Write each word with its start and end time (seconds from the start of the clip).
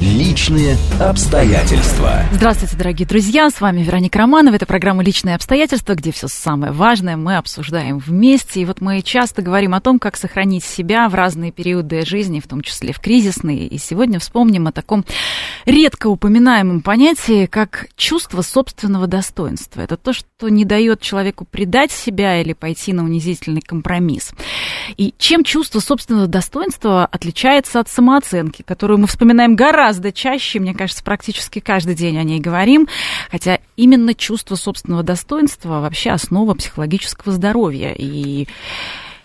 Личные 0.00 0.78
обстоятельства. 0.98 2.22
Здравствуйте, 2.32 2.74
дорогие 2.74 3.06
друзья. 3.06 3.50
С 3.50 3.60
вами 3.60 3.82
Вероника 3.82 4.18
Романова. 4.18 4.54
Это 4.54 4.64
программа 4.64 5.04
«Личные 5.04 5.34
обстоятельства», 5.34 5.94
где 5.94 6.10
все 6.10 6.26
самое 6.26 6.72
важное 6.72 7.18
мы 7.18 7.36
обсуждаем 7.36 7.98
вместе. 7.98 8.62
И 8.62 8.64
вот 8.64 8.80
мы 8.80 9.02
часто 9.02 9.42
говорим 9.42 9.74
о 9.74 9.82
том, 9.82 9.98
как 9.98 10.16
сохранить 10.16 10.64
себя 10.64 11.06
в 11.10 11.14
разные 11.14 11.52
периоды 11.52 12.06
жизни, 12.06 12.40
в 12.40 12.48
том 12.48 12.62
числе 12.62 12.94
в 12.94 12.98
кризисные. 12.98 13.66
И 13.66 13.76
сегодня 13.76 14.18
вспомним 14.18 14.68
о 14.68 14.72
таком 14.72 15.04
редко 15.66 16.06
упоминаемом 16.06 16.80
понятии, 16.80 17.44
как 17.44 17.88
чувство 17.94 18.40
собственного 18.40 19.06
достоинства. 19.06 19.82
Это 19.82 19.98
то, 19.98 20.14
что 20.14 20.48
не 20.48 20.64
дает 20.64 21.02
человеку 21.02 21.44
предать 21.44 21.92
себя 21.92 22.40
или 22.40 22.54
пойти 22.54 22.94
на 22.94 23.04
унизительный 23.04 23.60
компромисс. 23.60 24.30
И 24.96 25.12
чем 25.18 25.44
чувство 25.44 25.80
собственного 25.80 26.26
достоинства 26.26 27.04
отличается 27.04 27.80
от 27.80 27.90
самооценки, 27.90 28.62
которую 28.62 28.98
мы 29.00 29.06
вспоминаем 29.06 29.56
гораздо 29.56 29.89
чаще, 30.12 30.60
мне 30.60 30.74
кажется, 30.74 31.02
практически 31.02 31.58
каждый 31.60 31.94
день 31.94 32.18
о 32.18 32.22
ней 32.22 32.40
говорим, 32.40 32.88
хотя 33.30 33.58
именно 33.76 34.14
чувство 34.14 34.54
собственного 34.54 35.02
достоинства 35.02 35.80
вообще 35.80 36.10
основа 36.10 36.54
психологического 36.54 37.32
здоровья. 37.32 37.94
И 37.96 38.46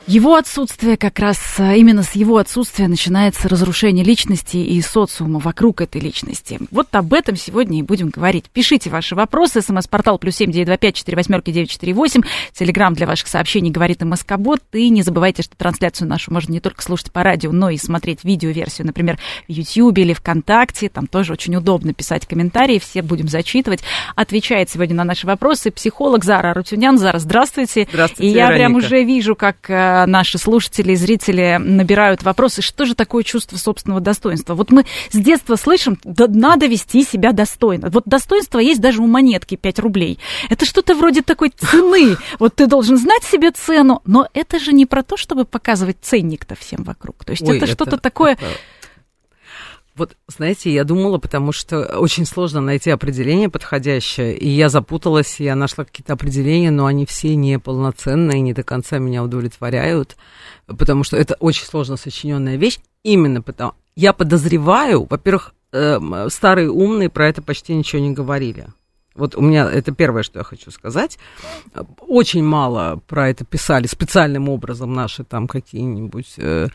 его 0.08 0.36
отсутствие, 0.36 0.98
как 0.98 1.18
раз 1.18 1.40
а, 1.58 1.73
именно 1.73 2.04
с 2.04 2.12
его 2.12 2.38
отсутствия 2.38 2.88
начинается 2.88 3.50
разрушение 3.50 4.05
личности 4.05 4.58
и 4.58 4.80
социума 4.81 5.40
вокруг 5.40 5.81
этой 5.81 6.00
личности. 6.00 6.59
Вот 6.70 6.88
об 6.91 7.14
этом 7.14 7.36
сегодня 7.36 7.80
и 7.80 7.81
будем 7.81 8.09
говорить. 8.09 8.45
Пишите 8.52 8.92
ваши 8.92 9.16
вопросы. 9.16 9.61
СМС-портал 9.61 10.20
плюс 10.20 10.36
семь 10.36 10.52
девять 10.52 10.67
два 10.67 10.78
пять 10.78 10.95
четыре 10.95 11.17
восьмерки 11.17 11.52
девять 11.52 11.72
четыре 11.72 11.94
восемь. 11.94 12.22
Телеграмм 12.53 12.94
для 12.94 13.08
ваших 13.08 13.28
сообщений 13.28 13.72
говорит 13.72 14.03
МСК-бот. 14.03 14.61
И 14.73 14.89
не 14.89 15.02
забывайте, 15.02 15.42
что 15.42 15.56
трансляцию 15.56 16.08
нашу 16.08 16.31
можно 16.31 16.52
не 16.52 16.59
только 16.59 16.83
слушать 16.83 17.11
по 17.11 17.23
радио, 17.23 17.52
но 17.52 17.72
и 17.72 17.78
смотреть 17.78 18.23
видеоверсию, 18.23 18.86
например, 18.86 19.17
в 19.48 19.52
YouTube 19.52 19.98
или 19.98 20.14
ВКонтакте. 20.14 20.89
Там 20.89 21.08
тоже 21.08 21.33
очень 21.33 21.56
удобно 21.56 21.94
писать 21.94 22.28
комментарии. 22.28 22.78
Все 22.78 23.02
будем 23.02 23.28
зачитывать. 23.28 23.81
Отвечает 24.16 24.70
сегодня 24.70 24.95
на 24.95 25.03
наши 25.03 25.26
вопросы 25.26 25.72
психолог 25.72 26.23
Зара 26.23 26.52
Арутюнян. 26.52 27.00
Зара, 27.00 27.17
здравствуйте. 27.17 27.88
Здравствуйте, 27.89 28.30
И 28.31 28.36
я 28.36 28.50
Вероника. 28.50 28.56
прям 28.58 28.76
уже 28.76 29.03
вижу, 29.03 29.36
как 29.36 29.70
э, 29.70 29.95
наши 30.06 30.38
слушатели 30.38 30.92
и 30.94 30.96
зрители 30.96 31.58
набирают 31.60 32.24
вопросы, 32.24 32.62
что 32.62 32.86
же 32.86 32.96
такое 32.96 33.24
чувство 33.24 33.58
собственного 33.58 34.02
достоинства. 34.02 34.56
Вот 34.56 34.72
мы 34.72 34.86
с 35.12 35.18
детства 35.18 35.56
слышим, 35.56 36.00
да, 36.04 36.28
надо 36.28 36.66
вести 36.66 37.04
себя 37.04 37.32
достойно. 37.32 37.90
Вот 37.90 38.04
достоинство 38.06 38.60
есть 38.60 38.82
даже 38.82 39.02
у 39.02 39.08
монетки 39.08 39.56
5 39.56 39.80
рублей. 39.80 40.20
Это 40.50 40.66
что-то 40.66 40.96
вроде 40.96 41.22
такой 41.22 41.50
цены. 41.50 42.18
Вот 42.40 42.56
ты 42.56 42.68
должен 42.68 42.98
знать 42.98 43.23
себе 43.23 43.52
цену, 43.52 44.02
но 44.06 44.28
это 44.34 44.60
же 44.60 44.73
не 44.73 44.86
про 44.86 45.04
то, 45.04 45.18
чтобы 45.18 45.46
показывать 45.46 45.98
ценник-то 46.02 46.56
всем 46.56 46.84
вокруг. 46.84 47.23
То 47.23 47.32
есть 47.32 47.44
Ой, 47.44 47.58
это, 47.58 47.68
что-то 47.68 47.98
такое... 47.98 48.34
это- 48.34 48.46
Вот, 49.96 50.18
знаете, 50.28 50.74
я 50.74 50.84
думала, 50.84 51.20
потому 51.20 51.54
что 51.54 51.98
очень 51.98 52.26
сложно 52.26 52.60
найти 52.60 52.90
определение 52.92 53.48
подходящее, 53.48 54.38
и 54.38 54.50
я 54.50 54.68
запуталась, 54.68 55.40
я 55.40 55.56
нашла 55.56 55.86
какие-то 55.86 56.14
определения, 56.14 56.70
но 56.70 56.86
они 56.86 57.06
все 57.06 57.34
неполноценные, 57.36 58.42
не 58.42 58.54
до 58.54 58.64
конца 58.64 58.98
меня 58.98 59.23
удовлетворяют, 59.23 60.18
потому 60.68 61.06
что 61.06 61.16
это 61.16 61.36
очень 61.40 61.66
сложно 61.66 61.96
сочиненная 61.96 62.58
вещь, 62.58 62.80
именно 63.04 63.42
потому... 63.42 63.73
Я 63.96 64.12
подозреваю, 64.12 65.08
во-первых, 65.10 65.54
эм, 65.72 66.30
старые 66.30 66.70
умные 66.70 67.10
про 67.10 67.30
это 67.30 67.42
почти 67.42 67.73
ничего 67.73 68.02
не 68.02 68.12
говорили. 68.12 68.68
Вот 69.16 69.34
у 69.36 69.42
меня 69.42 69.72
это 69.72 69.94
первое, 69.94 70.23
что 70.23 70.40
я 70.40 70.44
хочу 70.44 70.72
сказать. 70.72 71.18
Очень 72.02 72.44
мало 72.44 73.02
про 73.08 73.30
это 73.30 73.45
писали 73.45 73.88
специальным 73.88 74.50
образом 74.50 74.94
наши 74.94 75.23
там 75.23 75.48
какие-нибудь 75.48 76.34
э, 76.38 76.67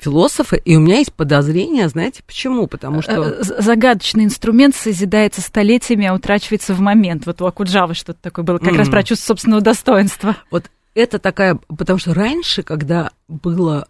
философы. 0.00 0.60
И 0.64 0.76
у 0.76 0.80
меня 0.80 0.98
есть 0.98 1.12
подозрение, 1.12 1.88
знаете 1.88 2.22
почему? 2.26 2.66
Потому 2.66 3.02
что... 3.02 3.12
Э, 3.12 3.42
з- 3.42 3.60
Загадочный 3.62 4.24
инструмент 4.24 4.74
созидается 4.74 5.40
столетиями, 5.40 6.06
а 6.06 6.14
утрачивается 6.14 6.74
в 6.74 6.80
момент. 6.80 7.26
Вот 7.26 7.40
у 7.42 7.46
Акуджавы 7.46 7.94
что-то 7.94 8.18
такое 8.22 8.44
было, 8.44 8.58
как 8.58 8.74
раз 8.74 8.86
Мгм. 8.88 8.92
про 8.92 9.02
чувство 9.02 9.26
собственного 9.26 9.62
достоинства. 9.62 10.36
Вот 10.50 10.64
это 10.94 11.18
такая, 11.18 11.58
потому 11.78 11.98
что 11.98 12.14
раньше, 12.14 12.62
когда 12.62 13.10
было, 13.28 13.86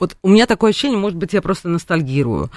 вот 0.00 0.16
у 0.22 0.28
меня 0.28 0.46
такое 0.46 0.70
ощущение, 0.70 0.98
может 0.98 1.18
быть, 1.18 1.32
я 1.32 1.42
просто 1.42 1.68
ностальгирую, 1.68 2.50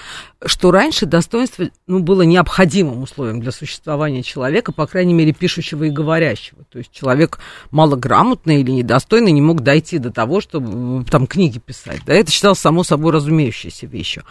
что 0.46 0.72
раньше 0.72 1.06
достоинство, 1.06 1.66
ну, 1.88 2.00
было 2.00 2.22
необходимым 2.22 3.02
условием 3.02 3.42
для 3.42 3.52
существования 3.52 4.24
человека, 4.24 4.72
по 4.72 4.86
крайней 4.86 5.14
мере, 5.14 5.34
пишущего 5.34 5.86
и 5.86 5.90
говорящего. 5.90 6.64
То 6.72 6.78
есть 6.78 6.92
человек 6.92 7.40
малограмотный 7.72 8.62
или 8.62 8.72
недостойный 8.72 9.32
не 9.32 9.42
мог 9.42 9.62
дойти 9.62 9.98
до 9.98 10.12
того, 10.12 10.40
чтобы 10.40 11.02
э, 11.02 11.06
там 11.10 11.26
книги 11.26 11.60
писать. 11.60 12.02
Да, 12.06 12.14
это 12.14 12.32
считалось 12.32 12.60
само 12.60 12.84
собой 12.84 13.12
разумеющейся 13.12 13.88
вещью. 13.88 14.24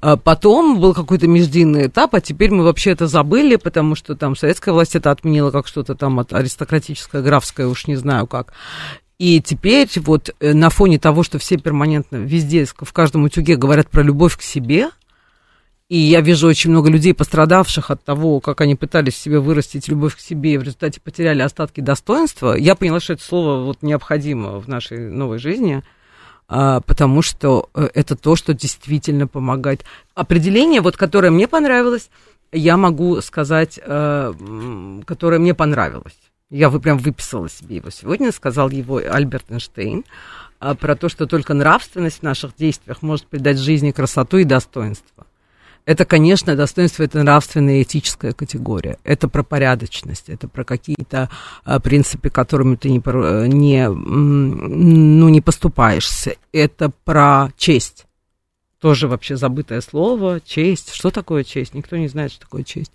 А 0.00 0.16
Потом 0.16 0.78
был 0.78 0.92
какой-то 0.92 1.26
междинный 1.26 1.86
этап, 1.86 2.14
а 2.14 2.20
теперь 2.20 2.50
мы 2.50 2.64
вообще 2.64 2.90
это 2.90 3.06
забыли, 3.06 3.56
потому 3.56 3.94
что 3.94 4.14
там 4.14 4.36
советская 4.36 4.74
власть 4.74 4.94
это 4.94 5.10
отменила 5.10 5.50
как 5.50 5.66
что-то 5.66 5.94
там 5.94 6.20
аристократическое, 6.30 7.22
графское, 7.22 7.66
уж 7.66 7.86
не 7.86 7.96
знаю 7.96 8.26
как. 8.26 8.52
И 9.18 9.40
теперь 9.40 9.88
вот 9.96 10.34
э, 10.38 10.54
на 10.54 10.70
фоне 10.70 10.98
того, 10.98 11.24
что 11.24 11.38
все 11.38 11.56
перманентно 11.56 12.16
везде, 12.16 12.64
в 12.64 12.92
каждом 12.92 13.24
утюге 13.24 13.56
говорят 13.56 13.90
про 13.90 14.02
любовь 14.02 14.36
к 14.36 14.42
себе, 14.42 14.90
и 15.88 15.96
я 15.96 16.20
вижу 16.20 16.46
очень 16.46 16.70
много 16.70 16.90
людей, 16.90 17.14
пострадавших 17.14 17.90
от 17.90 18.04
того, 18.04 18.40
как 18.40 18.60
они 18.60 18.76
пытались 18.76 19.14
в 19.14 19.18
себе 19.18 19.40
вырастить 19.40 19.88
любовь 19.88 20.16
к 20.16 20.20
себе, 20.20 20.54
и 20.54 20.58
в 20.58 20.62
результате 20.62 21.00
потеряли 21.00 21.42
остатки 21.42 21.80
достоинства, 21.80 22.54
я 22.54 22.74
поняла, 22.74 23.00
что 23.00 23.14
это 23.14 23.24
слово 23.24 23.64
вот 23.64 23.78
необходимо 23.82 24.60
в 24.60 24.68
нашей 24.68 24.98
новой 24.98 25.38
жизни, 25.38 25.82
а, 26.46 26.80
потому 26.82 27.22
что 27.22 27.70
э, 27.74 27.88
это 27.94 28.16
то, 28.16 28.36
что 28.36 28.54
действительно 28.54 29.26
помогает. 29.26 29.84
Определение, 30.14 30.80
вот, 30.80 30.96
которое 30.96 31.30
мне 31.30 31.48
понравилось, 31.48 32.10
я 32.52 32.76
могу 32.76 33.20
сказать, 33.20 33.80
э, 33.82 34.34
которое 35.06 35.38
мне 35.38 35.54
понравилось. 35.54 36.16
Я 36.50 36.70
вы- 36.70 36.80
прям 36.80 36.98
выписала 36.98 37.48
себе 37.48 37.76
его 37.76 37.90
сегодня, 37.90 38.32
сказал 38.32 38.70
его 38.70 38.96
Альберт 38.96 39.50
Эйнштейн, 39.50 40.04
а, 40.60 40.74
про 40.74 40.96
то, 40.96 41.08
что 41.08 41.26
только 41.26 41.52
нравственность 41.52 42.20
в 42.20 42.22
наших 42.22 42.56
действиях 42.56 43.02
может 43.02 43.26
придать 43.26 43.58
жизни 43.58 43.90
красоту 43.90 44.38
и 44.38 44.44
достоинство. 44.44 45.26
Это, 45.84 46.04
конечно, 46.04 46.54
достоинство 46.56 47.02
это 47.02 47.22
нравственная 47.22 47.78
и 47.78 47.82
этическая 47.82 48.32
категория. 48.32 48.98
Это 49.04 49.28
про 49.28 49.42
порядочность, 49.42 50.28
это 50.28 50.48
про 50.48 50.64
какие-то 50.64 51.30
а, 51.64 51.80
принципы, 51.80 52.30
которыми 52.30 52.76
ты 52.76 52.90
не, 52.90 52.98
не, 53.48 53.88
ну, 53.88 55.28
не 55.28 55.40
поступаешься. 55.40 56.36
Это 56.52 56.90
про 57.04 57.50
честь. 57.56 58.07
Тоже 58.80 59.08
вообще 59.08 59.36
забытое 59.36 59.80
слово, 59.80 60.40
честь. 60.40 60.92
Что 60.94 61.10
такое 61.10 61.42
честь? 61.42 61.74
Никто 61.74 61.96
не 61.96 62.06
знает, 62.06 62.30
что 62.30 62.42
такое 62.42 62.62
честь. 62.62 62.92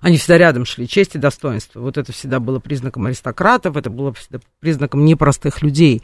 Они 0.00 0.16
всегда 0.16 0.38
рядом 0.38 0.64
шли, 0.64 0.88
честь 0.88 1.14
и 1.14 1.18
достоинство. 1.18 1.80
Вот 1.80 1.98
это 1.98 2.10
всегда 2.12 2.40
было 2.40 2.58
признаком 2.58 3.04
аристократов, 3.04 3.76
это 3.76 3.90
было 3.90 4.14
всегда 4.14 4.40
признаком 4.60 5.04
непростых 5.04 5.60
людей. 5.60 6.02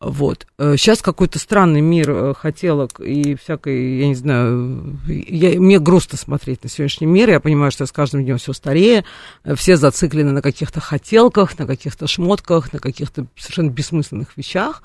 Вот. 0.00 0.46
Сейчас 0.58 1.00
какой-то 1.00 1.38
странный 1.38 1.80
мир 1.80 2.10
э, 2.10 2.34
хотелок 2.34 3.00
и 3.00 3.34
всякой, 3.34 3.98
я 3.98 4.08
не 4.08 4.14
знаю, 4.14 4.98
я, 5.06 5.58
мне 5.58 5.78
грустно 5.78 6.18
смотреть 6.18 6.62
на 6.64 6.68
сегодняшний 6.68 7.06
мир. 7.06 7.30
Я 7.30 7.40
понимаю, 7.40 7.72
что 7.72 7.86
с 7.86 7.92
каждым 7.92 8.22
днем 8.22 8.36
все 8.36 8.52
старее. 8.52 9.06
Э, 9.42 9.54
Все 9.54 9.76
зациклены 9.78 10.32
на 10.32 10.42
каких-то 10.42 10.80
хотелках, 10.80 11.58
на 11.58 11.66
каких-то 11.66 12.06
шмотках, 12.06 12.74
на 12.74 12.78
каких-то 12.78 13.26
совершенно 13.36 13.70
бессмысленных 13.70 14.36
вещах 14.36 14.82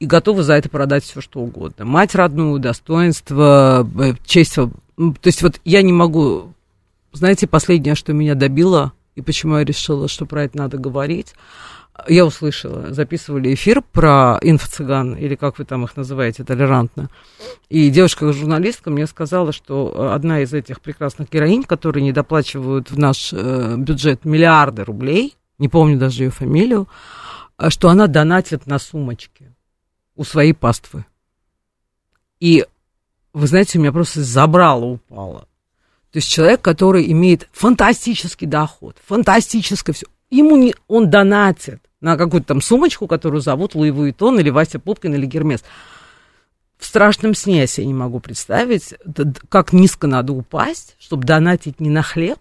и 0.00 0.06
готовы 0.06 0.42
за 0.42 0.54
это 0.54 0.68
продать 0.68 1.04
все, 1.04 1.20
что 1.20 1.40
угодно. 1.40 1.84
Мать 1.84 2.14
родную, 2.14 2.58
достоинство, 2.58 3.86
э, 4.00 4.14
честь. 4.24 4.54
То 4.54 4.72
есть 5.24 5.42
вот 5.42 5.60
я 5.64 5.82
не 5.82 5.92
могу... 5.92 6.54
Знаете, 7.12 7.46
последнее, 7.46 7.94
что 7.94 8.12
меня 8.12 8.34
добило, 8.34 8.92
и 9.14 9.20
почему 9.20 9.58
я 9.58 9.64
решила, 9.64 10.08
что 10.08 10.24
про 10.24 10.44
это 10.44 10.56
надо 10.56 10.78
говорить, 10.78 11.34
я 12.08 12.24
услышала, 12.24 12.94
записывали 12.94 13.52
эфир 13.52 13.82
про 13.82 14.38
инфо-цыган, 14.40 15.16
или 15.16 15.34
как 15.34 15.58
вы 15.58 15.64
там 15.64 15.84
их 15.84 15.96
называете, 15.96 16.44
толерантно. 16.44 17.10
И 17.68 17.90
девушка-журналистка 17.90 18.90
мне 18.90 19.06
сказала, 19.06 19.52
что 19.52 19.92
э, 19.94 20.14
одна 20.14 20.40
из 20.40 20.54
этих 20.54 20.80
прекрасных 20.80 21.28
героинь, 21.30 21.64
которые 21.64 22.02
не 22.02 22.12
доплачивают 22.12 22.90
в 22.90 22.98
наш 22.98 23.34
э, 23.34 23.74
бюджет 23.76 24.24
миллиарды 24.24 24.82
рублей, 24.84 25.34
не 25.58 25.68
помню 25.68 25.98
даже 25.98 26.24
ее 26.24 26.30
фамилию, 26.30 26.88
что 27.68 27.90
она 27.90 28.06
донатит 28.06 28.66
на 28.66 28.78
сумочки 28.78 29.49
у 30.20 30.24
своей 30.24 30.52
паствы. 30.52 31.06
И, 32.40 32.66
вы 33.32 33.46
знаете, 33.46 33.78
у 33.78 33.80
меня 33.80 33.90
просто 33.90 34.22
забрало 34.22 34.84
упало. 34.84 35.48
То 36.12 36.18
есть 36.18 36.28
человек, 36.28 36.60
который 36.60 37.10
имеет 37.10 37.48
фантастический 37.52 38.46
доход, 38.46 38.98
фантастическое 39.02 39.94
все, 39.94 40.06
ему 40.28 40.58
не, 40.58 40.74
он 40.88 41.08
донатит 41.08 41.80
на 42.02 42.18
какую-то 42.18 42.48
там 42.48 42.60
сумочку, 42.60 43.06
которую 43.06 43.40
зовут 43.40 43.74
Луи 43.74 43.92
Vuitton 43.92 44.38
или 44.38 44.50
Вася 44.50 44.78
Пупкин 44.78 45.14
или 45.14 45.24
Гермес. 45.24 45.64
в 46.76 46.84
страшном 46.84 47.34
сне 47.34 47.60
я 47.60 47.66
себе 47.66 47.86
не 47.86 47.94
могу 47.94 48.20
представить, 48.20 48.92
как 49.48 49.72
низко 49.72 50.06
надо 50.06 50.34
упасть, 50.34 50.96
чтобы 50.98 51.24
донатить 51.24 51.80
не 51.80 51.88
на 51.88 52.02
хлеб, 52.02 52.40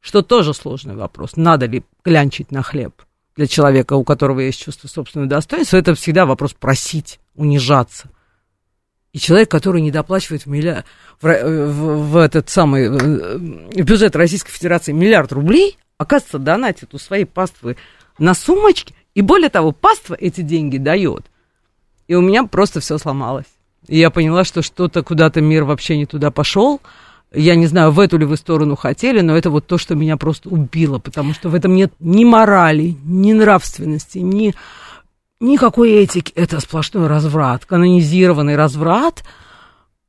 что 0.00 0.22
тоже 0.22 0.54
сложный 0.54 0.96
вопрос. 0.96 1.36
Надо 1.36 1.66
ли 1.66 1.84
клянчить 2.02 2.50
на 2.50 2.62
хлеб 2.62 3.02
для 3.40 3.46
человека, 3.46 3.94
у 3.94 4.04
которого 4.04 4.40
есть 4.40 4.60
чувство 4.60 4.88
собственного 4.88 5.28
достоинства? 5.28 5.76
Это 5.76 5.94
всегда 5.94 6.26
вопрос 6.26 6.52
просить, 6.52 7.20
унижаться. 7.34 8.08
И 9.12 9.18
человек, 9.18 9.50
который 9.50 9.80
не 9.80 9.90
доплачивает 9.90 10.42
в, 10.42 10.46
милля... 10.46 10.84
в, 11.20 11.26
в, 11.26 12.10
в 12.12 12.16
этот 12.16 12.48
самый 12.48 12.84
э, 12.84 13.38
в 13.38 13.82
бюджет 13.82 14.14
Российской 14.14 14.52
Федерации 14.52 14.92
миллиард 14.92 15.32
рублей, 15.32 15.78
оказывается, 15.98 16.38
донатит 16.38 16.94
у 16.94 16.98
своей 16.98 17.24
паствы 17.24 17.76
на 18.18 18.34
сумочке, 18.34 18.94
и 19.14 19.22
более 19.22 19.50
того, 19.50 19.72
паства 19.72 20.14
эти 20.14 20.42
деньги 20.42 20.76
дает– 20.76 21.24
и 22.10 22.14
у 22.16 22.22
меня 22.22 22.42
просто 22.42 22.80
все 22.80 22.98
сломалось. 22.98 23.46
И 23.86 23.96
я 23.96 24.10
поняла, 24.10 24.42
что 24.42 24.62
что-то 24.62 25.04
куда-то 25.04 25.40
мир 25.40 25.62
вообще 25.62 25.96
не 25.96 26.06
туда 26.06 26.32
пошел. 26.32 26.80
Я 27.32 27.54
не 27.54 27.66
знаю, 27.66 27.92
в 27.92 28.00
эту 28.00 28.18
ли 28.18 28.24
вы 28.24 28.36
сторону 28.36 28.74
хотели, 28.74 29.20
но 29.20 29.36
это 29.36 29.50
вот 29.50 29.66
то, 29.66 29.78
что 29.78 29.94
меня 29.94 30.16
просто 30.16 30.48
убило, 30.48 30.98
потому 30.98 31.32
что 31.32 31.48
в 31.48 31.54
этом 31.54 31.74
нет 31.74 31.92
ни 32.00 32.24
морали, 32.24 32.96
ни 33.04 33.32
нравственности, 33.32 34.18
ни 34.18 34.54
никакой 35.38 35.92
этики. 35.92 36.32
Это 36.34 36.60
сплошной 36.60 37.06
разврат, 37.06 37.64
канонизированный 37.66 38.56
разврат. 38.56 39.24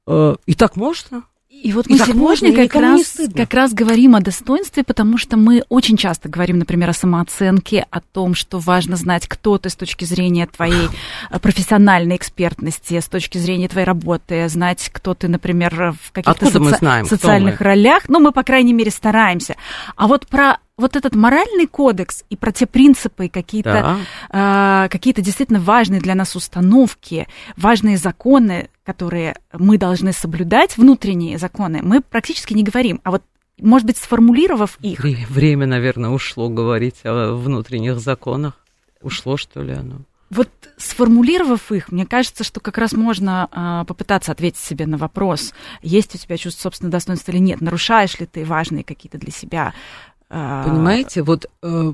Э, 0.07 0.35
и 0.45 0.56
так 0.56 0.75
можно? 0.75 1.23
И 1.61 1.73
вот 1.73 1.87
мы 1.87 1.95
и 1.95 1.99
сегодня 1.99 2.55
как 2.55 2.73
раз, 2.81 3.19
как 3.35 3.53
раз 3.53 3.73
говорим 3.73 4.15
о 4.15 4.19
достоинстве, 4.19 4.83
потому 4.83 5.19
что 5.19 5.37
мы 5.37 5.63
очень 5.69 5.95
часто 5.95 6.27
говорим, 6.27 6.57
например, 6.57 6.89
о 6.89 6.93
самооценке, 6.93 7.85
о 7.91 8.01
том, 8.01 8.33
что 8.33 8.57
важно 8.57 8.95
знать, 8.95 9.27
кто 9.27 9.59
ты 9.59 9.69
с 9.69 9.75
точки 9.75 10.03
зрения 10.03 10.47
твоей 10.47 10.89
э, 11.29 11.39
профессиональной 11.39 12.15
экспертности, 12.15 12.99
с 12.99 13.07
точки 13.07 13.37
зрения 13.37 13.67
твоей 13.67 13.85
работы, 13.85 14.49
знать, 14.49 14.89
кто 14.91 15.13
ты, 15.13 15.27
например, 15.27 15.95
в 16.01 16.11
каких-то 16.11 16.49
соци... 16.49 16.77
знаем, 16.77 17.05
социальных 17.05 17.61
ролях. 17.61 18.03
Ну, 18.07 18.19
мы, 18.19 18.31
по 18.31 18.41
крайней 18.41 18.73
мере, 18.73 18.89
стараемся. 18.89 19.55
А 19.95 20.07
вот 20.07 20.25
про 20.25 20.57
вот 20.81 20.95
этот 20.95 21.16
моральный 21.16 21.68
кодекс 21.68 22.24
и 22.30 22.36
про 22.36 22.51
те 22.51 22.66
принципы, 22.66 23.30
какие-то 23.30 23.98
да. 24.30 24.86
э, 24.86 24.89
какие-то 24.89 25.22
действительно 25.22 25.60
важные 25.60 26.01
для 26.01 26.16
нас 26.16 26.36
установки, 26.36 27.28
важные 27.56 27.98
законы, 27.98 28.69
которые 28.83 29.38
мы 29.54 29.78
должны 29.78 30.12
соблюдать, 30.12 30.78
внутренние 30.78 31.38
законы, 31.38 31.80
мы 31.81 32.01
практически 32.01 32.54
не 32.54 32.63
говорим. 32.63 33.00
А 33.04 33.12
вот 33.12 33.24
может 33.60 33.86
быть, 33.86 33.98
сформулировав 33.98 34.78
их. 34.81 35.00
Время, 35.30 35.68
наверное, 35.68 36.10
ушло 36.10 36.50
говорить 36.50 37.01
о 37.04 37.36
внутренних 37.36 38.00
законах. 38.00 38.57
Ушло, 39.01 39.38
что 39.38 39.62
ли, 39.62 39.74
оно? 39.74 39.98
Вот 40.31 40.50
сформулировав 40.78 41.74
их, 41.74 41.92
мне 41.92 42.06
кажется, 42.06 42.45
что 42.45 42.62
как 42.62 42.78
раз 42.78 42.94
можно 42.94 43.50
э, 43.51 43.86
попытаться 43.86 44.31
ответить 44.31 44.60
себе 44.60 44.86
на 44.86 44.98
вопрос, 44.98 45.54
есть 45.81 46.16
у 46.16 46.18
тебя 46.18 46.38
чувство 46.38 46.63
собственного 46.63 46.94
достоинства 46.94 47.31
или 47.31 47.39
нет, 47.39 47.60
нарушаешь 47.60 48.18
ли 48.18 48.25
ты 48.25 48.45
важные 48.45 48.86
какие-то 48.86 49.18
для 49.18 49.31
себя 49.31 49.74
а, 49.74 50.10
Понимаете, 50.31 51.24
вот 51.24 51.45
э, 51.62 51.94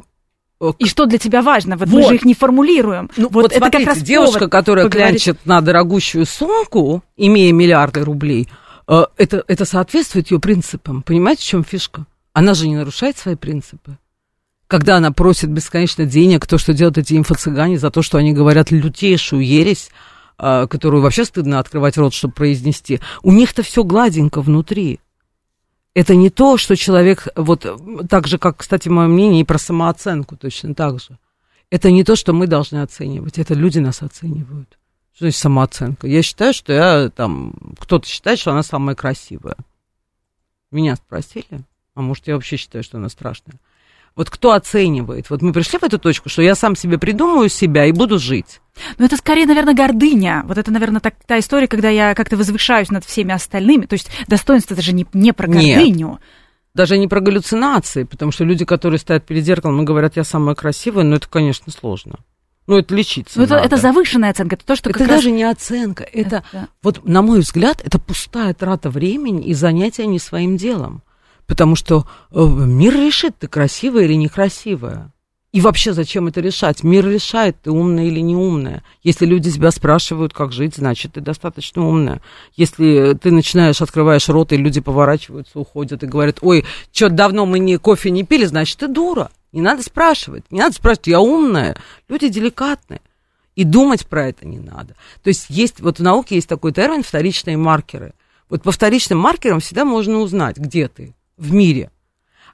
и 0.80 0.86
что 0.86 1.06
для 1.06 1.18
тебя 1.18 1.42
важно? 1.42 1.78
Вот, 1.78 1.88
вот. 1.88 2.02
мы 2.02 2.08
же 2.08 2.16
их 2.16 2.26
не 2.26 2.34
формулируем. 2.34 3.10
Ну, 3.18 3.30
вот, 3.30 3.34
вот 3.34 3.52
это 3.52 3.60
смотрите, 3.60 3.86
как 3.86 3.96
раз 3.96 4.04
девушка, 4.04 4.48
которая 4.48 4.86
поговорить. 4.86 5.24
клянчит 5.24 5.46
на 5.46 5.62
дорогущую 5.62 6.26
сумку, 6.26 7.04
имея 7.16 7.54
миллиарды 7.54 8.04
рублей, 8.04 8.48
э, 8.88 9.06
это, 9.18 9.44
это 9.48 9.66
соответствует 9.66 10.32
ее 10.32 10.40
принципам. 10.40 11.04
Понимаете, 11.04 11.44
в 11.44 11.46
чем 11.46 11.64
фишка? 11.64 12.06
Она 12.34 12.54
же 12.54 12.68
не 12.68 12.76
нарушает 12.76 13.18
свои 13.18 13.36
принципы. 13.36 13.98
Когда 14.68 14.98
она 14.98 15.12
просит 15.12 15.50
бесконечно 15.50 16.06
денег, 16.06 16.46
то, 16.46 16.58
что 16.58 16.74
делают 16.74 16.98
эти 16.98 17.14
инфо-цыгане, 17.14 17.78
за 17.78 17.90
то, 17.90 18.02
что 18.02 18.18
они 18.18 18.34
говорят 18.34 18.70
лютейшую 18.70 19.46
ересь, 19.46 19.90
э, 20.40 20.68
которую 20.70 21.02
вообще 21.02 21.26
стыдно 21.26 21.60
открывать 21.60 21.98
рот, 21.98 22.14
чтобы 22.14 22.34
произнести, 22.34 23.00
у 23.22 23.32
них-то 23.32 23.64
все 23.64 23.84
гладенько 23.84 24.42
внутри 24.42 25.00
это 25.98 26.14
не 26.14 26.30
то, 26.30 26.58
что 26.58 26.76
человек, 26.76 27.28
вот 27.36 27.66
так 28.08 28.28
же, 28.28 28.38
как, 28.38 28.58
кстати, 28.58 28.88
мое 28.88 29.08
мнение 29.08 29.42
и 29.42 29.44
про 29.44 29.58
самооценку 29.58 30.38
точно 30.38 30.76
так 30.76 31.00
же. 31.00 31.18
Это 31.72 31.90
не 31.90 32.04
то, 32.04 32.16
что 32.16 32.34
мы 32.34 32.46
должны 32.46 32.84
оценивать, 32.84 33.40
это 33.40 33.56
люди 33.56 33.80
нас 33.80 34.04
оценивают. 34.04 34.78
Что 35.16 35.26
значит 35.26 35.40
самооценка? 35.40 36.06
Я 36.06 36.22
считаю, 36.22 36.54
что 36.54 36.72
я 36.72 37.10
там, 37.10 37.56
кто-то 37.80 38.08
считает, 38.08 38.38
что 38.38 38.52
она 38.52 38.62
самая 38.62 38.96
красивая. 38.96 39.58
Меня 40.70 40.96
спросили, 40.98 41.64
а 41.96 42.02
может, 42.02 42.28
я 42.28 42.36
вообще 42.36 42.58
считаю, 42.58 42.84
что 42.84 43.00
она 43.00 43.10
страшная. 43.10 43.56
Вот 44.18 44.32
кто 44.32 44.54
оценивает? 44.54 45.30
Вот 45.30 45.44
мы 45.44 45.54
пришли 45.54 45.78
в 45.78 45.84
эту 45.84 46.00
точку, 46.00 46.28
что 46.28 46.42
я 46.42 46.56
сам 46.56 46.76
себе 46.76 46.98
придумаю 46.98 47.50
себя 47.50 47.86
и 47.86 47.92
буду 47.92 48.18
жить. 48.18 48.62
Ну, 48.98 49.06
это 49.06 49.16
скорее, 49.16 49.46
наверное, 49.46 49.76
гордыня. 49.76 50.44
Вот 50.48 50.58
это, 50.58 50.72
наверное, 50.72 51.00
так, 51.00 51.14
та 51.28 51.38
история, 51.38 51.68
когда 51.68 51.90
я 51.90 52.16
как-то 52.16 52.36
возвышаюсь 52.36 52.90
над 52.90 53.06
всеми 53.06 53.32
остальными. 53.32 53.86
То 53.86 53.94
есть 53.94 54.10
достоинство 54.28 54.74
это 54.74 54.82
же 54.82 54.94
не, 54.94 55.06
не 55.14 55.34
про 55.34 55.46
гордыню. 55.46 56.10
Нет. 56.10 56.20
Даже 56.74 56.98
не 56.98 57.08
про 57.08 57.20
галлюцинации, 57.20 58.06
потому 58.06 58.32
что 58.32 58.44
люди, 58.44 58.66
которые 58.66 58.98
стоят 58.98 59.24
перед 59.24 59.46
зеркалом 59.46 59.82
и 59.82 59.86
говорят, 59.86 60.18
я 60.18 60.24
самая 60.24 60.56
красивая, 60.56 61.04
ну, 61.04 61.18
это, 61.18 61.28
конечно, 61.30 61.72
сложно. 61.72 62.16
Ну, 62.66 62.80
это 62.80 62.96
лечиться. 62.96 63.38
Ну, 63.38 63.46
это, 63.46 63.56
это 63.58 63.78
завышенная 63.78 64.32
оценка. 64.32 64.56
Это 64.56 64.66
то, 64.66 64.76
что 64.76 64.90
это 64.90 65.06
даже 65.08 65.30
раз... 65.30 65.38
не 65.38 65.44
оценка. 65.44 66.04
Это, 66.04 66.44
это, 66.52 66.70
вот, 66.82 67.06
на 67.08 67.22
мой 67.22 67.42
взгляд, 67.42 67.82
это 67.86 68.00
пустая 68.00 68.56
трата 68.56 68.90
времени 68.90 69.46
и 69.46 69.54
занятия 69.54 70.08
не 70.08 70.18
своим 70.18 70.58
делом. 70.58 71.04
Потому 71.48 71.76
что 71.76 72.06
э, 72.32 72.46
мир 72.46 72.94
решит, 72.94 73.38
ты 73.40 73.48
красивая 73.48 74.04
или 74.04 74.14
некрасивая. 74.14 75.12
И 75.54 75.62
вообще, 75.62 75.94
зачем 75.94 76.28
это 76.28 76.42
решать? 76.42 76.84
Мир 76.84 77.08
решает, 77.08 77.56
ты 77.64 77.72
умная 77.72 78.06
или 78.06 78.20
не 78.20 78.36
умная. 78.36 78.84
Если 79.02 79.26
люди 79.26 79.50
тебя 79.50 79.72
спрашивают, 79.72 80.34
как 80.34 80.52
жить, 80.52 80.76
значит, 80.76 81.14
ты 81.14 81.22
достаточно 81.22 81.88
умная. 81.88 82.22
Если 82.56 83.18
ты 83.20 83.32
начинаешь, 83.32 83.82
открываешь 83.82 84.28
рот, 84.28 84.52
и 84.52 84.58
люди 84.58 84.82
поворачиваются, 84.82 85.58
уходят 85.58 86.04
и 86.04 86.08
говорят, 86.08 86.40
ой, 86.42 86.66
что 86.92 87.10
давно 87.10 87.46
мы 87.46 87.60
не 87.60 87.78
кофе 87.78 88.12
не 88.12 88.24
пили, 88.24 88.46
значит, 88.46 88.78
ты 88.78 88.88
дура. 88.88 89.32
Не 89.54 89.62
надо 89.62 89.82
спрашивать. 89.84 90.44
Не 90.52 90.60
надо 90.60 90.76
спрашивать, 90.76 91.08
я 91.08 91.22
умная. 91.22 91.78
Люди 92.10 92.28
деликатные. 92.28 93.02
И 93.56 93.64
думать 93.64 94.06
про 94.06 94.28
это 94.28 94.46
не 94.46 94.60
надо. 94.60 94.96
То 95.24 95.30
есть 95.30 95.46
есть, 95.50 95.80
вот 95.80 95.98
в 95.98 96.04
науке 96.04 96.36
есть 96.36 96.50
такой 96.50 96.74
термин 96.74 97.04
вторичные 97.04 97.58
маркеры. 97.58 98.14
Вот 98.50 98.62
по 98.62 98.72
вторичным 98.72 99.18
маркерам 99.18 99.62
всегда 99.62 99.86
можно 99.86 100.20
узнать, 100.20 100.58
где 100.58 100.88
ты 100.88 101.16
в 101.38 101.54
мире. 101.54 101.92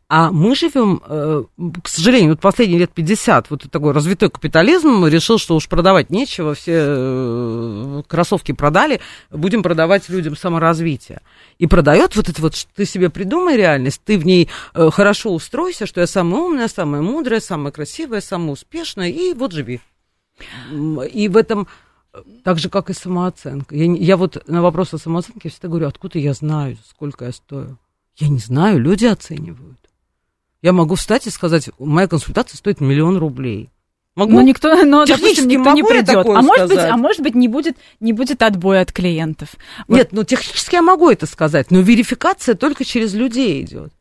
А 0.10 0.32
мы 0.32 0.54
живем, 0.56 1.02
э, 1.08 1.44
к 1.82 1.88
сожалению, 1.88 2.32
вот 2.32 2.40
последние 2.40 2.80
лет 2.80 2.92
50, 2.92 3.50
вот 3.50 3.64
такой 3.72 3.94
развитой 3.94 4.30
капитализм 4.30 5.08
решил, 5.08 5.40
что 5.40 5.56
уж 5.56 5.68
продавать 5.68 6.10
нечего, 6.10 6.54
все 6.54 6.74
э, 6.76 8.04
кроссовки 8.06 8.52
продали, 8.52 9.00
будем 9.32 9.64
продавать 9.64 10.10
людям 10.10 10.36
саморазвитие. 10.36 11.22
И 11.58 11.66
продает 11.66 12.16
вот 12.16 12.30
это 12.30 12.42
вот, 12.42 12.54
ты 12.76 12.86
себе 12.86 13.10
придумай 13.10 13.58
реальность, 13.58 14.02
ты 14.06 14.20
в 14.20 14.26
ней 14.26 14.50
э, 14.76 14.92
хорошо 14.92 15.34
устройся, 15.34 15.88
что 15.88 16.02
я 16.02 16.06
самая 16.06 16.42
умная, 16.42 16.68
самая 16.68 17.02
мудрая, 17.02 17.40
самая 17.40 17.72
красивая, 17.72 18.22
самая 18.22 18.52
успешная, 18.52 19.10
и 19.10 19.34
вот 19.34 19.54
живи. 19.54 19.80
И 21.12 21.28
в 21.28 21.38
этом 21.38 21.68
так 22.44 22.60
же, 22.60 22.70
как 22.70 22.92
и 22.92 22.94
самооценка. 22.94 23.76
Я, 23.76 23.92
я 23.92 24.18
вот 24.18 24.48
на 24.48 24.62
вопрос 24.62 24.94
о 24.94 25.00
самооценке 25.00 25.50
всегда 25.50 25.70
говорю, 25.70 25.88
откуда 25.88 26.20
я 26.20 26.34
знаю, 26.34 26.78
сколько 26.88 27.26
я 27.26 27.32
стою. 27.32 27.80
Я 28.18 28.28
не 28.28 28.40
знаю, 28.40 28.80
люди 28.80 29.06
оценивают. 29.06 29.80
Я 30.62 30.72
могу 30.72 30.96
встать 30.96 31.28
и 31.28 31.30
сказать, 31.30 31.70
моя 31.80 32.08
консультация 32.08 32.58
стоит 32.58 32.80
миллион 32.80 33.18
рублей. 33.18 33.70
Могу? 34.16 34.34
Но 34.34 34.42
никто, 34.44 34.84
но, 34.86 35.06
допустим, 35.06 35.48
никто 35.48 35.72
не 35.74 35.84
придет. 35.84 36.26
А 36.26 36.42
может 36.42 36.70
быть, 36.70 36.80
а 36.80 36.98
может 36.98 37.22
быть, 37.22 37.34
не 37.34 37.48
будет, 37.48 37.78
не 38.00 38.14
будет 38.14 38.44
отбоя 38.44 38.82
от 38.82 38.92
клиентов. 38.92 39.56
Вот. 39.88 39.98
Нет, 39.98 40.10
ну 40.12 40.24
технически 40.24 40.76
я 40.76 40.82
могу 40.84 41.10
это 41.10 41.26
сказать, 41.26 41.72
но 41.72 41.80
верификация 41.80 42.54
только 42.54 42.86
через 42.86 43.14
людей 43.14 43.62
идет. 43.64 43.92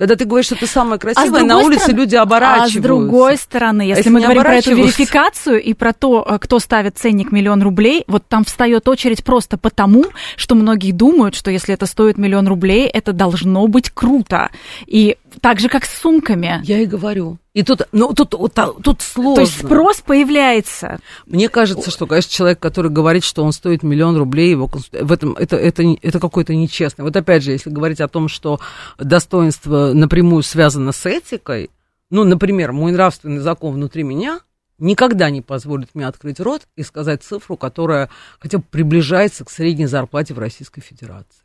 Когда 0.00 0.16
ты 0.16 0.24
говоришь, 0.24 0.46
что 0.46 0.56
ты 0.56 0.66
самая 0.66 0.98
красивая, 0.98 1.42
а 1.42 1.44
на 1.44 1.58
улице 1.58 1.82
стороны, 1.82 2.00
люди 2.00 2.16
оборачиваются. 2.16 2.78
А 2.78 2.80
с 2.80 2.82
другой 2.82 3.36
стороны, 3.36 3.82
если, 3.82 3.92
а 3.92 3.96
если 3.98 4.08
мы 4.08 4.20
говорим 4.22 4.42
про 4.42 4.54
эту 4.54 4.74
верификацию 4.74 5.62
и 5.62 5.74
про 5.74 5.92
то, 5.92 6.26
э, 6.26 6.38
кто 6.38 6.58
ставит 6.58 6.96
ценник 6.96 7.32
миллион 7.32 7.62
рублей, 7.62 8.04
вот 8.06 8.26
там 8.26 8.46
встает 8.46 8.88
очередь 8.88 9.22
просто 9.22 9.58
потому, 9.58 10.06
что 10.36 10.54
многие 10.54 10.92
думают, 10.92 11.34
что 11.34 11.50
если 11.50 11.74
это 11.74 11.84
стоит 11.84 12.16
миллион 12.16 12.48
рублей, 12.48 12.86
это 12.86 13.12
должно 13.12 13.66
быть 13.66 13.90
круто. 13.90 14.48
И 14.86 15.18
так 15.42 15.60
же, 15.60 15.68
как 15.68 15.84
с 15.84 16.00
сумками. 16.00 16.62
Я 16.64 16.78
и 16.78 16.86
говорю. 16.86 17.36
И 17.52 17.64
тут, 17.64 17.82
ну, 17.90 18.12
тут, 18.14 18.30
тут, 18.30 19.02
сложно. 19.02 19.34
То 19.34 19.40
есть 19.40 19.58
спрос 19.58 20.00
появляется. 20.02 21.00
Мне 21.26 21.48
кажется, 21.48 21.90
что, 21.90 22.06
конечно, 22.06 22.30
человек, 22.30 22.60
который 22.60 22.92
говорит, 22.92 23.24
что 23.24 23.42
он 23.42 23.52
стоит 23.52 23.82
миллион 23.82 24.16
рублей, 24.16 24.50
его 24.50 24.68
в 24.68 25.12
этом 25.12 25.32
это, 25.32 25.56
это, 25.56 25.82
это 26.00 26.20
какой-то 26.20 26.54
нечестный. 26.54 27.04
Вот 27.04 27.16
опять 27.16 27.42
же, 27.42 27.50
если 27.50 27.70
говорить 27.70 28.00
о 28.00 28.06
том, 28.06 28.28
что 28.28 28.60
достоинство 28.98 29.92
напрямую 29.92 30.44
связано 30.44 30.92
с 30.92 31.04
этикой, 31.06 31.70
ну, 32.08 32.22
например, 32.22 32.70
мой 32.70 32.92
нравственный 32.92 33.40
закон 33.40 33.74
внутри 33.74 34.04
меня 34.04 34.40
никогда 34.78 35.28
не 35.28 35.42
позволит 35.42 35.94
мне 35.94 36.06
открыть 36.06 36.38
рот 36.38 36.68
и 36.76 36.84
сказать 36.84 37.24
цифру, 37.24 37.56
которая 37.56 38.10
хотя 38.38 38.58
бы 38.58 38.64
приближается 38.70 39.44
к 39.44 39.50
средней 39.50 39.86
зарплате 39.86 40.34
в 40.34 40.38
Российской 40.38 40.82
Федерации. 40.82 41.42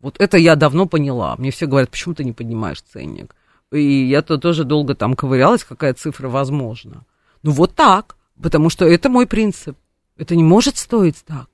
Вот 0.00 0.20
это 0.20 0.36
я 0.36 0.56
давно 0.56 0.86
поняла. 0.86 1.36
Мне 1.38 1.52
все 1.52 1.66
говорят, 1.66 1.90
почему 1.90 2.14
ты 2.14 2.24
не 2.24 2.32
поднимаешь 2.32 2.82
ценник? 2.82 3.36
И 3.72 4.06
я 4.06 4.22
то 4.22 4.36
тоже 4.36 4.64
долго 4.64 4.94
там 4.94 5.14
ковырялась, 5.14 5.64
какая 5.64 5.94
цифра 5.94 6.28
возможна. 6.28 7.04
Ну 7.42 7.52
вот 7.52 7.74
так, 7.74 8.16
потому 8.40 8.70
что 8.70 8.84
это 8.84 9.08
мой 9.08 9.26
принцип. 9.26 9.76
Это 10.16 10.36
не 10.36 10.44
может 10.44 10.76
стоить 10.76 11.24
так. 11.26 11.48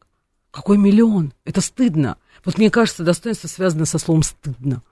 Какой 0.51 0.77
миллион? 0.79 1.33
Это 1.45 1.61
стыдно. 1.61 2.17
Вот 2.45 2.59
мне 2.59 2.71
кажется, 2.71 3.05
достоинство 3.05 3.47
связано 3.47 3.85
со 3.85 3.99
словом 3.99 4.23
стыдно. 4.25 4.83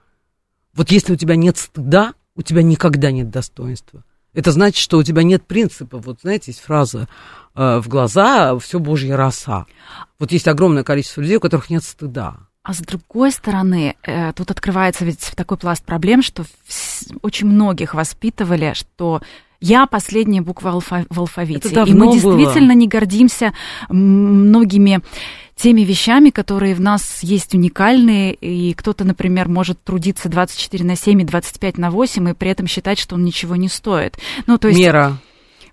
Вот 0.73 0.91
если 0.91 1.13
у 1.13 1.15
тебя 1.17 1.35
нет 1.35 1.57
стыда, 1.57 2.13
у 2.35 2.43
тебя 2.43 2.61
никогда 2.61 3.11
нет 3.11 3.29
достоинства. 3.29 4.05
Это 4.33 4.51
значит, 4.51 4.77
что 4.77 4.97
у 4.97 5.03
тебя 5.03 5.23
нет 5.23 5.45
принципа. 5.45 5.97
Вот 5.97 6.21
знаете, 6.21 6.51
есть 6.51 6.61
фраза 6.61 7.09
э, 7.55 7.79
в 7.79 7.87
глаза 7.87 8.57
все 8.59 8.79
божья 8.79 9.17
роса. 9.17 9.65
Вот 10.19 10.31
есть 10.31 10.47
огромное 10.47 10.83
количество 10.83 11.21
людей, 11.21 11.37
у 11.37 11.41
которых 11.41 11.69
нет 11.69 11.83
стыда. 11.83 12.46
А 12.67 12.73
с 12.73 12.79
другой 12.79 13.31
стороны, 13.31 13.95
э, 14.03 14.33
тут 14.33 14.51
открывается 14.51 15.05
ведь 15.05 15.31
такой 15.37 15.55
пласт 15.55 15.85
проблем, 15.85 16.21
что 16.21 16.43
очень 17.21 17.47
многих 17.47 17.93
воспитывали, 17.93 18.73
что 18.73 19.21
я 19.61 19.85
последняя 19.85 20.41
буква 20.41 20.71
алфа- 20.71 21.07
в 21.09 21.17
алфавите. 21.17 21.69
И 21.69 21.93
мы 21.93 22.11
действительно 22.11 22.73
было. 22.73 22.77
не 22.77 22.87
гордимся 22.89 23.53
многими 23.87 24.99
теми 25.55 25.83
вещами, 25.83 26.29
которые 26.29 26.75
в 26.75 26.81
нас 26.81 27.23
есть 27.23 27.55
уникальные, 27.55 28.33
и 28.33 28.73
кто-то, 28.73 29.05
например, 29.05 29.47
может 29.47 29.81
трудиться 29.81 30.27
24 30.27 30.83
на 30.83 30.97
7 30.97 31.21
и 31.21 31.23
25 31.23 31.77
на 31.77 31.89
8, 31.89 32.31
и 32.31 32.33
при 32.33 32.51
этом 32.51 32.67
считать, 32.67 32.99
что 32.99 33.15
он 33.15 33.23
ничего 33.23 33.55
не 33.55 33.69
стоит. 33.69 34.17
Ну, 34.45 34.57
то 34.57 34.67
есть... 34.67 34.77
Мера. 34.77 35.17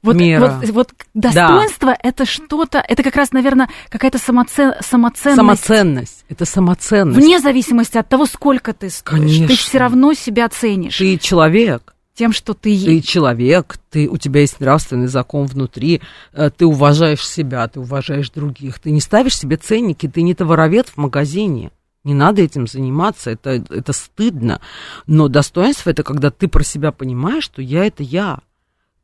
Вот, 0.04 0.16
Мера. 0.16 0.60
вот, 0.60 0.70
вот 0.70 0.92
достоинство 1.14 1.92
да. 1.92 1.98
это 2.02 2.26
что-то, 2.26 2.84
это 2.86 3.02
как 3.02 3.16
раз, 3.16 3.32
наверное, 3.32 3.70
какая-то 3.88 4.18
самоцен, 4.18 4.74
самоценность. 4.80 5.36
Самоценность. 5.64 6.24
Это 6.28 6.44
самоценность. 6.44 7.18
Вне 7.18 7.40
зависимости 7.40 7.96
от 7.96 8.06
того, 8.06 8.26
сколько 8.26 8.74
ты 8.74 8.90
стоишь. 8.90 9.18
Конечно. 9.18 9.48
Ты 9.48 9.56
все 9.56 9.78
равно 9.78 10.12
себя 10.12 10.50
ценишь. 10.50 10.98
Ты 10.98 11.16
человек. 11.16 11.94
Тем, 12.12 12.34
что 12.34 12.52
ты... 12.52 12.78
Ты 12.78 13.00
человек, 13.00 13.78
ты, 13.90 14.06
у 14.06 14.18
тебя 14.18 14.42
есть 14.42 14.60
нравственный 14.60 15.08
закон 15.08 15.46
внутри, 15.46 16.02
э, 16.34 16.50
ты 16.54 16.66
уважаешь 16.66 17.26
себя, 17.26 17.66
ты 17.66 17.80
уважаешь 17.80 18.28
других. 18.28 18.80
Ты 18.80 18.90
не 18.90 19.00
ставишь 19.00 19.38
себе 19.38 19.56
ценники, 19.56 20.06
ты 20.06 20.20
не 20.20 20.34
товаровед 20.34 20.90
в 20.90 20.98
магазине. 20.98 21.70
Не 22.04 22.12
надо 22.12 22.42
этим 22.42 22.66
заниматься, 22.66 23.30
это, 23.30 23.64
это 23.70 23.94
стыдно. 23.94 24.60
Но 25.06 25.28
достоинство 25.28 25.88
это 25.88 26.02
когда 26.02 26.30
ты 26.30 26.46
про 26.46 26.62
себя 26.62 26.92
понимаешь, 26.92 27.44
что 27.44 27.62
я 27.62 27.86
это 27.86 28.02
я 28.02 28.40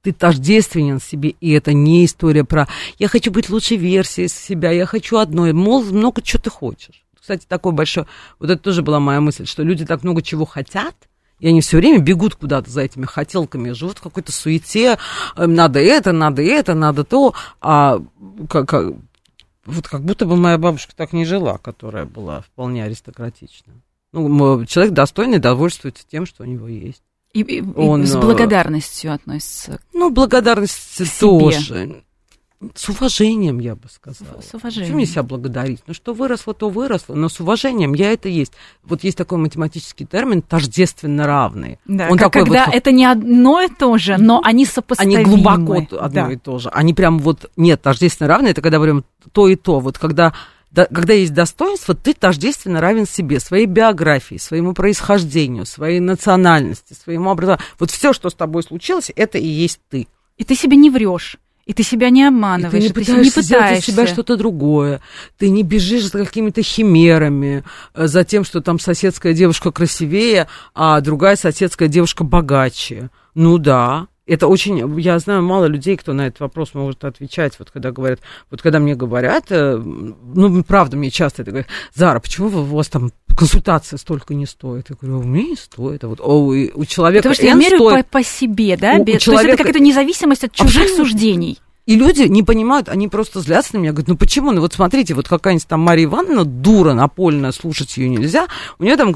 ты 0.02 0.12
тождественен 0.12 1.00
себе, 1.00 1.30
и 1.30 1.52
это 1.52 1.72
не 1.72 2.04
история 2.04 2.44
про 2.44 2.68
«я 2.98 3.08
хочу 3.08 3.30
быть 3.30 3.50
лучшей 3.50 3.76
версией 3.76 4.28
себя, 4.28 4.70
я 4.70 4.86
хочу 4.86 5.18
одной», 5.18 5.52
мол, 5.52 5.82
много 5.84 6.22
чего 6.22 6.42
ты 6.42 6.50
хочешь. 6.50 7.04
Кстати, 7.20 7.44
такой 7.46 7.72
большой, 7.72 8.06
вот 8.38 8.50
это 8.50 8.62
тоже 8.62 8.82
была 8.82 8.98
моя 8.98 9.20
мысль, 9.20 9.46
что 9.46 9.62
люди 9.62 9.84
так 9.84 10.02
много 10.02 10.22
чего 10.22 10.46
хотят, 10.46 10.94
и 11.38 11.48
они 11.48 11.60
все 11.60 11.76
время 11.76 11.98
бегут 11.98 12.34
куда-то 12.34 12.70
за 12.70 12.82
этими 12.82 13.06
хотелками, 13.06 13.72
живут 13.72 13.98
в 13.98 14.02
какой-то 14.02 14.32
суете, 14.32 14.98
надо 15.36 15.80
это, 15.80 16.12
надо 16.12 16.42
это, 16.42 16.74
надо 16.74 17.04
то, 17.04 17.34
а 17.60 18.00
как, 18.48 18.68
как, 18.68 18.94
вот 19.64 19.88
как 19.88 20.02
будто 20.02 20.26
бы 20.26 20.36
моя 20.36 20.58
бабушка 20.58 20.94
так 20.96 21.12
не 21.12 21.24
жила, 21.24 21.58
которая 21.58 22.04
была 22.04 22.40
вполне 22.42 22.84
аристократична. 22.84 23.74
Ну, 24.12 24.64
человек 24.66 24.92
достойный 24.92 25.38
довольствуется 25.38 26.04
тем, 26.06 26.26
что 26.26 26.42
у 26.42 26.46
него 26.46 26.66
есть. 26.66 27.02
И, 27.32 27.42
и, 27.42 27.62
он, 27.76 28.06
с 28.06 28.14
э, 28.14 28.20
благодарностью 28.20 29.12
относится. 29.12 29.80
Ну, 29.92 30.10
благодарность 30.10 31.18
тоже. 31.20 32.02
С 32.74 32.90
уважением, 32.90 33.58
я 33.58 33.74
бы 33.74 33.88
сказала. 33.88 34.42
С 34.42 34.52
уважением. 34.52 34.88
Почему 34.88 34.96
мне 34.98 35.06
себя 35.06 35.22
благодарить? 35.22 35.80
Ну, 35.86 35.94
что 35.94 36.12
выросло, 36.12 36.52
то 36.52 36.68
выросло, 36.68 37.14
но 37.14 37.30
с 37.30 37.40
уважением 37.40 37.94
я 37.94 38.12
это 38.12 38.28
есть. 38.28 38.52
Вот 38.84 39.02
есть 39.02 39.16
такой 39.16 39.38
математический 39.38 40.04
термин 40.04 40.42
тождественно 40.42 41.26
равные. 41.26 41.78
Да, 41.86 42.08
Он 42.10 42.18
как, 42.18 42.32
такой 42.32 42.42
когда 42.42 42.66
вот, 42.66 42.74
это 42.74 42.92
не 42.92 43.06
одно 43.06 43.62
и 43.62 43.68
то 43.68 43.96
же, 43.96 44.18
но 44.18 44.42
они 44.44 44.66
сопоставимы. 44.66 45.16
Они 45.16 45.24
глубоко 45.24 45.78
одно 45.98 46.26
да. 46.26 46.32
и 46.32 46.36
то 46.36 46.58
же. 46.58 46.68
Они 46.68 46.92
прям 46.92 47.18
вот, 47.20 47.50
нет, 47.56 47.80
тождественно 47.80 48.28
равные, 48.28 48.50
это 48.50 48.60
когда 48.60 48.76
говорим 48.76 49.04
то 49.32 49.48
и 49.48 49.56
то. 49.56 49.80
Вот 49.80 49.96
когда 49.96 50.34
да, 50.70 50.86
когда 50.86 51.14
есть 51.14 51.34
достоинство, 51.34 51.94
ты 51.94 52.14
тождественно 52.14 52.80
равен 52.80 53.06
себе, 53.06 53.40
своей 53.40 53.66
биографии, 53.66 54.36
своему 54.36 54.72
происхождению, 54.72 55.66
своей 55.66 55.98
национальности, 56.00 56.94
своему 56.94 57.30
образованию. 57.30 57.66
Вот 57.78 57.90
все, 57.90 58.12
что 58.12 58.30
с 58.30 58.34
тобой 58.34 58.62
случилось, 58.62 59.10
это 59.16 59.38
и 59.38 59.46
есть 59.46 59.80
ты. 59.90 60.06
И 60.36 60.44
ты 60.44 60.54
себе 60.54 60.76
не 60.76 60.90
врешь. 60.90 61.38
И 61.66 61.72
ты 61.72 61.82
себя 61.82 62.10
не 62.10 62.24
обманываешь, 62.24 62.84
и 62.84 62.88
ты 62.88 62.88
не 62.88 62.92
пытаешься, 62.92 63.34
ты 63.34 63.40
не 63.40 63.46
пытаешься. 63.46 63.90
из 63.90 63.94
себя 63.94 64.06
что-то 64.06 64.36
другое. 64.36 65.00
Ты 65.38 65.50
не 65.50 65.62
бежишь 65.62 66.10
за 66.10 66.24
какими-то 66.24 66.62
химерами, 66.62 67.64
э, 67.94 68.06
за 68.06 68.24
тем, 68.24 68.44
что 68.44 68.60
там 68.60 68.80
соседская 68.80 69.34
девушка 69.34 69.70
красивее, 69.70 70.48
а 70.74 71.00
другая 71.00 71.36
соседская 71.36 71.88
девушка 71.88 72.24
богаче. 72.24 73.10
Ну 73.34 73.58
да, 73.58 74.08
это 74.30 74.46
очень, 74.46 75.00
я 75.00 75.18
знаю 75.18 75.42
мало 75.42 75.64
людей, 75.64 75.96
кто 75.96 76.12
на 76.12 76.28
этот 76.28 76.38
вопрос 76.38 76.72
может 76.74 77.04
отвечать, 77.04 77.58
вот 77.58 77.72
когда 77.72 77.90
говорят, 77.90 78.20
вот 78.48 78.62
когда 78.62 78.78
мне 78.78 78.94
говорят, 78.94 79.46
э, 79.50 79.76
ну, 79.76 80.62
правда, 80.62 80.96
мне 80.96 81.10
часто 81.10 81.42
это 81.42 81.50
говорят, 81.50 81.68
Зара, 81.94 82.20
почему 82.20 82.46
у 82.46 82.62
вас 82.62 82.88
там 82.88 83.10
консультация 83.36 83.96
столько 83.96 84.34
не 84.34 84.46
стоит? 84.46 84.86
Я 84.88 84.96
говорю, 85.00 85.20
у 85.20 85.24
меня 85.24 85.48
не 85.48 85.56
стоит, 85.56 86.04
а 86.04 86.08
вот 86.08 86.20
о, 86.20 86.46
у 86.46 86.84
человека 86.84 87.22
Потому 87.22 87.34
что 87.34 87.46
я 87.46 87.54
меряю 87.54 87.80
стоит. 87.80 88.06
по, 88.06 88.18
по 88.18 88.24
себе, 88.24 88.76
да, 88.76 88.94
у, 88.98 89.02
у 89.02 89.04
человека... 89.04 89.20
то 89.24 89.30
есть 89.32 89.48
это 89.48 89.56
какая-то 89.56 89.80
независимость 89.80 90.44
от 90.44 90.52
чужих 90.52 90.82
Абсолютно. 90.82 91.04
суждений. 91.04 91.58
И 91.86 91.96
люди 91.96 92.22
не 92.22 92.44
понимают, 92.44 92.88
они 92.88 93.08
просто 93.08 93.40
злятся 93.40 93.74
на 93.74 93.80
меня, 93.80 93.90
говорят, 93.90 94.08
ну 94.08 94.16
почему? 94.16 94.52
Ну 94.52 94.60
вот 94.60 94.72
смотрите, 94.72 95.14
вот 95.14 95.26
какая-нибудь 95.26 95.66
там 95.66 95.80
Мария 95.80 96.04
Ивановна, 96.04 96.44
дура 96.44 96.92
напольная, 96.92 97.50
слушать 97.50 97.96
ее 97.96 98.08
нельзя, 98.08 98.46
у 98.78 98.84
нее 98.84 98.96
там 98.96 99.08
Я 99.08 99.12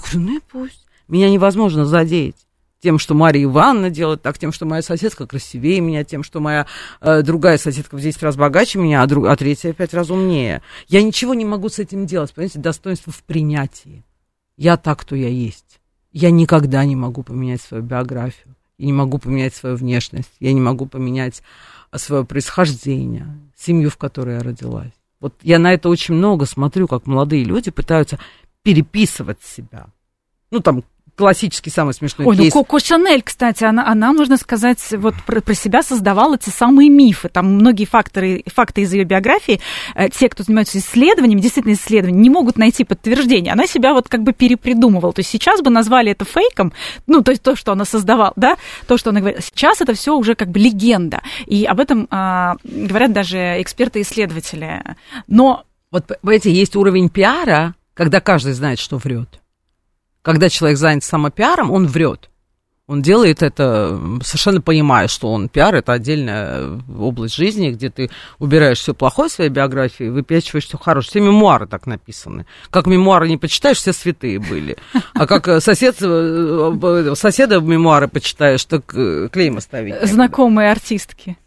говорю, 0.00 0.20
ну 0.20 0.36
и 0.38 0.40
пусть. 0.50 0.86
Меня 1.06 1.28
невозможно 1.28 1.84
задеть 1.84 2.36
тем, 2.84 2.98
что 2.98 3.14
Мария 3.14 3.44
Ивановна 3.44 3.88
делает 3.88 4.20
так, 4.20 4.38
тем, 4.38 4.52
что 4.52 4.66
моя 4.66 4.82
соседка 4.82 5.26
красивее 5.26 5.80
меня, 5.80 6.04
тем, 6.04 6.22
что 6.22 6.40
моя 6.40 6.66
э, 7.00 7.22
другая 7.22 7.56
соседка 7.56 7.96
в 7.96 8.00
10 8.00 8.22
раз 8.22 8.36
богаче 8.36 8.78
меня, 8.78 9.02
а, 9.02 9.06
друг, 9.06 9.24
а 9.24 9.34
третья 9.36 9.72
в 9.72 9.76
5 9.76 9.94
раз 9.94 10.10
умнее. 10.10 10.60
Я 10.86 11.02
ничего 11.02 11.32
не 11.32 11.46
могу 11.46 11.70
с 11.70 11.78
этим 11.78 12.04
делать, 12.04 12.34
понимаете, 12.34 12.58
достоинство 12.58 13.10
в 13.10 13.22
принятии. 13.22 14.04
Я 14.58 14.76
так, 14.76 15.00
кто 15.00 15.16
я 15.16 15.28
есть. 15.28 15.80
Я 16.12 16.30
никогда 16.30 16.84
не 16.84 16.94
могу 16.94 17.22
поменять 17.22 17.62
свою 17.62 17.82
биографию. 17.82 18.54
Я 18.76 18.84
не 18.84 18.92
могу 18.92 19.16
поменять 19.16 19.54
свою 19.54 19.76
внешность. 19.76 20.32
Я 20.38 20.52
не 20.52 20.60
могу 20.60 20.84
поменять 20.84 21.42
э, 21.90 21.96
свое 21.96 22.26
происхождение, 22.26 23.28
семью, 23.56 23.88
в 23.88 23.96
которой 23.96 24.34
я 24.34 24.42
родилась. 24.42 24.92
Вот 25.20 25.32
я 25.40 25.58
на 25.58 25.72
это 25.72 25.88
очень 25.88 26.12
много 26.12 26.44
смотрю, 26.44 26.86
как 26.86 27.06
молодые 27.06 27.44
люди 27.44 27.70
пытаются 27.70 28.18
переписывать 28.62 29.42
себя. 29.42 29.86
Ну, 30.50 30.60
там, 30.60 30.84
классический 31.16 31.70
самый 31.70 31.94
смешной 31.94 32.26
Ой, 32.26 32.36
кейс. 32.36 32.54
ну 32.54 32.62
Коко 32.62 32.78
Шанель, 32.78 33.22
кстати, 33.22 33.64
она, 33.64 33.86
она, 33.86 34.12
можно 34.12 34.36
сказать, 34.36 34.80
вот 34.92 35.14
про, 35.26 35.40
про 35.40 35.54
себя 35.54 35.82
создавала 35.82 36.38
те 36.38 36.50
самые 36.50 36.90
мифы. 36.90 37.28
Там 37.28 37.54
многие 37.54 37.84
факторы, 37.84 38.42
факты 38.46 38.82
из 38.82 38.92
ее 38.92 39.04
биографии, 39.04 39.60
э, 39.94 40.08
те, 40.08 40.28
кто 40.28 40.42
занимаются 40.42 40.78
исследованиями, 40.78 41.40
действительно 41.40 41.74
исследованиями, 41.74 42.22
не 42.22 42.30
могут 42.30 42.58
найти 42.58 42.84
подтверждение. 42.84 43.52
Она 43.52 43.66
себя 43.66 43.92
вот 43.92 44.08
как 44.08 44.22
бы 44.22 44.32
перепридумывала. 44.32 45.12
То 45.12 45.20
есть 45.20 45.30
сейчас 45.30 45.62
бы 45.62 45.70
назвали 45.70 46.10
это 46.10 46.24
фейком, 46.24 46.72
ну, 47.06 47.22
то 47.22 47.30
есть 47.30 47.42
то, 47.42 47.54
что 47.54 47.72
она 47.72 47.84
создавала, 47.84 48.32
да, 48.36 48.56
то, 48.86 48.96
что 48.96 49.10
она 49.10 49.20
говорит. 49.20 49.44
Сейчас 49.44 49.80
это 49.80 49.94
все 49.94 50.16
уже 50.16 50.34
как 50.34 50.48
бы 50.48 50.58
легенда. 50.58 51.22
И 51.46 51.64
об 51.64 51.78
этом 51.78 52.08
а, 52.10 52.56
говорят 52.64 53.12
даже 53.12 53.60
эксперты-исследователи. 53.62 54.82
Но... 55.28 55.64
Вот, 55.90 56.06
понимаете, 56.20 56.52
есть 56.52 56.74
уровень 56.74 57.08
пиара, 57.08 57.74
когда 57.94 58.20
каждый 58.20 58.52
знает, 58.52 58.80
что 58.80 58.96
врет 58.96 59.40
когда 60.24 60.48
человек 60.48 60.78
занят 60.78 61.04
самопиаром, 61.04 61.70
он 61.70 61.86
врет. 61.86 62.30
Он 62.86 63.00
делает 63.00 63.42
это, 63.42 63.98
совершенно 64.22 64.60
понимая, 64.60 65.08
что 65.08 65.32
он 65.32 65.48
пиар, 65.48 65.74
это 65.74 65.92
отдельная 65.92 66.80
область 66.98 67.34
жизни, 67.34 67.70
где 67.70 67.88
ты 67.88 68.10
убираешь 68.38 68.78
все 68.78 68.92
плохое 68.92 69.30
в 69.30 69.32
своей 69.32 69.48
биографии, 69.48 70.04
выпячиваешь 70.04 70.66
все 70.66 70.76
хорошее. 70.76 71.10
Все 71.10 71.20
мемуары 71.20 71.66
так 71.66 71.86
написаны. 71.86 72.44
Как 72.70 72.86
мемуары 72.86 73.28
не 73.28 73.38
почитаешь, 73.38 73.78
все 73.78 73.94
святые 73.94 74.38
были. 74.38 74.76
А 75.14 75.26
как 75.26 75.62
сосед, 75.62 75.96
э, 76.00 77.14
соседа 77.16 77.60
мемуары 77.60 78.08
почитаешь, 78.08 78.64
так 78.66 78.94
э, 78.94 79.28
клейма 79.32 79.60
ставить. 79.60 80.02
Знакомые 80.02 80.70
артистки 80.70 81.38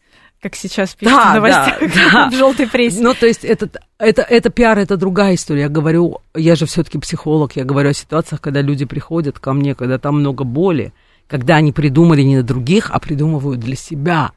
как 0.41 0.55
сейчас 0.55 0.93
пишут 0.93 1.15
да, 1.15 1.31
в 1.31 1.35
новостях 1.35 1.79
да, 1.79 2.11
да. 2.11 2.29
в 2.31 2.33
желтой 2.33 2.67
прессе. 2.67 3.01
Ну, 3.01 3.13
то 3.13 3.25
есть 3.25 3.43
это, 3.43 3.69
это, 3.97 4.21
это 4.21 4.49
пиар, 4.49 4.77
это 4.77 4.95
другая 4.97 5.35
история. 5.35 5.61
Я 5.61 5.69
говорю, 5.69 6.19
я 6.35 6.55
же 6.55 6.65
все-таки 6.65 6.99
психолог, 6.99 7.55
я 7.55 7.65
говорю 7.65 7.89
о 7.89 7.93
ситуациях, 7.93 8.41
когда 8.41 8.61
люди 8.61 8.85
приходят 8.85 9.39
ко 9.39 9.53
мне, 9.53 9.73
когда 9.73 9.97
там 9.97 10.19
много 10.19 10.43
боли, 10.43 10.93
когда 11.27 11.55
они 11.55 11.71
придумали 11.71 12.21
не 12.21 12.37
на 12.37 12.43
других, 12.43 12.91
а 12.91 12.99
придумывают 12.99 13.59
для 13.59 13.75
себя. 13.75 14.31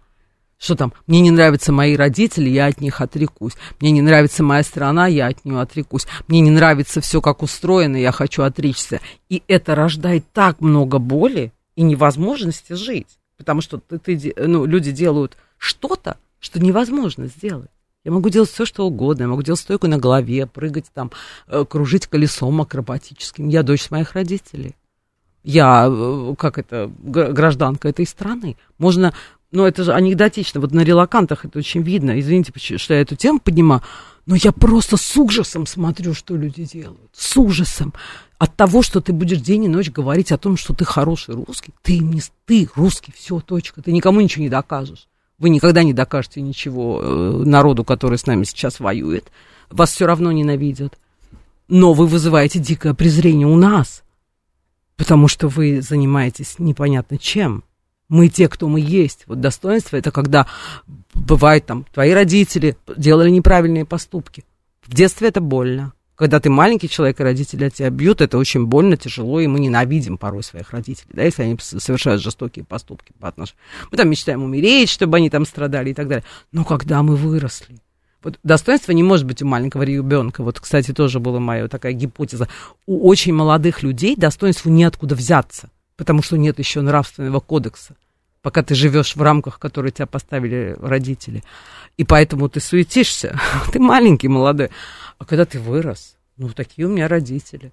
Что 0.59 0.75
там, 0.75 0.93
мне 1.07 1.21
не 1.21 1.31
нравятся 1.31 1.73
мои 1.73 1.97
родители, 1.97 2.51
я 2.51 2.67
от 2.67 2.83
них 2.83 3.01
отрекусь. 3.01 3.55
Мне 3.81 3.93
не 3.93 4.03
нравится 4.03 4.43
моя 4.43 4.63
страна, 4.63 5.07
я 5.07 5.29
от 5.29 5.43
нее 5.45 5.59
отрекусь. 5.59 6.07
Мне 6.29 6.41
не 6.41 6.51
нравится 6.51 7.01
все, 7.01 7.23
как 7.23 7.43
устроено, 7.43 7.97
я 7.97 8.13
хочу 8.13 8.43
отречься. 8.43 9.01
И 9.31 9.43
это 9.49 9.75
рождает 9.75 10.25
так 10.35 10.61
много 10.61 10.99
боли 10.99 11.53
и 11.77 11.83
невозможности 11.83 12.75
жить. 12.75 13.07
Потому 13.39 13.63
что 13.63 13.79
ты, 13.79 13.99
ты, 13.99 14.35
ну, 14.37 14.67
люди 14.67 14.93
делают 14.93 15.39
что-то, 15.61 16.17
что 16.41 16.59
невозможно 16.59 17.27
сделать. 17.27 17.71
Я 18.03 18.13
могу 18.13 18.31
делать 18.31 18.51
все, 18.51 18.65
что 18.65 18.87
угодно. 18.87 19.25
Я 19.25 19.29
могу 19.29 19.43
делать 19.43 19.61
стойку 19.61 19.87
на 19.87 19.99
голове, 19.99 20.47
прыгать 20.47 20.87
там, 20.95 21.13
э, 21.49 21.67
кружить 21.69 22.07
колесом 22.07 22.61
акробатическим. 22.63 23.49
Я 23.49 23.63
дочь 23.63 23.91
моих 23.91 24.15
родителей. 24.15 24.75
Я, 25.45 25.87
э, 25.89 26.35
как 26.39 26.57
это, 26.57 26.91
гражданка 26.99 27.89
этой 27.89 28.07
страны. 28.07 28.57
Можно 28.79 29.13
ну, 29.53 29.65
это 29.67 29.85
же 29.85 29.93
анекдотично. 29.93 30.61
Вот 30.61 30.73
на 30.73 30.81
релакантах 30.81 31.45
это 31.45 31.59
очень 31.59 31.83
видно. 31.83 32.19
Извините, 32.19 32.53
что 32.79 32.95
я 32.95 33.01
эту 33.01 33.17
тему 33.17 33.41
поднимаю. 33.41 33.83
Но 34.25 34.37
я 34.37 34.53
просто 34.53 34.97
с 34.97 35.17
ужасом 35.17 35.67
смотрю, 35.67 36.15
что 36.15 36.37
люди 36.37 36.65
делают. 36.65 37.11
С 37.13 37.37
ужасом. 37.37 37.93
От 38.39 38.55
того, 38.55 38.81
что 38.81 39.01
ты 39.01 39.13
будешь 39.13 39.41
день 39.41 39.65
и 39.65 39.69
ночь 39.69 39.91
говорить 39.91 40.31
о 40.33 40.39
том, 40.39 40.57
что 40.57 40.73
ты 40.73 40.85
хороший 40.85 41.35
русский, 41.35 41.75
ты 41.83 41.99
не 41.99 42.23
ты 42.47 42.69
русский, 42.77 43.13
все, 43.13 43.41
точка. 43.41 43.83
Ты 43.83 43.93
никому 43.93 44.21
ничего 44.21 44.45
не 44.45 44.49
докажешь. 44.49 45.09
Вы 45.41 45.51
никогда 45.51 45.83
не 45.83 45.93
докажете 45.93 46.41
ничего 46.41 47.01
э, 47.03 47.43
народу, 47.45 47.83
который 47.83 48.19
с 48.19 48.27
нами 48.27 48.45
сейчас 48.45 48.79
воюет. 48.79 49.33
Вас 49.71 49.91
все 49.91 50.07
равно 50.07 50.31
ненавидят. 50.31 50.99
Но 51.67 51.95
вы 51.95 52.07
вызываете 52.07 52.59
дикое 52.59 52.95
презрение 52.95 53.47
у 53.47 53.57
нас, 53.57 54.03
потому 54.97 55.29
что 55.29 55.49
вы 55.49 55.81
занимаетесь 55.83 56.57
непонятно 56.59 57.17
чем 57.17 57.65
мы 58.11 58.29
те, 58.29 58.49
кто 58.49 58.69
мы 58.69 58.81
есть. 58.81 59.25
Вот 59.27 59.41
достоинство 59.41 59.97
это 59.97 60.11
когда 60.11 60.47
бывает 61.15 61.65
там 61.65 61.87
твои 61.95 62.11
родители 62.11 62.77
делали 62.97 63.31
неправильные 63.31 63.87
поступки. 63.87 64.45
В 64.83 64.95
детстве 64.95 65.29
это 65.29 65.41
больно. 65.41 65.95
Когда 66.21 66.39
ты 66.39 66.51
маленький 66.51 66.89
человек, 66.89 67.19
и 67.19 67.23
родители 67.23 67.71
тебя 67.71 67.89
бьют, 67.89 68.21
это 68.21 68.37
очень 68.37 68.67
больно, 68.67 68.99
тяжело, 68.99 69.41
и 69.41 69.47
мы 69.47 69.59
ненавидим 69.59 70.19
порой 70.19 70.43
своих 70.43 70.71
родителей, 70.71 71.09
да, 71.15 71.23
если 71.23 71.43
они 71.43 71.57
совершают 71.59 72.23
жестокие 72.23 72.65
поступки 72.65 73.15
по 73.19 73.29
отношению. 73.29 73.59
Мы 73.91 73.97
там 73.97 74.11
мечтаем 74.11 74.43
умереть, 74.43 74.91
чтобы 74.91 75.17
они 75.17 75.31
там 75.31 75.47
страдали 75.47 75.91
и 75.91 75.95
так 75.95 76.09
далее. 76.09 76.25
Но 76.53 76.67
когда 76.67 77.03
мы 77.03 77.17
выросли, 77.17 77.79
вот 78.23 78.39
достоинство 78.43 78.93
не 78.93 79.03
может 79.03 79.25
быть 79.27 79.41
у 79.41 79.47
маленького 79.47 79.83
ребенка. 79.83 80.43
Вот, 80.43 80.61
кстати, 80.61 80.93
тоже 80.93 81.21
была 81.21 81.41
моя 81.41 81.69
такая 81.69 81.95
гипотеза. 81.95 82.49
У 82.85 83.09
очень 83.09 83.33
молодых 83.33 83.83
людей 83.83 84.15
достоинству 84.15 84.71
неоткуда 84.71 85.15
взяться 85.15 85.71
потому 86.01 86.23
что 86.23 86.39
нет 86.39 86.59
еще 86.59 86.81
нравственного 86.81 87.41
кодекса, 87.41 87.95
пока 88.41 88.63
ты 88.63 88.75
живешь 88.75 89.17
в 89.17 89.21
рамках, 89.21 89.59
которые 89.59 89.93
тебя 89.93 90.07
поставили 90.07 90.75
родители. 90.81 91.45
И 91.99 92.05
поэтому 92.05 92.49
ты 92.49 92.59
суетишься. 92.59 93.39
ты 93.71 93.79
маленький, 93.79 94.29
молодой. 94.29 94.71
А 95.21 95.25
когда 95.25 95.45
ты 95.45 95.61
вырос, 95.61 96.17
ну, 96.37 96.49
такие 96.49 96.89
у 96.89 96.91
меня 96.91 97.07
родители. 97.07 97.71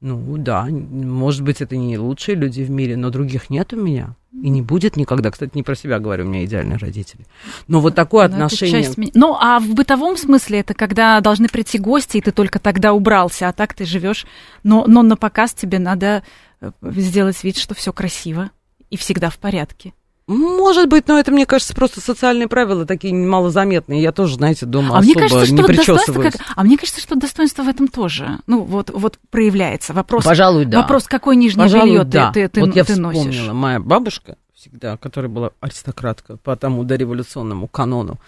Ну, 0.00 0.36
да, 0.36 0.66
может 0.66 1.42
быть, 1.42 1.60
это 1.60 1.76
не 1.76 1.96
лучшие 1.96 2.34
люди 2.34 2.62
в 2.62 2.70
мире, 2.70 2.96
но 2.96 3.10
других 3.10 3.48
нет 3.48 3.72
у 3.72 3.76
меня. 3.76 4.16
И 4.32 4.48
не 4.50 4.60
будет 4.60 4.96
никогда. 4.96 5.30
Кстати, 5.30 5.52
не 5.54 5.62
про 5.62 5.76
себя 5.76 6.00
говорю, 6.00 6.24
у 6.24 6.28
меня 6.28 6.44
идеальные 6.44 6.76
родители. 6.76 7.24
Но 7.68 7.80
вот 7.80 7.94
такое 7.94 8.28
но 8.28 8.38
ну, 8.38 8.44
отношение... 8.44 8.82
Часть... 8.82 8.98
Ну, 9.14 9.36
а 9.40 9.60
в 9.60 9.72
бытовом 9.74 10.16
смысле 10.16 10.60
это 10.60 10.74
когда 10.74 11.20
должны 11.20 11.48
прийти 11.48 11.78
гости, 11.78 12.18
и 12.18 12.20
ты 12.20 12.32
только 12.32 12.58
тогда 12.58 12.92
убрался, 12.92 13.48
а 13.48 13.52
так 13.52 13.72
ты 13.72 13.86
живешь. 13.86 14.26
Но, 14.64 14.84
но 14.86 15.02
на 15.02 15.16
показ 15.16 15.54
тебе 15.54 15.78
надо 15.78 16.22
Э, 16.60 16.72
сделать 16.82 17.42
вид, 17.44 17.56
что 17.56 17.74
все 17.74 17.92
красиво 17.92 18.50
и 18.90 18.96
всегда 18.96 19.30
в 19.30 19.38
порядке. 19.38 19.92
Может 20.26 20.88
быть, 20.88 21.06
но 21.06 21.20
это, 21.20 21.30
мне 21.30 21.46
кажется, 21.46 21.72
просто 21.72 22.00
социальные 22.00 22.48
правила 22.48 22.84
такие 22.84 23.14
малозаметные. 23.14 24.02
Я 24.02 24.10
тоже, 24.10 24.34
знаете, 24.34 24.66
дома 24.66 24.96
а 24.96 24.98
особо 24.98 25.04
мне 25.04 25.14
кажется, 25.14 25.54
не 25.54 25.62
причесываюсь. 25.62 26.32
Как... 26.32 26.46
А 26.56 26.64
мне 26.64 26.76
кажется, 26.76 27.00
что 27.00 27.14
достоинство 27.14 27.62
в 27.62 27.68
этом 27.68 27.86
тоже, 27.86 28.40
ну, 28.48 28.62
вот, 28.62 28.90
вот 28.90 29.20
проявляется. 29.30 29.92
Вопрос, 29.92 30.24
Пожалуй, 30.24 30.64
да. 30.64 30.82
Вопрос, 30.82 31.04
какое 31.04 31.36
нижнее 31.36 31.66
Пожалуй, 31.66 31.90
белье 31.90 32.04
да. 32.04 32.32
ты, 32.32 32.48
ты, 32.48 32.60
вот 32.60 32.72
ты, 32.72 32.78
я 32.78 32.84
ты 32.84 32.94
вспомнила, 32.94 33.24
носишь. 33.24 33.52
моя 33.52 33.78
бабушка 33.78 34.36
всегда, 34.52 34.96
которая 34.96 35.30
была 35.30 35.50
аристократка 35.60 36.38
по 36.38 36.56
тому 36.56 36.82
дореволюционному 36.82 37.68
канону, 37.68 38.18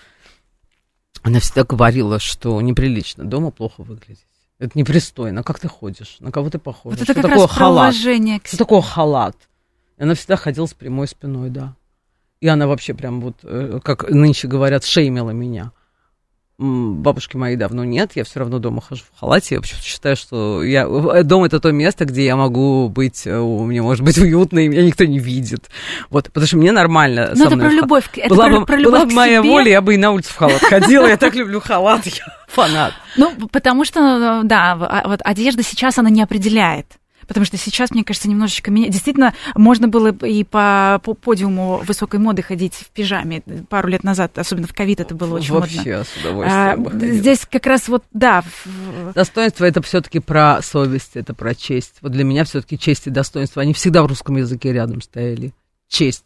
она 1.23 1.41
всегда 1.41 1.65
говорила, 1.65 2.21
что 2.21 2.61
неприлично 2.61 3.25
дома 3.25 3.51
плохо 3.51 3.83
выглядеть. 3.83 4.25
Это 4.61 4.79
непристойно. 4.79 5.43
Как 5.43 5.59
ты 5.59 5.67
ходишь? 5.67 6.17
На 6.21 6.31
кого 6.31 6.49
ты 6.49 6.59
похож? 6.59 6.93
Вот 6.93 7.03
это 7.03 7.05
что 7.05 7.15
как 7.15 7.23
такое 7.23 7.47
раз 7.47 7.51
халат? 7.51 7.95
К... 7.95 8.47
Что 8.47 8.57
такое 8.57 8.83
халат? 8.83 9.37
Она 9.99 10.15
всегда 10.15 10.37
ходила 10.37 10.67
с 10.67 10.75
прямой 10.75 11.09
спиной, 11.09 11.51
да. 11.51 11.75
И 12.41 12.47
она 12.47 12.67
вообще 12.67 12.95
прям 12.95 13.21
вот, 13.21 13.37
э, 13.43 13.81
как 13.83 14.09
нынче 14.11 14.47
говорят, 14.47 14.85
шеймила 14.85 15.31
меня. 15.31 15.73
Бабушки 16.61 17.37
моей 17.37 17.57
давно 17.57 17.85
нет, 17.85 18.13
я 18.17 18.25
все 18.25 18.41
равно 18.41 18.59
дома 18.59 18.81
хожу 18.81 19.05
в 19.05 19.21
халате. 19.21 19.55
Я 19.57 19.61
почему-то 19.61 19.87
считаю, 19.87 20.17
что 20.17 20.63
я, 20.65 20.89
э, 20.89 21.23
дом 21.23 21.45
это 21.45 21.61
то 21.61 21.71
место, 21.71 22.05
где 22.05 22.25
я 22.25 22.35
могу 22.35 22.89
быть, 22.89 23.27
э, 23.27 23.41
мне 23.41 23.81
может 23.81 24.05
быть 24.05 24.19
уютно, 24.19 24.59
и 24.61 24.69
меня 24.69 24.83
никто 24.83 25.05
не 25.05 25.21
видит. 25.21 25.69
Вот, 26.11 26.27
потому 26.27 26.47
что 26.47 26.57
мне 26.57 26.73
нормально. 26.73 27.33
Ну, 27.35 27.47
это 27.47 27.57
про 27.57 27.71
любовь. 27.71 28.11
Это 28.17 28.35
была 28.35 28.49
про, 28.49 28.61
бы, 28.61 28.67
про 28.67 28.77
любовь 28.77 28.93
была 28.93 29.07
бы 29.07 29.13
моя 29.13 29.41
себе. 29.41 29.51
воля, 29.51 29.71
я 29.71 29.81
бы 29.81 29.95
и 29.95 29.97
на 29.97 30.11
улицу 30.11 30.33
в 30.33 30.37
халат 30.37 30.61
ходила. 30.63 31.07
Я 31.07 31.17
так 31.17 31.35
люблю 31.35 31.61
халат, 31.61 32.07
я 32.07 32.25
фанат. 32.49 32.93
Ну, 33.17 33.33
потому 33.53 33.85
что, 33.85 34.43
да, 34.45 34.73
а, 34.73 35.09
вот 35.09 35.21
одежда 35.25 35.63
сейчас, 35.63 35.99
она 35.99 36.11
не 36.11 36.23
определяет 36.23 36.87
потому 37.29 37.45
что 37.45 37.57
сейчас, 37.57 37.91
мне 37.93 38.03
кажется, 38.03 38.29
немножечко 38.29 38.71
меня... 38.71 38.89
Действительно, 38.89 39.35
можно 39.55 39.87
было 39.87 40.13
и 40.25 40.43
по, 40.43 41.01
по 41.05 41.15
подиуму 41.15 41.83
высокой 41.87 42.19
моды 42.19 42.43
ходить 42.43 42.75
в 42.75 42.91
пижаме 42.91 43.43
пару 43.69 43.89
лет 43.89 44.03
назад, 44.03 44.37
особенно 44.39 44.67
в 44.67 44.75
ковид 44.75 45.01
это 45.01 45.15
было 45.15 45.37
очень 45.37 45.53
Вообще, 45.53 45.79
модно. 45.79 46.05
с 46.05 46.17
удовольствием 46.21 46.89
а, 46.89 47.15
Здесь 47.15 47.47
как 47.49 47.67
раз 47.67 47.89
вот, 47.89 48.03
да. 48.13 48.43
Достоинство 49.15 49.65
это 49.67 49.83
все-таки 49.83 50.19
про 50.19 50.61
совесть, 50.63 51.13
это 51.15 51.35
про 51.35 51.55
честь. 51.55 51.97
Вот 52.01 52.13
для 52.13 52.25
меня 52.25 52.45
все-таки 52.45 52.79
честь 52.79 53.07
и 53.07 53.11
достоинство, 53.11 53.63
они 53.63 53.75
всегда 53.75 54.03
в 54.03 54.07
русском 54.07 54.37
языке 54.37 54.73
рядом 54.73 55.03
стояли. 55.03 55.53
Честь. 55.89 56.25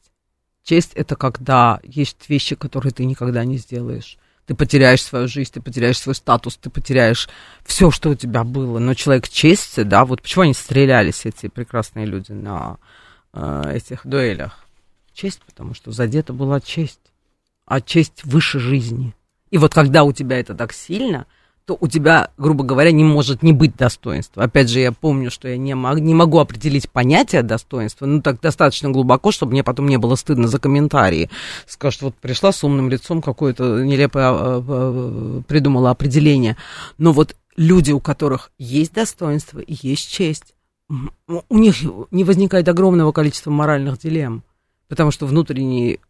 Честь 0.62 0.92
это 0.94 1.16
когда 1.16 1.80
есть 1.82 2.28
вещи, 2.28 2.54
которые 2.54 2.92
ты 2.92 3.04
никогда 3.04 3.44
не 3.44 3.58
сделаешь 3.58 4.16
ты 4.46 4.54
потеряешь 4.54 5.02
свою 5.02 5.28
жизнь, 5.28 5.52
ты 5.52 5.60
потеряешь 5.60 5.98
свой 5.98 6.14
статус, 6.14 6.56
ты 6.56 6.70
потеряешь 6.70 7.28
все, 7.64 7.90
что 7.90 8.10
у 8.10 8.14
тебя 8.14 8.44
было. 8.44 8.78
Но 8.78 8.94
человек 8.94 9.28
чести, 9.28 9.82
да, 9.82 10.04
вот 10.04 10.22
почему 10.22 10.42
они 10.42 10.54
стрелялись, 10.54 11.24
эти 11.26 11.48
прекрасные 11.48 12.06
люди, 12.06 12.32
на 12.32 12.78
э, 13.32 13.72
этих 13.74 14.06
дуэлях? 14.06 14.66
Честь, 15.14 15.40
потому 15.46 15.74
что 15.74 15.92
задета 15.92 16.32
была 16.32 16.60
честь, 16.60 17.00
а 17.66 17.80
честь 17.80 18.24
выше 18.24 18.58
жизни. 18.58 19.14
И 19.50 19.58
вот 19.58 19.74
когда 19.74 20.04
у 20.04 20.12
тебя 20.12 20.40
это 20.40 20.54
так 20.54 20.72
сильно, 20.72 21.26
то 21.64 21.76
у 21.80 21.86
тебя, 21.86 22.30
грубо 22.38 22.64
говоря, 22.64 22.90
не 22.90 23.04
может 23.04 23.42
не 23.42 23.52
быть 23.52 23.76
достоинства. 23.76 24.44
Опять 24.44 24.68
же, 24.68 24.80
я 24.80 24.90
помню, 24.92 25.30
что 25.30 25.48
я 25.48 25.56
не, 25.56 25.74
мог, 25.74 26.00
не 26.00 26.14
могу 26.14 26.38
определить 26.38 26.90
понятие 26.90 27.42
достоинства, 27.42 28.06
ну, 28.06 28.20
так 28.20 28.40
достаточно 28.40 28.90
глубоко, 28.90 29.30
чтобы 29.30 29.52
мне 29.52 29.62
потом 29.62 29.88
не 29.88 29.96
было 29.96 30.16
стыдно 30.16 30.48
за 30.48 30.58
комментарии. 30.58 31.30
Скажут, 31.66 32.02
вот 32.02 32.14
пришла 32.16 32.52
с 32.52 32.64
умным 32.64 32.88
лицом, 32.88 33.22
какое-то 33.22 33.84
нелепое 33.84 34.24
а, 34.28 34.64
а, 34.66 35.42
придумала 35.46 35.90
определение. 35.90 36.56
Но 36.98 37.12
вот 37.12 37.36
люди, 37.56 37.92
у 37.92 38.00
которых 38.00 38.50
есть 38.58 38.92
достоинство 38.92 39.60
и 39.60 39.76
есть 39.82 40.10
честь, 40.10 40.54
у 40.88 41.58
них 41.58 41.76
не 42.10 42.24
возникает 42.24 42.68
огромного 42.68 43.12
количества 43.12 43.50
моральных 43.50 43.98
дилемм, 43.98 44.42
потому 44.88 45.10
что 45.10 45.26
внутренний 45.26 46.00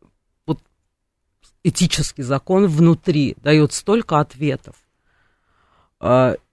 вот, 0.46 0.60
этический 1.62 2.22
закон 2.22 2.66
внутри 2.66 3.36
дает 3.42 3.72
столько 3.72 4.18
ответов, 4.18 4.74
а, 4.74 4.81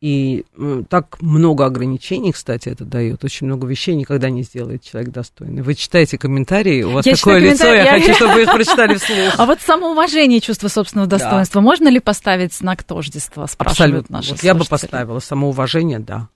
и 0.01 0.45
так 0.89 1.19
много 1.21 1.65
ограничений, 1.65 2.31
кстати, 2.31 2.69
это 2.69 2.85
дает. 2.85 3.23
Очень 3.23 3.47
много 3.47 3.65
вещей 3.65 3.95
никогда 3.95 4.29
не 4.29 4.43
сделает 4.43 4.83
человек 4.83 5.11
достойный. 5.11 5.63
Вы 5.63 5.73
читаете 5.73 6.19
комментарии, 6.19 6.83
у 6.83 6.91
вас 6.91 7.05
я 7.07 7.15
такое 7.15 7.39
лицо, 7.39 7.65
я, 7.65 7.95
я 7.95 7.99
хочу, 7.99 8.13
чтобы 8.13 8.33
вы 8.35 8.43
их 8.43 8.51
прочитали 8.53 8.95
вслух. 8.95 9.33
А 9.37 9.45
вот 9.47 9.59
самоуважение, 9.61 10.39
чувство 10.39 10.67
собственного 10.67 11.09
достоинства, 11.09 11.61
да. 11.61 11.65
можно 11.65 11.87
ли 11.87 11.99
поставить 11.99 12.53
знак 12.53 12.83
тождества, 12.83 13.47
спрашивают 13.47 14.05
Абсолютно. 14.05 14.17
наши 14.17 14.31
вот 14.31 14.43
Я 14.43 14.53
бы 14.53 14.65
поставила 14.65 15.19
самоуважение, 15.19 15.97
да. 15.97 16.29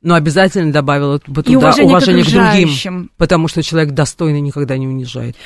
Но 0.00 0.16
обязательно 0.16 0.72
добавила 0.72 1.20
бы 1.24 1.44
туда 1.44 1.58
уважение, 1.58 1.90
уважение 1.94 2.24
к, 2.24 2.28
к 2.28 2.30
другим, 2.32 3.10
потому 3.18 3.46
что 3.46 3.62
человек 3.62 3.94
достойный 3.94 4.40
никогда 4.40 4.76
не 4.76 4.88
унижает 4.88 5.36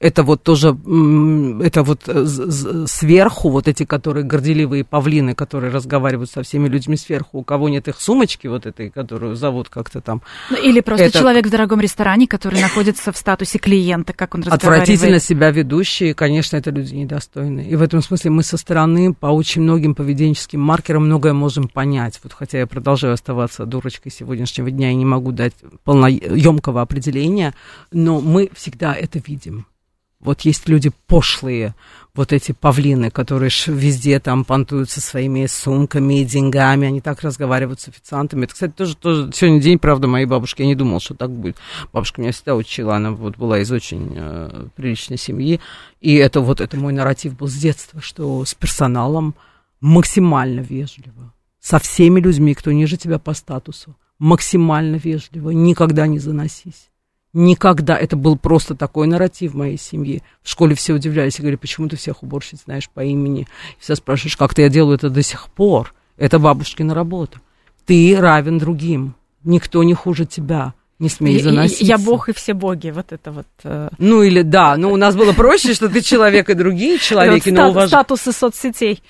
это 0.00 0.22
вот 0.22 0.42
тоже, 0.42 0.68
это 0.68 1.82
вот 1.82 2.08
э, 2.08 2.26
сверху, 2.86 3.50
вот 3.50 3.68
эти, 3.68 3.84
которые 3.84 4.24
горделивые 4.24 4.82
павлины, 4.82 5.34
которые 5.34 5.70
разговаривают 5.70 6.30
со 6.30 6.42
всеми 6.42 6.68
людьми 6.68 6.96
сверху, 6.96 7.38
у 7.38 7.44
кого 7.44 7.68
нет 7.68 7.86
их 7.86 8.00
сумочки 8.00 8.46
вот 8.46 8.64
этой, 8.64 8.88
которую 8.88 9.36
зовут 9.36 9.68
как-то 9.68 10.00
там. 10.00 10.22
Ну, 10.50 10.56
или 10.56 10.80
просто 10.80 11.06
это... 11.06 11.18
человек 11.18 11.46
в 11.46 11.50
дорогом 11.50 11.80
ресторане, 11.80 12.26
который 12.26 12.62
находится 12.62 13.12
в 13.12 13.16
статусе 13.18 13.58
клиента, 13.58 14.14
как 14.14 14.34
он 14.34 14.40
разговаривает. 14.40 14.82
Отвратительно 14.82 15.20
себя 15.20 15.50
ведущие, 15.50 16.14
конечно, 16.14 16.56
это 16.56 16.70
люди 16.70 16.94
недостойные. 16.94 17.68
И 17.68 17.76
в 17.76 17.82
этом 17.82 18.00
смысле 18.00 18.30
мы 18.30 18.42
со 18.42 18.56
стороны 18.56 19.12
по 19.12 19.26
очень 19.26 19.60
многим 19.60 19.94
поведенческим 19.94 20.60
маркерам 20.60 21.04
многое 21.04 21.34
можем 21.34 21.68
понять. 21.68 22.18
Вот 22.22 22.32
хотя 22.32 22.58
я 22.58 22.66
продолжаю 22.66 23.12
оставаться 23.12 23.66
дурочкой 23.66 24.12
сегодняшнего 24.12 24.70
дня 24.70 24.92
и 24.92 24.94
не 24.94 25.04
могу 25.04 25.32
дать 25.32 25.52
полноемкого 25.84 26.80
определения, 26.80 27.54
но 27.92 28.22
мы 28.22 28.48
всегда 28.54 28.94
это 28.94 29.18
видим. 29.18 29.66
Вот 30.20 30.42
есть 30.42 30.68
люди 30.68 30.92
пошлые, 31.06 31.74
вот 32.14 32.32
эти 32.32 32.52
павлины, 32.52 33.10
которые 33.10 33.50
везде 33.66 34.20
там 34.20 34.44
понтуются 34.44 35.00
своими 35.00 35.46
сумками 35.46 36.20
и 36.20 36.24
деньгами, 36.24 36.88
они 36.88 37.00
так 37.00 37.22
разговаривают 37.22 37.80
с 37.80 37.88
официантами. 37.88 38.44
Это, 38.44 38.52
кстати, 38.52 38.72
тоже, 38.72 38.96
тоже 38.96 39.30
сегодня 39.32 39.60
день, 39.60 39.78
правда, 39.78 40.08
моей 40.08 40.26
бабушки. 40.26 40.60
Я 40.60 40.68
не 40.68 40.74
думал, 40.74 41.00
что 41.00 41.14
так 41.14 41.30
будет. 41.30 41.56
Бабушка 41.92 42.20
меня 42.20 42.32
всегда 42.32 42.56
учила, 42.56 42.96
она 42.96 43.12
вот 43.12 43.38
была 43.38 43.60
из 43.60 43.70
очень 43.70 44.12
э, 44.14 44.66
приличной 44.76 45.16
семьи. 45.16 45.60
И 46.00 46.14
это 46.16 46.40
вот 46.40 46.60
это 46.60 46.76
мой 46.76 46.92
нарратив 46.92 47.36
был 47.36 47.48
с 47.48 47.54
детства, 47.54 48.02
что 48.02 48.44
с 48.44 48.54
персоналом 48.54 49.34
максимально 49.80 50.60
вежливо. 50.60 51.32
Со 51.60 51.78
всеми 51.78 52.20
людьми, 52.20 52.54
кто 52.54 52.72
ниже 52.72 52.96
тебя 52.96 53.18
по 53.18 53.32
статусу. 53.32 53.96
Максимально 54.18 54.96
вежливо. 54.96 55.50
Никогда 55.50 56.06
не 56.06 56.18
заносись 56.18 56.89
Никогда. 57.32 57.96
Это 57.96 58.16
был 58.16 58.36
просто 58.36 58.74
такой 58.74 59.06
нарратив 59.06 59.52
в 59.52 59.56
моей 59.56 59.78
семье. 59.78 60.22
В 60.42 60.48
школе 60.50 60.74
все 60.74 60.94
удивлялись 60.94 61.38
и 61.38 61.42
говорили, 61.42 61.56
почему 61.56 61.88
ты 61.88 61.96
всех 61.96 62.22
уборщиц 62.22 62.62
знаешь 62.64 62.90
по 62.90 63.04
имени. 63.04 63.42
И 63.42 63.46
все 63.80 63.94
спрашиваешь, 63.94 64.36
как-то 64.36 64.62
я 64.62 64.68
делаю 64.68 64.96
это 64.96 65.10
до 65.10 65.22
сих 65.22 65.48
пор. 65.48 65.94
Это 66.16 66.38
бабушкина 66.38 66.94
работа. 66.94 67.40
Ты 67.86 68.16
равен 68.18 68.58
другим. 68.58 69.14
Никто 69.44 69.82
не 69.82 69.94
хуже 69.94 70.26
тебя. 70.26 70.74
Не 70.98 71.08
смей 71.08 71.40
заноситься. 71.40 71.84
Я 71.84 71.96
бог 71.96 72.28
и 72.28 72.34
все 72.34 72.52
боги, 72.52 72.90
вот 72.90 73.10
это 73.12 73.32
вот. 73.32 73.46
Э... 73.64 73.88
Ну 73.96 74.22
или 74.22 74.42
да, 74.42 74.76
но 74.76 74.92
у 74.92 74.96
нас 74.96 75.16
было 75.16 75.32
проще, 75.32 75.72
что 75.72 75.88
ты 75.88 76.02
человек 76.02 76.50
и 76.50 76.54
другие 76.54 76.98
человеки, 77.00 77.48
но. 77.48 77.86
Статусы 77.86 78.32
соцсетей. 78.32 79.02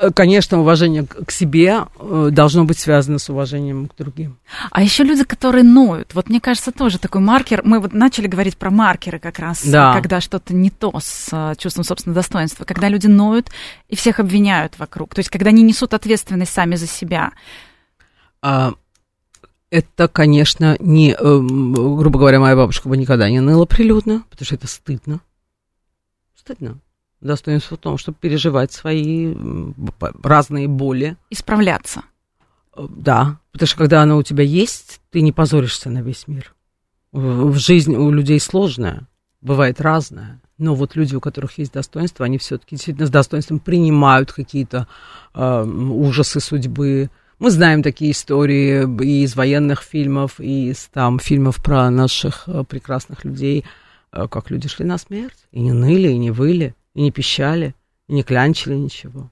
Э, 0.00 0.10
конечно, 0.10 0.58
уважение 0.58 1.04
к 1.04 1.30
себе 1.30 1.84
э, 1.98 2.28
должно 2.32 2.64
быть 2.64 2.78
связано 2.78 3.18
с 3.18 3.28
уважением 3.28 3.86
к 3.86 3.96
другим. 3.96 4.38
А 4.70 4.82
еще 4.82 5.04
люди, 5.04 5.24
которые 5.24 5.62
ноют. 5.62 6.14
Вот 6.14 6.30
мне 6.30 6.40
кажется, 6.40 6.72
тоже 6.72 6.98
такой 6.98 7.20
маркер. 7.20 7.60
Мы 7.64 7.80
вот 7.80 7.92
начали 7.92 8.26
говорить 8.26 8.56
про 8.56 8.70
маркеры 8.70 9.18
как 9.18 9.38
раз, 9.38 9.62
да. 9.66 9.92
когда 9.92 10.22
что-то 10.22 10.54
не 10.54 10.70
то 10.70 10.90
с 10.98 11.28
э, 11.30 11.54
чувством 11.58 11.84
собственного 11.84 12.22
достоинства. 12.22 12.64
Когда 12.64 12.88
люди 12.88 13.08
ноют 13.08 13.50
и 13.88 13.96
всех 13.96 14.20
обвиняют 14.20 14.78
вокруг. 14.78 15.14
То 15.14 15.18
есть, 15.18 15.28
когда 15.28 15.50
они 15.50 15.62
несут 15.62 15.92
ответственность 15.92 16.52
сами 16.52 16.76
за 16.76 16.86
себя. 16.86 17.32
А, 18.40 18.72
это, 19.68 20.08
конечно, 20.08 20.78
не, 20.80 21.14
грубо 21.14 22.18
говоря, 22.18 22.40
моя 22.40 22.56
бабушка 22.56 22.88
бы 22.88 22.96
никогда 22.96 23.28
не 23.28 23.40
ныла 23.40 23.66
прилюдно, 23.66 24.24
потому 24.30 24.46
что 24.46 24.54
это 24.54 24.66
стыдно. 24.66 25.20
Стыдно. 26.34 26.78
Достоинство 27.20 27.76
в 27.76 27.80
том, 27.80 27.98
чтобы 27.98 28.16
переживать 28.18 28.72
свои 28.72 29.34
разные 30.22 30.68
боли. 30.68 31.16
Исправляться. 31.28 32.02
Э, 32.74 32.86
да, 32.88 33.38
потому 33.52 33.66
что 33.66 33.76
когда 33.76 34.02
она 34.02 34.16
у 34.16 34.22
тебя 34.22 34.44
есть, 34.44 35.00
ты 35.10 35.20
не 35.20 35.32
позоришься 35.32 35.90
на 35.90 36.02
весь 36.02 36.28
мир. 36.28 36.54
В 37.12 37.58
жизнь 37.58 37.94
у 37.94 38.10
людей 38.10 38.40
сложная, 38.40 39.08
бывает 39.40 39.80
разная. 39.80 40.40
Но 40.58 40.74
вот 40.74 40.94
люди, 40.94 41.14
у 41.14 41.20
которых 41.20 41.58
есть 41.58 41.72
достоинство, 41.72 42.24
они 42.24 42.38
все-таки 42.38 42.76
действительно 42.76 43.06
с 43.06 43.10
достоинством 43.10 43.58
принимают 43.58 44.32
какие-то 44.32 44.86
э, 45.34 45.64
ужасы 45.64 46.40
судьбы. 46.40 47.10
Мы 47.38 47.50
знаем 47.50 47.82
такие 47.82 48.12
истории 48.12 48.86
и 49.02 49.24
из 49.24 49.34
военных 49.36 49.82
фильмов, 49.82 50.38
и 50.38 50.70
из 50.70 50.88
там 50.92 51.18
фильмов 51.18 51.56
про 51.62 51.90
наших 51.90 52.44
э, 52.46 52.64
прекрасных 52.64 53.24
людей, 53.24 53.64
э, 54.12 54.28
как 54.28 54.50
люди 54.50 54.68
шли 54.68 54.84
на 54.84 54.98
смерть, 54.98 55.38
и 55.50 55.60
не 55.60 55.72
ныли, 55.72 56.08
и 56.08 56.18
не 56.18 56.30
выли 56.30 56.74
и 56.94 57.02
не 57.02 57.10
пищали, 57.10 57.74
и 58.08 58.14
не 58.14 58.22
клянчили 58.22 58.74
ничего. 58.74 59.30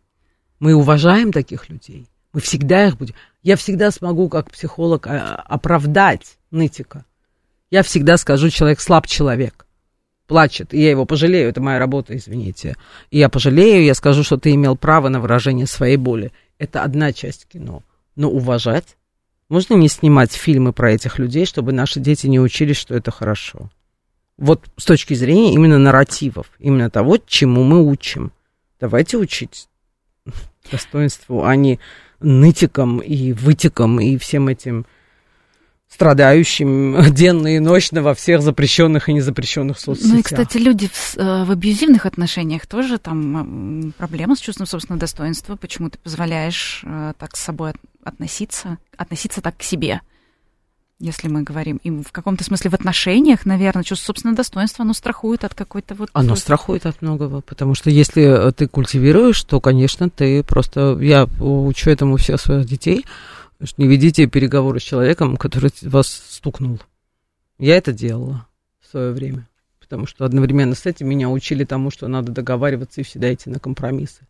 Мы 0.60 0.74
уважаем 0.74 1.32
таких 1.32 1.68
людей. 1.68 2.06
Мы 2.32 2.40
всегда 2.40 2.86
их 2.86 2.96
будем. 2.96 3.14
Я 3.42 3.56
всегда 3.56 3.90
смогу, 3.90 4.28
как 4.28 4.50
психолог, 4.50 5.06
а, 5.06 5.34
оправдать 5.34 6.38
нытика. 6.50 7.04
Я 7.70 7.82
всегда 7.82 8.16
скажу, 8.16 8.50
человек 8.50 8.80
слаб 8.80 9.06
человек. 9.06 9.66
Плачет, 10.26 10.74
и 10.74 10.80
я 10.82 10.90
его 10.90 11.06
пожалею, 11.06 11.48
это 11.48 11.62
моя 11.62 11.78
работа, 11.78 12.14
извините. 12.14 12.76
И 13.10 13.18
я 13.18 13.30
пожалею, 13.30 13.84
я 13.84 13.94
скажу, 13.94 14.22
что 14.22 14.36
ты 14.36 14.52
имел 14.54 14.76
право 14.76 15.08
на 15.08 15.20
выражение 15.20 15.66
своей 15.66 15.96
боли. 15.96 16.32
Это 16.58 16.82
одна 16.82 17.12
часть 17.14 17.46
кино. 17.46 17.82
Но 18.14 18.30
уважать 18.30 18.96
можно 19.48 19.74
не 19.74 19.88
снимать 19.88 20.32
фильмы 20.32 20.74
про 20.74 20.92
этих 20.92 21.18
людей, 21.18 21.46
чтобы 21.46 21.72
наши 21.72 21.98
дети 21.98 22.26
не 22.26 22.40
учились, 22.40 22.76
что 22.76 22.94
это 22.94 23.10
хорошо 23.10 23.70
вот 24.38 24.64
с 24.76 24.84
точки 24.84 25.14
зрения 25.14 25.52
именно 25.52 25.78
нарративов, 25.78 26.50
именно 26.58 26.88
того, 26.88 27.18
чему 27.18 27.64
мы 27.64 27.84
учим. 27.84 28.32
Давайте 28.80 29.18
учить 29.18 29.68
достоинству, 30.70 31.44
а 31.44 31.56
не 31.56 31.80
нытикам 32.20 32.98
и 32.98 33.32
вытекам 33.32 34.00
и 34.00 34.16
всем 34.16 34.48
этим 34.48 34.86
страдающим 35.88 37.02
денно 37.14 37.56
и 37.56 37.58
ночно 37.58 38.02
во 38.02 38.14
всех 38.14 38.42
запрещенных 38.42 39.08
и 39.08 39.12
незапрещенных 39.12 39.78
соцсетях. 39.78 40.12
Ну 40.12 40.18
и, 40.20 40.22
кстати, 40.22 40.58
люди 40.58 40.88
в, 40.88 41.16
э, 41.16 41.44
в 41.44 41.50
абьюзивных 41.50 42.06
отношениях 42.06 42.66
тоже 42.66 42.98
там 42.98 43.92
проблема 43.98 44.36
с 44.36 44.40
чувством 44.40 44.66
собственного 44.66 45.00
достоинства. 45.00 45.56
Почему 45.56 45.90
ты 45.90 45.98
позволяешь 45.98 46.82
э, 46.84 47.14
так 47.18 47.36
с 47.36 47.40
собой 47.40 47.72
относиться, 48.04 48.78
относиться 48.96 49.40
так 49.40 49.56
к 49.56 49.62
себе? 49.62 50.00
Если 51.00 51.28
мы 51.28 51.42
говорим, 51.42 51.78
и 51.84 51.90
в 51.90 52.10
каком-то 52.10 52.42
смысле 52.42 52.70
в 52.70 52.74
отношениях, 52.74 53.46
наверное, 53.46 53.84
чувство 53.84 54.06
собственного 54.06 54.36
достоинства, 54.36 54.82
оно 54.82 54.94
страхует 54.94 55.44
от 55.44 55.54
какой-то 55.54 55.94
вот... 55.94 56.10
Оно 56.12 56.34
страхует 56.34 56.86
от 56.86 57.02
многого, 57.02 57.40
потому 57.40 57.74
что 57.74 57.90
если 57.90 58.50
ты 58.52 58.66
культивируешь, 58.66 59.42
то, 59.44 59.60
конечно, 59.60 60.10
ты 60.10 60.42
просто... 60.42 60.98
Я 61.00 61.28
учу 61.40 61.90
этому 61.90 62.16
всех 62.16 62.40
своих 62.40 62.66
детей, 62.66 63.04
что 63.62 63.80
не 63.80 63.88
ведите 63.88 64.26
переговоры 64.26 64.80
с 64.80 64.84
человеком, 64.84 65.36
который 65.36 65.70
вас 65.82 66.08
стукнул. 66.30 66.80
Я 67.58 67.76
это 67.76 67.92
делала 67.92 68.46
в 68.80 68.90
свое 68.90 69.12
время, 69.12 69.48
потому 69.80 70.06
что 70.06 70.24
одновременно 70.24 70.74
с 70.74 70.86
этим 70.86 71.08
меня 71.08 71.28
учили 71.28 71.64
тому, 71.64 71.90
что 71.90 72.08
надо 72.08 72.32
договариваться 72.32 73.00
и 73.00 73.04
всегда 73.04 73.32
идти 73.32 73.50
на 73.50 73.58
компромиссы. 73.60 74.27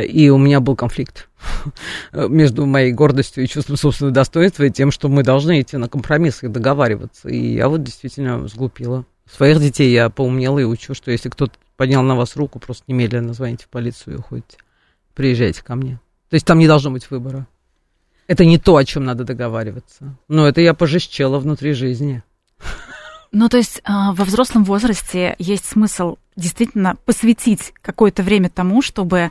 И 0.00 0.30
у 0.30 0.38
меня 0.38 0.60
был 0.60 0.74
конфликт 0.74 1.28
между 2.12 2.64
моей 2.64 2.92
гордостью 2.92 3.44
и 3.44 3.48
чувством 3.48 3.76
собственного 3.76 4.14
достоинства 4.14 4.64
и 4.64 4.70
тем, 4.70 4.90
что 4.90 5.08
мы 5.08 5.22
должны 5.22 5.60
идти 5.60 5.76
на 5.76 5.88
компромиссы 5.88 6.46
и 6.46 6.48
договариваться. 6.48 7.28
И 7.28 7.54
я 7.54 7.68
вот 7.68 7.82
действительно 7.82 8.46
сглупила. 8.48 9.04
Своих 9.30 9.60
детей 9.60 9.92
я 9.92 10.08
поумнела 10.08 10.58
и 10.58 10.64
учу, 10.64 10.94
что 10.94 11.10
если 11.10 11.28
кто-то 11.28 11.52
поднял 11.76 12.02
на 12.02 12.16
вас 12.16 12.36
руку, 12.36 12.58
просто 12.58 12.84
немедленно 12.86 13.34
звоните 13.34 13.64
в 13.66 13.68
полицию 13.68 14.14
и 14.14 14.18
уходите. 14.18 14.56
Приезжайте 15.14 15.62
ко 15.62 15.74
мне. 15.74 16.00
То 16.30 16.34
есть 16.34 16.46
там 16.46 16.58
не 16.58 16.66
должно 16.66 16.90
быть 16.90 17.10
выбора. 17.10 17.46
Это 18.26 18.46
не 18.46 18.58
то, 18.58 18.76
о 18.76 18.84
чем 18.84 19.04
надо 19.04 19.24
договариваться. 19.24 20.16
Но 20.28 20.46
это 20.48 20.62
я 20.62 20.72
пожестчела 20.72 21.38
внутри 21.38 21.72
жизни. 21.72 22.22
Ну, 23.30 23.48
то 23.48 23.56
есть 23.56 23.80
а, 23.84 24.12
во 24.12 24.24
взрослом 24.24 24.64
возрасте 24.64 25.34
есть 25.38 25.64
смысл 25.64 26.16
действительно 26.36 26.96
посвятить 27.04 27.72
какое-то 27.82 28.22
время 28.22 28.48
тому, 28.48 28.82
чтобы 28.82 29.30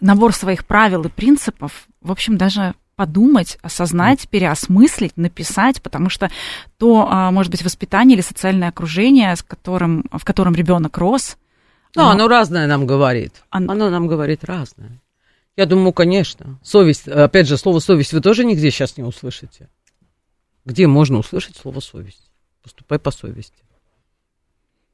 набор 0.00 0.34
своих 0.34 0.64
правил 0.64 1.02
и 1.02 1.08
принципов, 1.08 1.86
в 2.00 2.10
общем, 2.10 2.36
даже 2.36 2.74
подумать, 2.96 3.58
осознать, 3.62 4.28
переосмыслить, 4.28 5.16
написать, 5.16 5.80
потому 5.80 6.10
что 6.10 6.30
то, 6.76 7.08
а, 7.08 7.30
может 7.30 7.50
быть, 7.50 7.62
воспитание 7.62 8.14
или 8.14 8.22
социальное 8.22 8.68
окружение, 8.68 9.34
с 9.34 9.42
которым, 9.42 10.04
в 10.12 10.22
котором 10.24 10.54
ребенок 10.54 10.98
рос. 10.98 11.38
Ну, 11.96 12.02
оно, 12.02 12.10
оно 12.10 12.28
разное 12.28 12.66
нам 12.66 12.86
говорит. 12.86 13.42
Оно... 13.48 13.72
оно 13.72 13.88
нам 13.88 14.06
говорит 14.06 14.44
разное. 14.44 15.00
Я 15.56 15.66
думаю, 15.66 15.92
конечно. 15.92 16.58
Совесть, 16.62 17.08
опять 17.08 17.48
же, 17.48 17.56
слово 17.56 17.78
совесть 17.80 18.12
вы 18.12 18.20
тоже 18.20 18.44
нигде 18.44 18.70
сейчас 18.70 18.96
не 18.96 19.02
услышите. 19.02 19.68
Где 20.66 20.86
можно 20.86 21.18
услышать 21.18 21.56
слово 21.56 21.80
совесть? 21.80 22.30
Поступай 22.62 22.98
по 22.98 23.10
совести. 23.10 23.64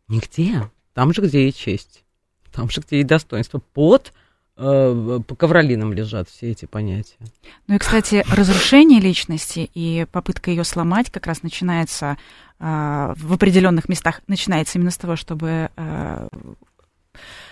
Нигде. 0.09 0.71
Там 0.95 1.13
же, 1.13 1.23
где 1.23 1.49
и 1.49 1.53
честь. 1.53 2.05
Там 2.53 2.71
же, 2.71 2.81
где 2.81 3.01
и 3.01 3.03
достоинство. 3.03 3.59
Под 3.59 4.13
по 4.57 5.37
ковролинам 5.37 5.93
лежат 5.93 6.31
все 6.31 6.51
эти 6.51 6.65
понятия. 6.65 7.19
Ну 7.67 7.75
и, 7.75 7.79
кстати, 7.79 8.25
разрушение 8.31 9.01
личности 9.01 9.71
и 9.75 10.07
попытка 10.11 10.51
ее 10.51 10.65
сломать 10.65 11.11
как 11.11 11.27
раз 11.27 11.43
начинается 11.43 12.17
э, 12.59 13.15
в 13.17 13.33
определенных 13.33 13.89
местах, 13.91 14.23
начинается 14.29 14.79
именно 14.79 14.91
с 14.91 14.97
того, 14.97 15.17
чтобы 15.17 15.71
э, 15.77 16.29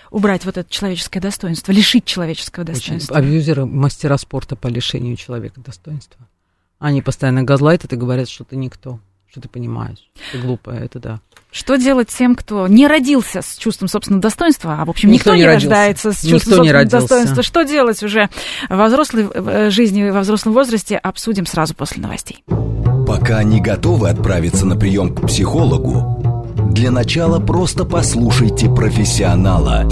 убрать 0.09 0.45
вот 0.45 0.57
это 0.57 0.67
человеческое 0.67 1.19
достоинство, 1.19 1.71
лишить 1.71 2.05
человеческого 2.05 2.65
достоинства. 2.65 3.13
Очень, 3.13 3.27
абьюзеры 3.27 3.65
мастера 3.67 4.17
спорта 4.17 4.55
по 4.55 4.67
лишению 4.67 5.15
человека 5.15 5.61
достоинства. 5.61 6.27
Они 6.79 7.03
постоянно 7.03 7.43
газлайтят 7.43 7.93
и 7.93 7.97
говорят, 7.97 8.29
что 8.29 8.45
ты 8.45 8.55
никто, 8.55 8.99
что 9.29 9.41
ты 9.41 9.49
понимаешь, 9.49 10.09
ты 10.31 10.39
глупая, 10.39 10.79
это 10.85 10.99
да. 10.99 11.19
Что 11.51 11.77
делать 11.77 12.09
тем, 12.09 12.35
кто 12.35 12.67
не 12.67 12.85
родился 12.85 13.41
с 13.41 13.55
чувством 13.55 13.87
собственного 13.87 14.21
достоинства, 14.21 14.77
а, 14.81 14.85
в 14.85 14.89
общем, 14.89 15.09
никто, 15.09 15.33
никто 15.33 15.41
не, 15.41 15.45
рождается 15.45 16.11
с 16.11 16.21
чувством 16.21 16.63
никто 16.63 16.79
собственного 16.79 16.85
достоинства? 16.85 17.43
Что 17.43 17.63
делать 17.63 18.03
уже 18.03 18.29
во 18.69 18.87
взрослой 18.87 19.29
э, 19.33 19.69
жизни, 19.69 20.09
во 20.09 20.19
взрослом 20.19 20.53
возрасте, 20.53 20.97
обсудим 20.97 21.45
сразу 21.45 21.73
после 21.73 22.01
новостей. 22.01 22.43
Пока 23.07 23.41
не 23.43 23.61
готовы 23.61 24.09
отправиться 24.09 24.65
на 24.65 24.75
прием 24.75 25.15
к 25.15 25.27
психологу, 25.27 26.51
для 26.73 26.91
начала 26.91 27.39
просто 27.39 27.85
послушайте 27.85 28.69
профессионала. 28.69 29.89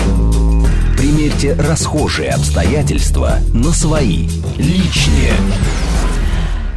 Примерьте 0.97 1.53
расхожие 1.53 2.31
обстоятельства 2.31 3.37
на 3.53 3.71
свои, 3.71 4.27
личные. 4.57 5.31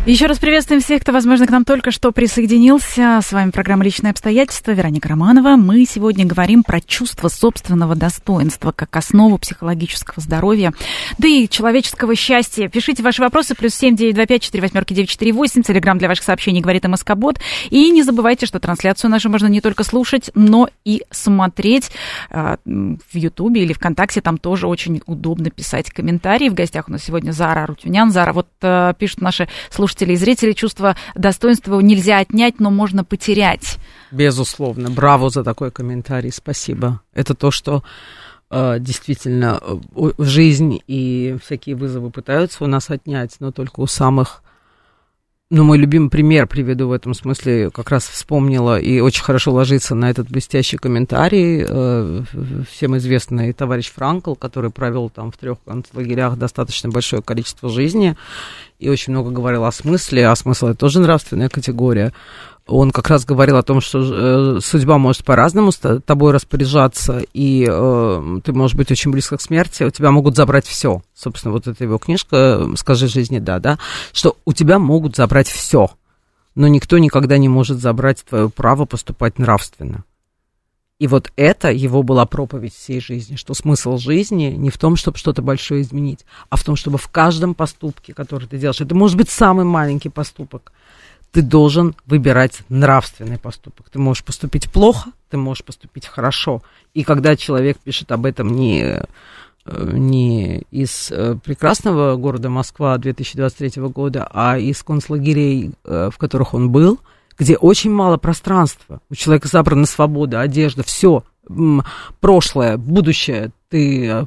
Еще 0.07 0.27
раз 0.27 0.39
приветствуем 0.39 0.81
всех, 0.81 1.03
кто, 1.03 1.11
возможно, 1.11 1.49
к 1.49 1.51
нам 1.51 1.65
только 1.65 1.91
что 1.91 2.13
присоединился. 2.13 3.19
С 3.21 3.33
вами 3.33 3.51
программа 3.51 3.83
«Личные 3.83 4.13
обстоятельства». 4.13 4.71
Вероника 4.71 5.09
Романова. 5.09 5.57
Мы 5.57 5.85
сегодня 5.85 6.25
говорим 6.25 6.63
про 6.63 6.81
чувство 6.81 7.27
собственного 7.27 7.97
достоинства 7.97 8.71
как 8.71 8.95
основу 8.95 9.37
психологического 9.37 10.23
здоровья, 10.23 10.73
да 11.19 11.27
и 11.27 11.49
человеческого 11.49 12.15
счастья. 12.15 12.69
Пишите 12.69 13.03
ваши 13.03 13.21
вопросы. 13.21 13.57
Плюс 13.57 13.75
семь 13.75 13.97
девять 13.97 14.15
два 14.15 14.27
пять 14.27 14.43
четыре 14.43 14.63
восьмерки 14.63 14.95
девять 14.95 15.11
четыре 15.11 15.33
восемь. 15.33 15.63
Телеграмм 15.63 15.99
для 15.99 16.07
ваших 16.07 16.25
сообщений 16.25 16.61
говорит 16.61 16.85
МСК-бот. 16.85 17.41
И 17.71 17.91
не 17.91 18.05
забывайте, 18.05 18.47
что 18.47 18.61
трансляцию 18.61 19.11
нашу 19.11 19.29
можно 19.29 19.49
не 19.49 19.61
только 19.61 19.83
слушать, 19.83 20.31
но 20.37 20.69
и 20.85 21.03
смотреть 21.11 21.91
э, 22.31 22.59
в 22.65 23.17
Ютубе 23.17 23.65
или 23.65 23.73
ВКонтакте. 23.73 24.21
Там 24.21 24.39
тоже 24.39 24.69
очень 24.69 25.03
удобно 25.07 25.51
писать 25.51 25.91
комментарии. 25.91 26.49
В 26.49 26.55
гостях 26.55 26.87
у 26.87 26.93
нас 26.93 27.03
сегодня 27.03 27.33
Зара 27.33 27.67
Рутюнян. 27.67 28.13
Зара, 28.13 28.33
вот 28.33 28.47
э, 28.63 28.95
пишут 28.97 29.21
наши 29.21 29.49
слушатели 29.69 29.96
слушателей 29.97 30.15
и 30.15 30.17
зрителей 30.17 30.55
чувство 30.55 30.97
достоинства 31.15 31.81
нельзя 31.81 32.19
отнять, 32.19 32.61
но 32.61 32.71
можно 32.71 33.05
потерять. 33.05 33.79
Безусловно. 34.11 34.91
Браво 34.91 35.31
за 35.31 35.43
такой 35.43 35.71
комментарий. 35.71 36.31
Спасибо. 36.33 37.01
Это 37.15 37.35
то, 37.35 37.51
что 37.51 37.83
э, 38.51 38.79
действительно 38.79 39.61
э, 39.61 40.11
жизнь 40.19 40.81
и 40.87 41.37
всякие 41.43 41.77
вызовы 41.77 42.11
пытаются 42.11 42.65
у 42.65 42.67
нас 42.67 42.91
отнять, 42.91 43.37
но 43.41 43.53
только 43.53 43.81
у 43.81 43.87
самых 43.87 44.43
ну, 45.49 45.63
мой 45.63 45.79
любимый 45.79 46.11
пример 46.11 46.49
приведу 46.49 46.89
в 46.89 46.93
этом 46.93 47.15
смысле, 47.15 47.71
как 47.71 47.91
раз 47.91 48.09
вспомнила 48.09 48.81
и 48.81 48.99
очень 48.99 49.23
хорошо 49.23 49.53
ложится 49.53 49.95
на 49.95 50.11
этот 50.11 50.29
блестящий 50.29 50.77
комментарий. 50.77 51.65
Э, 51.69 52.25
всем 52.69 52.97
известный 52.97 53.53
товарищ 53.53 53.93
Франкл, 53.93 54.35
который 54.35 54.71
провел 54.71 55.09
там 55.09 55.31
в 55.31 55.37
трех 55.37 55.59
концлагерях 55.65 56.37
достаточно 56.37 56.91
большое 56.91 57.23
количество 57.23 57.69
жизни 57.69 58.17
и 58.79 58.89
очень 58.89 59.13
много 59.13 59.31
говорил 59.31 59.65
о 59.65 59.73
смысле, 59.73 60.29
а 60.29 60.37
смысл 60.37 60.69
это 60.69 60.79
тоже 60.79 61.01
нравственная 61.01 61.49
категория 61.49 62.13
он 62.67 62.91
как 62.91 63.09
раз 63.09 63.25
говорил 63.25 63.57
о 63.57 63.63
том, 63.63 63.81
что 63.81 64.57
э, 64.57 64.61
судьба 64.61 64.99
может 64.99 65.25
по-разному 65.25 65.71
с 65.71 65.77
тобой 65.77 66.33
распоряжаться, 66.33 67.23
и 67.33 67.67
э, 67.69 68.41
ты 68.43 68.53
можешь 68.53 68.77
быть 68.77 68.91
очень 68.91 69.13
близко 69.13 69.37
к 69.37 69.43
смерти, 69.43 69.85
у 69.85 69.91
тебя 69.91 70.11
могут 70.11 70.37
забрать 70.37 70.67
все. 70.67 71.03
Собственно, 71.15 71.53
вот 71.53 71.69
эта 71.69 71.85
его 71.85 71.99
книжка 71.99 72.69
«Скажи 72.77 73.07
жизни 73.07 73.39
да», 73.39 73.61
да, 73.61 73.79
что 74.13 74.37
у 74.45 74.53
тебя 74.53 74.79
могут 74.79 75.15
забрать 75.15 75.49
все, 75.49 75.91
но 76.55 76.67
никто 76.67 76.99
никогда 76.99 77.39
не 77.39 77.49
может 77.49 77.79
забрать 77.79 78.25
твое 78.29 78.51
право 78.51 78.85
поступать 78.85 79.39
нравственно. 79.39 80.05
И 80.99 81.07
вот 81.07 81.31
это 81.37 81.71
его 81.71 82.03
была 82.03 82.25
проповедь 82.25 82.75
всей 82.75 83.01
жизни, 83.01 83.37
что 83.37 83.53
смысл 83.53 83.99
жизни 83.99 84.45
не 84.45 84.71
в 84.71 84.79
том, 84.79 84.97
чтобы 84.97 85.19
что-то 85.19 85.43
большое 85.43 85.83
изменить, 85.83 86.25
а 86.49 86.57
в 86.57 86.65
том, 86.65 86.75
чтобы 86.75 86.97
в 86.97 87.09
каждом 87.09 87.55
поступке, 87.55 88.15
который 88.15 88.49
ты 88.49 88.57
делаешь, 88.57 88.81
это 88.81 88.95
может 88.95 89.19
быть 89.19 89.29
самый 89.29 89.67
маленький 89.67 90.09
поступок, 90.09 90.73
ты 91.33 91.43
должен 91.43 91.95
выбирать 92.07 92.63
нравственный 92.71 93.39
поступок. 93.39 93.91
Ты 93.91 93.99
можешь 93.99 94.25
поступить 94.25 94.73
плохо, 94.73 95.11
ты 95.29 95.37
можешь 95.37 95.65
поступить 95.65 96.07
хорошо. 96.07 96.63
И 96.95 97.05
когда 97.05 97.37
человек 97.37 97.77
пишет 97.79 98.11
об 98.11 98.25
этом 98.25 98.57
не, 98.57 99.03
э, 99.67 99.91
не 99.93 100.63
из 100.71 101.11
э, 101.11 101.37
прекрасного 101.45 102.17
города 102.17 102.49
Москва 102.49 102.97
2023 102.97 103.83
года, 103.83 104.27
а 104.33 104.57
из 104.57 104.83
концлагерей, 104.83 105.73
э, 105.85 106.09
в 106.11 106.17
которых 106.17 106.55
он 106.55 106.71
был, 106.71 107.01
где 107.39 107.57
очень 107.57 107.91
мало 107.91 108.17
пространства. 108.17 109.01
У 109.11 109.15
человека 109.15 109.49
забрана 109.49 109.87
свобода, 109.87 110.41
одежда, 110.41 110.83
все, 110.83 111.25
прошлое, 112.21 112.77
будущее, 112.77 113.53
ты, 113.69 114.27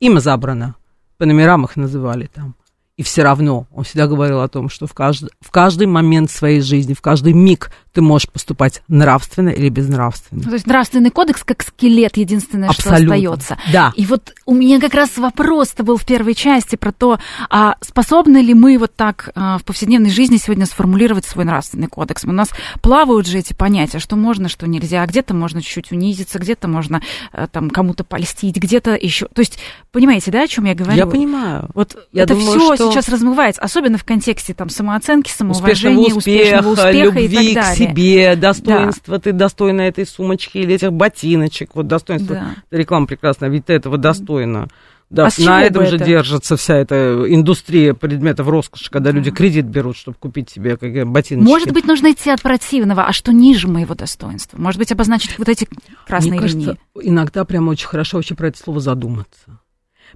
имя 0.00 0.18
забрано, 0.20 0.76
по 1.18 1.26
номерам 1.26 1.64
их 1.64 1.76
называли 1.76 2.30
там. 2.32 2.54
И 3.00 3.02
все 3.02 3.22
равно 3.22 3.66
он 3.72 3.84
всегда 3.84 4.06
говорил 4.06 4.42
о 4.42 4.48
том, 4.48 4.68
что 4.68 4.86
в 4.86 4.92
каждый, 4.92 5.30
в 5.40 5.50
каждый 5.50 5.86
момент 5.86 6.30
своей 6.30 6.60
жизни, 6.60 6.92
в 6.92 7.00
каждый 7.00 7.32
миг 7.32 7.70
ты 7.94 8.02
можешь 8.02 8.28
поступать 8.28 8.82
нравственно 8.88 9.48
или 9.48 9.70
безнравственно. 9.70 10.42
То 10.42 10.52
есть 10.52 10.66
нравственный 10.66 11.10
кодекс 11.10 11.42
как 11.42 11.62
скелет 11.62 12.18
единственное, 12.18 12.68
Абсолютно. 12.68 12.96
что 12.98 13.04
остается. 13.06 13.58
Да. 13.72 13.92
И 13.96 14.04
вот 14.04 14.34
у 14.44 14.54
меня 14.54 14.78
как 14.80 14.92
раз 14.92 15.16
вопрос-то 15.16 15.82
был 15.82 15.96
в 15.96 16.04
первой 16.04 16.34
части 16.34 16.76
про 16.76 16.92
то, 16.92 17.18
а 17.48 17.76
способны 17.80 18.42
ли 18.42 18.52
мы 18.52 18.78
вот 18.78 18.94
так 18.94 19.30
а, 19.34 19.56
в 19.56 19.64
повседневной 19.64 20.10
жизни 20.10 20.36
сегодня 20.36 20.66
сформулировать 20.66 21.24
свой 21.24 21.46
нравственный 21.46 21.88
кодекс? 21.88 22.24
У 22.24 22.32
нас 22.32 22.50
плавают 22.82 23.26
же 23.26 23.38
эти 23.38 23.54
понятия, 23.54 23.98
что 23.98 24.14
можно, 24.14 24.50
что 24.50 24.68
нельзя, 24.68 25.06
где-то 25.06 25.32
можно 25.32 25.62
чуть-чуть 25.62 25.90
унизиться, 25.90 26.38
где-то 26.38 26.68
можно 26.68 27.00
а, 27.32 27.46
там 27.46 27.70
кому-то 27.70 28.04
польстить, 28.04 28.56
где-то 28.56 28.94
еще. 28.94 29.26
То 29.34 29.40
есть, 29.40 29.58
понимаете, 29.90 30.30
да, 30.30 30.42
о 30.42 30.48
чем 30.48 30.66
я 30.66 30.74
говорю? 30.74 30.98
Я 30.98 31.06
понимаю. 31.06 31.70
Вот 31.74 31.96
я 32.12 32.24
это 32.24 32.36
все 32.36 32.74
что 32.76 32.89
сейчас 32.92 33.08
размывается, 33.08 33.62
особенно 33.62 33.98
в 33.98 34.04
контексте 34.04 34.54
там 34.54 34.68
самооценки, 34.68 35.30
самоуважения, 35.30 36.14
успешного 36.14 36.18
успеха, 36.18 36.58
успешного 36.58 36.72
успеха 36.72 37.20
любви 37.20 37.50
и 37.50 37.54
так 37.54 37.64
далее. 37.64 37.72
к 37.72 37.90
себе, 37.90 38.36
достоинство, 38.36 39.16
да. 39.16 39.20
ты 39.22 39.32
достойна 39.32 39.80
этой 39.82 40.06
сумочки 40.06 40.58
или 40.58 40.74
этих 40.74 40.92
ботиночек, 40.92 41.74
вот 41.74 41.86
достоинство, 41.86 42.34
да. 42.36 42.76
реклама 42.76 43.06
прекрасная, 43.06 43.48
ведь 43.48 43.66
ты 43.66 43.72
этого 43.72 43.98
достойна. 43.98 44.68
Да, 45.10 45.26
а 45.26 45.42
на 45.42 45.64
этом 45.64 45.86
же 45.86 45.96
это? 45.96 46.04
держится 46.04 46.56
вся 46.56 46.76
эта 46.76 47.24
индустрия 47.26 47.94
предметов 47.94 48.46
роскоши, 48.46 48.90
когда 48.92 49.10
люди 49.10 49.32
кредит 49.32 49.66
берут, 49.66 49.96
чтобы 49.96 50.16
купить 50.16 50.50
себе 50.50 50.76
какие 50.76 51.02
ботиночки. 51.02 51.50
Может 51.50 51.72
быть, 51.72 51.84
нужно 51.84 52.12
идти 52.12 52.30
от 52.30 52.40
противного, 52.42 53.04
а 53.04 53.12
что 53.12 53.32
ниже 53.32 53.66
моего 53.66 53.96
достоинства? 53.96 54.56
Может 54.56 54.78
быть, 54.78 54.92
обозначить 54.92 55.36
вот 55.36 55.48
эти 55.48 55.66
красные 56.06 56.38
Мне 56.38 56.48
линии? 56.48 56.64
Кажется, 56.64 56.82
иногда 57.02 57.44
прям 57.44 57.66
очень 57.66 57.88
хорошо 57.88 58.18
вообще 58.18 58.36
про 58.36 58.48
это 58.48 58.58
слово 58.58 58.78
задуматься. 58.78 59.58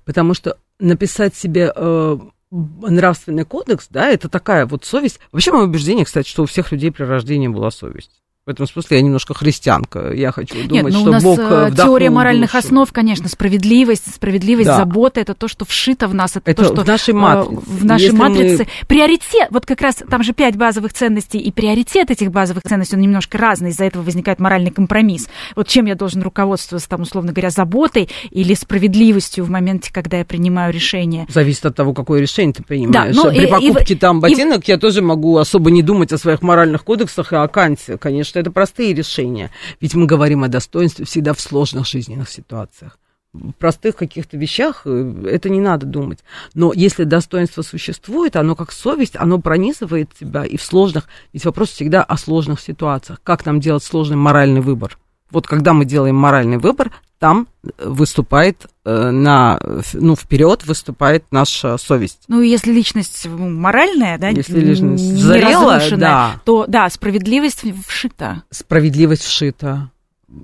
Потому 0.04 0.32
что 0.32 0.58
написать 0.78 1.34
себе 1.34 1.72
э, 1.74 2.18
нравственный 2.54 3.44
кодекс, 3.44 3.88
да, 3.90 4.08
это 4.08 4.28
такая 4.28 4.66
вот 4.66 4.84
совесть. 4.84 5.20
Вообще, 5.32 5.52
мое 5.52 5.64
убеждение, 5.64 6.04
кстати, 6.04 6.28
что 6.28 6.42
у 6.42 6.46
всех 6.46 6.72
людей 6.72 6.92
при 6.92 7.04
рождении 7.04 7.48
была 7.48 7.70
совесть. 7.70 8.22
В 8.46 8.50
этом 8.50 8.66
смысле 8.66 8.98
я 8.98 9.02
немножко 9.02 9.32
христианка. 9.32 10.12
Я 10.12 10.30
хочу 10.30 10.54
думать, 10.54 10.70
Нет, 10.70 10.84
ну, 10.84 10.90
что 10.90 11.08
у 11.08 11.12
нас 11.12 11.22
Бог 11.22 11.38
э, 11.38 11.70
теория 11.74 12.10
моральных 12.10 12.52
душу. 12.52 12.58
основ, 12.58 12.92
конечно, 12.92 13.26
справедливость, 13.26 14.14
справедливость, 14.14 14.68
да. 14.68 14.76
забота, 14.76 15.18
это 15.22 15.32
то, 15.32 15.48
что 15.48 15.64
вшито 15.64 16.08
в 16.08 16.14
нас, 16.14 16.36
это, 16.36 16.50
это 16.50 16.62
то, 16.62 16.68
что 16.74 16.82
в 16.82 16.86
нашей 16.86 17.14
матрице. 17.14 17.62
В 17.66 17.84
нашей 17.86 18.02
Если 18.02 18.16
матрице. 18.18 18.64
Мы... 18.64 18.86
Приоритет, 18.86 19.48
вот 19.48 19.64
как 19.64 19.80
раз 19.80 20.02
там 20.10 20.22
же 20.22 20.34
пять 20.34 20.56
базовых 20.56 20.92
ценностей, 20.92 21.38
и 21.38 21.50
приоритет 21.50 22.10
этих 22.10 22.30
базовых 22.30 22.64
ценностей, 22.64 22.96
он 22.96 23.00
немножко 23.00 23.38
разный, 23.38 23.70
из-за 23.70 23.84
этого 23.84 24.02
возникает 24.02 24.40
моральный 24.40 24.70
компромисс. 24.70 25.26
Вот 25.56 25.68
чем 25.68 25.86
я 25.86 25.94
должен 25.94 26.20
руководствоваться, 26.20 26.86
там, 26.86 27.00
условно 27.00 27.32
говоря, 27.32 27.48
заботой 27.48 28.10
или 28.30 28.52
справедливостью 28.52 29.46
в 29.46 29.48
моменте, 29.48 29.90
когда 29.90 30.18
я 30.18 30.24
принимаю 30.26 30.70
решение? 30.70 31.26
Зависит 31.30 31.64
от 31.64 31.76
того, 31.76 31.94
какое 31.94 32.20
решение 32.20 32.52
ты 32.52 32.62
принимаешь. 32.62 33.16
Да, 33.16 33.22
ну, 33.22 33.30
При 33.30 33.46
и, 33.46 33.50
покупке 33.50 33.94
и, 33.94 33.96
там 33.96 34.20
ботинок 34.20 34.68
и, 34.68 34.72
я 34.72 34.76
тоже 34.76 35.00
могу 35.00 35.38
особо 35.38 35.70
не 35.70 35.80
думать 35.80 36.12
о 36.12 36.18
своих 36.18 36.42
моральных 36.42 36.84
кодексах 36.84 37.32
и 37.32 37.36
о 37.36 37.48
Канте, 37.48 37.96
конечно 37.96 38.33
что 38.34 38.40
это 38.40 38.50
простые 38.50 38.92
решения. 38.94 39.52
Ведь 39.80 39.94
мы 39.94 40.06
говорим 40.06 40.42
о 40.42 40.48
достоинстве 40.48 41.04
всегда 41.04 41.34
в 41.34 41.40
сложных 41.40 41.86
жизненных 41.86 42.28
ситуациях. 42.28 42.98
В 43.32 43.52
простых 43.52 43.94
каких-то 43.94 44.36
вещах 44.36 44.82
э, 44.86 45.28
это 45.30 45.50
не 45.50 45.60
надо 45.60 45.86
думать. 45.86 46.18
Но 46.52 46.72
если 46.72 47.04
достоинство 47.04 47.62
существует, 47.62 48.34
оно 48.34 48.56
как 48.56 48.72
совесть, 48.72 49.14
оно 49.14 49.40
пронизывает 49.40 50.12
тебя 50.18 50.44
и 50.44 50.56
в 50.56 50.64
сложных... 50.64 51.06
Ведь 51.32 51.44
вопрос 51.44 51.70
всегда 51.70 52.02
о 52.02 52.16
сложных 52.16 52.60
ситуациях. 52.60 53.20
Как 53.22 53.46
нам 53.46 53.60
делать 53.60 53.84
сложный 53.84 54.16
моральный 54.16 54.62
выбор? 54.62 54.98
Вот 55.30 55.46
когда 55.46 55.72
мы 55.72 55.84
делаем 55.84 56.16
моральный 56.16 56.58
выбор, 56.58 56.90
там 57.24 57.48
выступает 57.78 58.66
э, 58.84 59.10
на, 59.10 59.58
ну, 59.94 60.14
вперед 60.14 60.66
выступает 60.66 61.24
наша 61.30 61.78
совесть. 61.78 62.24
Ну, 62.28 62.42
если 62.42 62.70
личность 62.70 63.26
моральная, 63.26 64.18
да, 64.18 64.28
если 64.28 64.60
личность 64.60 65.02
зрелая, 65.02 65.96
да. 65.96 66.42
то, 66.44 66.66
да, 66.68 66.90
справедливость 66.90 67.64
вшита. 67.86 68.42
Справедливость 68.50 69.22
вшита, 69.22 69.90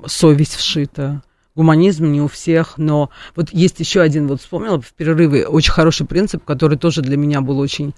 совесть 0.06 0.54
вшита. 0.54 1.22
Гуманизм 1.54 2.10
не 2.10 2.22
у 2.22 2.28
всех, 2.28 2.78
но 2.78 3.10
вот 3.36 3.50
есть 3.52 3.78
еще 3.78 4.00
один, 4.00 4.26
вот 4.26 4.40
вспомнила 4.40 4.80
в 4.80 4.94
перерыве, 4.94 5.46
очень 5.46 5.72
хороший 5.72 6.06
принцип, 6.06 6.42
который 6.46 6.78
тоже 6.78 7.02
для 7.02 7.18
меня 7.18 7.42
был 7.42 7.58
очень 7.58 7.92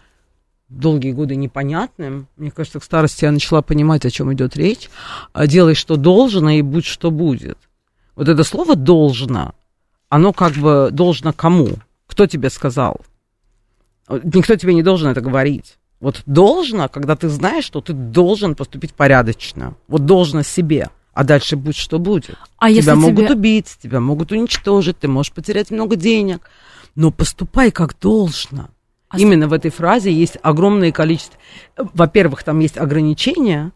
долгие 0.68 1.12
годы 1.12 1.36
непонятным. 1.36 2.26
Мне 2.36 2.50
кажется, 2.50 2.80
к 2.80 2.84
старости 2.84 3.26
я 3.26 3.30
начала 3.30 3.62
понимать, 3.62 4.04
о 4.04 4.10
чем 4.10 4.32
идет 4.32 4.56
речь. 4.56 4.90
Делай, 5.46 5.76
что 5.76 5.94
должно, 5.94 6.50
и 6.50 6.62
будь, 6.62 6.84
что 6.84 7.12
будет. 7.12 7.58
Вот 8.14 8.28
это 8.28 8.44
слово 8.44 8.76
«должно», 8.76 9.54
оно 10.12 10.34
как 10.34 10.52
бы 10.52 10.90
должно 10.92 11.32
кому? 11.32 11.70
Кто 12.06 12.26
тебе 12.26 12.50
сказал? 12.50 13.00
Никто 14.10 14.56
тебе 14.56 14.74
не 14.74 14.82
должен 14.82 15.08
это 15.08 15.22
говорить. 15.22 15.78
Вот 16.00 16.22
должно, 16.26 16.90
когда 16.90 17.16
ты 17.16 17.30
знаешь, 17.30 17.64
что 17.64 17.80
ты 17.80 17.94
должен 17.94 18.54
поступить 18.54 18.92
порядочно. 18.92 19.74
Вот 19.88 20.04
должно 20.04 20.42
себе. 20.42 20.90
А 21.14 21.24
дальше 21.24 21.56
будь 21.56 21.76
что 21.76 21.98
будет. 21.98 22.36
А 22.58 22.68
тебя 22.68 22.76
если 22.76 22.92
могут 22.92 23.24
тебе... 23.24 23.36
убить, 23.36 23.78
тебя 23.82 24.00
могут 24.00 24.32
уничтожить, 24.32 24.98
ты 24.98 25.08
можешь 25.08 25.32
потерять 25.32 25.70
много 25.70 25.96
денег. 25.96 26.42
Но 26.94 27.10
поступай 27.10 27.70
как 27.70 27.98
должно. 27.98 28.68
А 29.08 29.18
Именно 29.18 29.48
в 29.48 29.54
этой 29.54 29.70
фразе 29.70 30.12
есть 30.12 30.36
огромное 30.42 30.92
количество. 30.92 31.38
Во-первых, 31.78 32.42
там 32.42 32.58
есть 32.58 32.76
ограничения, 32.76 33.72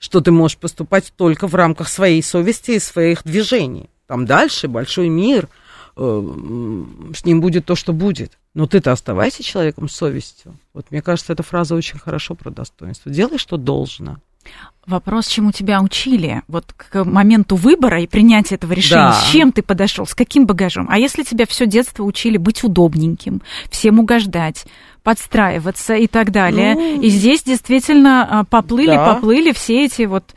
что 0.00 0.20
ты 0.20 0.32
можешь 0.32 0.56
поступать 0.56 1.12
только 1.16 1.46
в 1.46 1.54
рамках 1.54 1.88
своей 1.88 2.22
совести 2.22 2.72
и 2.72 2.80
своих 2.80 3.22
движений. 3.22 3.90
Там 4.08 4.26
дальше 4.26 4.66
большой 4.66 5.08
мир, 5.08 5.48
э, 5.96 6.82
с 7.14 7.24
ним 7.24 7.40
будет 7.40 7.66
то, 7.66 7.76
что 7.76 7.92
будет. 7.92 8.32
Но 8.54 8.66
ты-то 8.66 8.90
оставайся 8.90 9.44
человеком 9.44 9.88
с 9.88 9.94
совестью. 9.94 10.56
Вот 10.74 10.90
мне 10.90 11.02
кажется, 11.02 11.34
эта 11.34 11.44
фраза 11.44 11.76
очень 11.76 11.98
хорошо 11.98 12.34
про 12.34 12.50
достоинство. 12.50 13.12
Делай, 13.12 13.38
что 13.38 13.56
должно. 13.56 14.16
Вопрос, 14.86 15.26
чему 15.28 15.52
тебя 15.52 15.82
учили, 15.82 16.42
вот 16.48 16.72
к 16.72 17.04
моменту 17.04 17.54
выбора 17.54 18.00
и 18.00 18.06
принятия 18.06 18.54
этого 18.54 18.72
решения, 18.72 19.10
да. 19.10 19.12
с 19.12 19.30
чем 19.30 19.52
ты 19.52 19.62
подошел, 19.62 20.06
с 20.06 20.14
каким 20.14 20.46
багажом. 20.46 20.88
А 20.90 20.98
если 20.98 21.22
тебя 21.22 21.46
все 21.46 21.66
детство 21.66 22.02
учили 22.02 22.38
быть 22.38 22.64
удобненьким, 22.64 23.42
всем 23.70 24.00
угождать, 24.00 24.66
подстраиваться 25.02 25.94
и 25.94 26.06
так 26.06 26.30
далее. 26.30 26.74
Ну, 26.74 27.00
и 27.00 27.08
здесь 27.08 27.42
действительно 27.42 28.40
а, 28.40 28.44
поплыли, 28.44 28.88
да. 28.88 29.14
поплыли 29.14 29.52
все 29.52 29.84
эти 29.84 30.02
вот... 30.02 30.34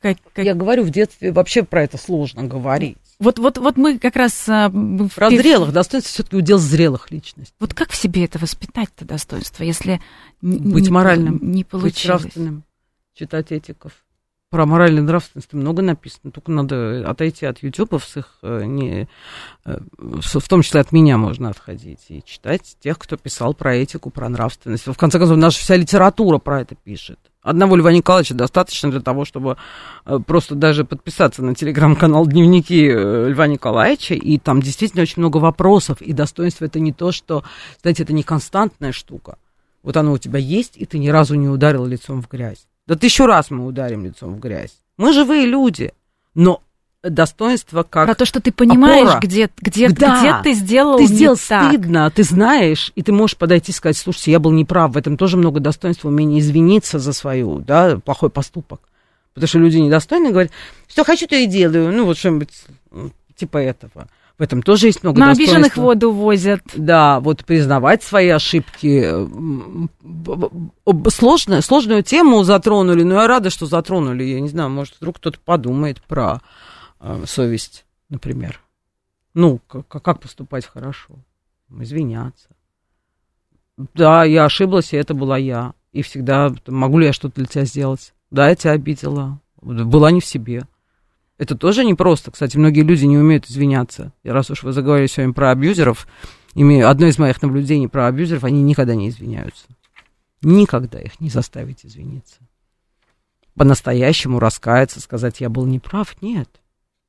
Как, 0.00 0.16
как... 0.32 0.44
Я 0.44 0.54
говорю, 0.54 0.84
в 0.84 0.90
детстве 0.90 1.32
вообще 1.32 1.62
про 1.62 1.82
это 1.82 1.98
сложно 1.98 2.44
говорить. 2.44 2.96
Вот, 3.18 3.38
вот, 3.38 3.58
вот 3.58 3.76
мы 3.76 3.98
как 3.98 4.16
раз... 4.16 4.48
А. 4.48 4.70
Про 4.70 5.30
зрелых, 5.30 5.72
достоинство 5.72 6.10
все-таки 6.10 6.36
удел 6.36 6.58
зрелых 6.58 7.10
личностей. 7.10 7.54
Вот 7.60 7.74
как 7.74 7.90
в 7.90 7.96
себе 7.96 8.24
это 8.24 8.38
воспитать-то 8.38 9.04
достоинство, 9.04 9.62
если 9.62 10.00
быть 10.40 10.84
не, 10.84 10.90
моральным, 10.90 11.38
не 11.42 11.64
получилось? 11.64 11.94
Быть 11.94 12.06
нравственным, 12.06 12.64
читать 13.14 13.52
этиков, 13.52 13.92
про 14.50 14.66
моральную 14.66 15.04
нравственность 15.04 15.52
много 15.52 15.80
написано, 15.80 16.32
только 16.32 16.50
надо 16.50 17.08
отойти 17.08 17.46
от 17.46 17.62
ютубов 17.62 18.04
с 18.04 18.16
их, 18.16 18.38
э, 18.42 18.64
не, 18.64 19.08
э, 19.64 19.78
в 19.96 20.48
том 20.48 20.62
числе 20.62 20.80
от 20.80 20.90
меня 20.90 21.18
можно 21.18 21.50
отходить 21.50 22.06
и 22.08 22.22
читать 22.24 22.76
тех, 22.80 22.98
кто 22.98 23.16
писал 23.16 23.54
про 23.54 23.76
этику, 23.76 24.10
про 24.10 24.28
нравственность. 24.28 24.88
В 24.88 24.96
конце 24.96 25.18
концов, 25.20 25.38
наша 25.38 25.60
вся 25.60 25.76
литература 25.76 26.38
про 26.38 26.62
это 26.62 26.74
пишет. 26.74 27.20
Одного 27.42 27.76
Льва 27.76 27.92
Николаевича 27.92 28.34
достаточно 28.34 28.90
для 28.90 29.00
того, 29.00 29.24
чтобы 29.24 29.56
э, 30.04 30.18
просто 30.26 30.56
даже 30.56 30.84
подписаться 30.84 31.44
на 31.44 31.54
телеграм-канал 31.54 32.26
«Дневники 32.26 32.90
Льва 32.90 33.46
Николаевича», 33.46 34.14
и 34.14 34.36
там 34.38 34.60
действительно 34.60 35.02
очень 35.02 35.20
много 35.20 35.36
вопросов, 35.36 36.02
и 36.02 36.12
достоинство 36.12 36.64
это 36.64 36.80
не 36.80 36.92
то, 36.92 37.12
что, 37.12 37.44
знаете, 37.82 38.02
это 38.02 38.12
не 38.12 38.24
константная 38.24 38.90
штука. 38.90 39.38
Вот 39.84 39.96
оно 39.96 40.12
у 40.12 40.18
тебя 40.18 40.40
есть, 40.40 40.76
и 40.76 40.86
ты 40.86 40.98
ни 40.98 41.08
разу 41.08 41.36
не 41.36 41.48
ударил 41.48 41.86
лицом 41.86 42.20
в 42.20 42.28
грязь. 42.28 42.66
Да 42.90 42.96
тысячу 42.96 43.24
раз 43.24 43.52
мы 43.52 43.66
ударим 43.66 44.04
лицом 44.04 44.34
в 44.34 44.40
грязь. 44.40 44.72
Мы 44.96 45.12
живые 45.12 45.46
люди, 45.46 45.92
но 46.34 46.60
достоинство 47.04 47.84
как 47.84 48.06
Про 48.06 48.16
то, 48.16 48.24
что 48.24 48.40
ты 48.40 48.50
понимаешь, 48.50 49.06
опора. 49.06 49.20
где, 49.20 49.48
где, 49.58 49.88
да, 49.90 50.18
где 50.18 50.50
ты 50.50 50.58
сделал 50.58 50.98
Ты 50.98 51.06
сделал 51.06 51.36
не 51.36 51.38
стыдно, 51.70 52.06
так. 52.06 52.14
ты 52.14 52.24
знаешь, 52.24 52.90
и 52.96 53.02
ты 53.04 53.12
можешь 53.12 53.36
подойти 53.36 53.70
и 53.70 53.74
сказать, 53.76 53.96
слушайте, 53.96 54.32
я 54.32 54.40
был 54.40 54.50
неправ, 54.50 54.90
в 54.90 54.96
этом 54.96 55.16
тоже 55.16 55.36
много 55.36 55.60
достоинства, 55.60 56.08
умение 56.08 56.40
извиниться 56.40 56.98
за 56.98 57.12
свою, 57.12 57.60
да, 57.60 58.00
плохой 58.04 58.28
поступок. 58.28 58.80
Потому 59.34 59.46
что 59.46 59.60
люди 59.60 59.76
недостойны 59.76 60.30
говорят, 60.30 60.50
что 60.88 61.04
хочу, 61.04 61.28
то 61.28 61.36
и 61.36 61.46
делаю, 61.46 61.92
ну 61.92 62.06
вот 62.06 62.18
что-нибудь 62.18 62.50
типа 63.36 63.58
этого. 63.58 64.08
В 64.40 64.42
этом 64.42 64.62
тоже 64.62 64.86
есть 64.86 65.02
много 65.02 65.20
На 65.20 65.32
обиженных 65.32 65.76
воду 65.76 66.12
возят. 66.12 66.62
Да, 66.74 67.20
вот 67.20 67.44
признавать 67.44 68.02
свои 68.02 68.30
ошибки. 68.30 69.06
Сложную, 71.10 71.60
сложную 71.60 72.02
тему 72.02 72.42
затронули, 72.42 73.02
но 73.02 73.16
я 73.16 73.26
рада, 73.26 73.50
что 73.50 73.66
затронули. 73.66 74.24
Я 74.24 74.40
не 74.40 74.48
знаю, 74.48 74.70
может, 74.70 74.96
вдруг 74.96 75.16
кто-то 75.16 75.38
подумает 75.40 76.00
про 76.00 76.40
э, 77.00 77.24
совесть, 77.26 77.84
например. 78.08 78.62
Ну, 79.34 79.60
как 79.68 80.20
поступать 80.20 80.64
хорошо? 80.64 81.16
Извиняться. 81.78 82.48
Да, 83.92 84.24
я 84.24 84.46
ошиблась, 84.46 84.94
и 84.94 84.96
это 84.96 85.12
была 85.12 85.36
я. 85.36 85.74
И 85.92 86.00
всегда, 86.00 86.50
могу 86.66 86.98
ли 86.98 87.04
я 87.08 87.12
что-то 87.12 87.34
для 87.34 87.44
тебя 87.44 87.66
сделать? 87.66 88.14
Да, 88.30 88.48
я 88.48 88.56
тебя 88.56 88.72
обидела. 88.72 89.38
Была 89.60 90.10
не 90.10 90.22
в 90.22 90.24
себе. 90.24 90.62
Это 91.40 91.56
тоже 91.56 91.86
непросто. 91.86 92.30
Кстати, 92.30 92.58
многие 92.58 92.82
люди 92.82 93.06
не 93.06 93.16
умеют 93.16 93.46
извиняться. 93.48 94.12
И 94.24 94.28
раз 94.28 94.50
уж 94.50 94.62
вы 94.62 94.72
заговорили 94.72 95.06
сегодня 95.06 95.32
про 95.32 95.50
абьюзеров, 95.50 96.06
имею 96.54 96.86
одно 96.86 97.06
из 97.06 97.18
моих 97.18 97.40
наблюдений 97.40 97.88
про 97.88 98.08
абьюзеров, 98.08 98.44
они 98.44 98.62
никогда 98.62 98.94
не 98.94 99.08
извиняются. 99.08 99.64
Никогда 100.42 101.00
их 101.00 101.18
не 101.18 101.30
заставить 101.30 101.86
извиниться. 101.86 102.36
По-настоящему 103.56 104.38
раскаяться, 104.38 105.00
сказать, 105.00 105.40
я 105.40 105.48
был 105.48 105.64
неправ, 105.64 106.14
нет. 106.20 106.50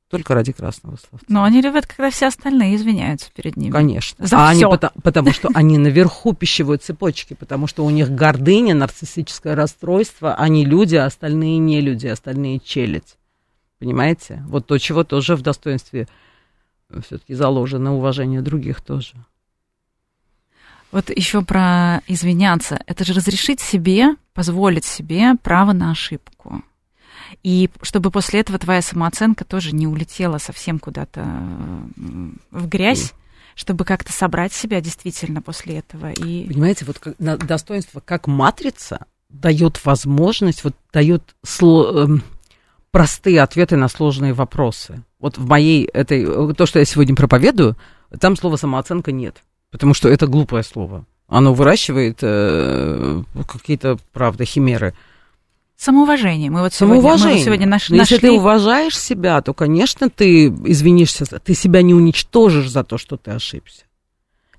Только 0.08 0.32
ради 0.32 0.52
красного 0.52 0.96
словца. 0.96 1.26
Но 1.28 1.44
они 1.44 1.60
любят, 1.60 1.86
когда 1.86 2.08
все 2.08 2.28
остальные 2.28 2.76
извиняются 2.76 3.30
перед 3.34 3.58
ними. 3.58 3.70
Конечно. 3.70 4.26
За 4.26 4.48
а 4.48 4.54
все. 4.54 4.66
Они, 4.66 4.70
потому, 4.70 4.92
потому 5.02 5.32
что 5.32 5.50
они 5.52 5.76
наверху 5.76 6.32
пищевой 6.32 6.78
цепочки, 6.78 7.34
потому 7.34 7.66
что 7.66 7.84
у 7.84 7.90
них 7.90 8.08
гордыня, 8.08 8.74
нарциссическое 8.74 9.54
расстройство, 9.54 10.34
они 10.36 10.64
люди, 10.64 10.96
а 10.96 11.04
остальные 11.04 11.58
не 11.58 11.82
люди, 11.82 12.06
остальные 12.06 12.60
челядь. 12.60 13.18
Понимаете? 13.82 14.44
Вот 14.46 14.68
то, 14.68 14.78
чего 14.78 15.02
тоже 15.02 15.34
в 15.34 15.42
достоинстве 15.42 16.06
все-таки 17.04 17.34
заложено, 17.34 17.96
уважение 17.96 18.40
других 18.40 18.80
тоже. 18.80 19.14
Вот 20.92 21.10
еще 21.10 21.42
про 21.42 22.00
извиняться. 22.06 22.80
Это 22.86 23.04
же 23.04 23.12
разрешить 23.12 23.58
себе, 23.58 24.14
позволить 24.34 24.84
себе 24.84 25.34
право 25.42 25.72
на 25.72 25.90
ошибку. 25.90 26.62
И 27.42 27.70
чтобы 27.82 28.12
после 28.12 28.38
этого 28.38 28.56
твоя 28.60 28.82
самооценка 28.82 29.44
тоже 29.44 29.74
не 29.74 29.88
улетела 29.88 30.38
совсем 30.38 30.78
куда-то 30.78 31.26
в 32.52 32.68
грязь, 32.68 33.14
чтобы 33.56 33.84
как-то 33.84 34.12
собрать 34.12 34.52
себя 34.52 34.80
действительно 34.80 35.42
после 35.42 35.78
этого. 35.78 36.12
И... 36.12 36.46
Понимаете, 36.46 36.84
вот 36.84 37.00
как, 37.00 37.16
достоинство 37.18 37.98
как 37.98 38.28
матрица 38.28 39.06
дает 39.28 39.84
возможность, 39.84 40.62
вот 40.62 40.76
дает 40.92 41.34
сло, 41.42 42.04
эм, 42.04 42.22
простые 42.92 43.42
ответы 43.42 43.76
на 43.76 43.88
сложные 43.88 44.34
вопросы. 44.34 45.02
Вот 45.18 45.38
в 45.38 45.48
моей 45.48 45.84
этой, 45.86 46.54
то, 46.54 46.66
что 46.66 46.78
я 46.78 46.84
сегодня 46.84 47.16
проповедую, 47.16 47.76
там 48.20 48.36
слова 48.36 48.56
самооценка 48.56 49.10
нет, 49.10 49.42
потому 49.70 49.94
что 49.94 50.08
это 50.08 50.26
глупое 50.26 50.62
слово. 50.62 51.04
Оно 51.26 51.54
выращивает 51.54 52.18
э, 52.20 53.22
какие-то, 53.48 53.98
правда, 54.12 54.44
химеры. 54.44 54.94
Самоуважение. 55.76 56.50
Мы 56.50 56.60
вот 56.60 56.74
сегодня, 56.74 57.00
Самоуважение. 57.00 57.38
Мы 57.38 57.44
сегодня 57.44 57.66
наш, 57.66 57.88
Но 57.88 57.96
нашли... 57.96 58.14
Если 58.14 58.26
ты 58.28 58.32
уважаешь 58.32 58.98
себя, 58.98 59.40
то, 59.40 59.54
конечно, 59.54 60.10
ты 60.10 60.48
извинишься, 60.48 61.24
ты 61.24 61.54
себя 61.54 61.82
не 61.82 61.94
уничтожишь 61.94 62.68
за 62.68 62.84
то, 62.84 62.98
что 62.98 63.16
ты 63.16 63.30
ошибся. 63.30 63.84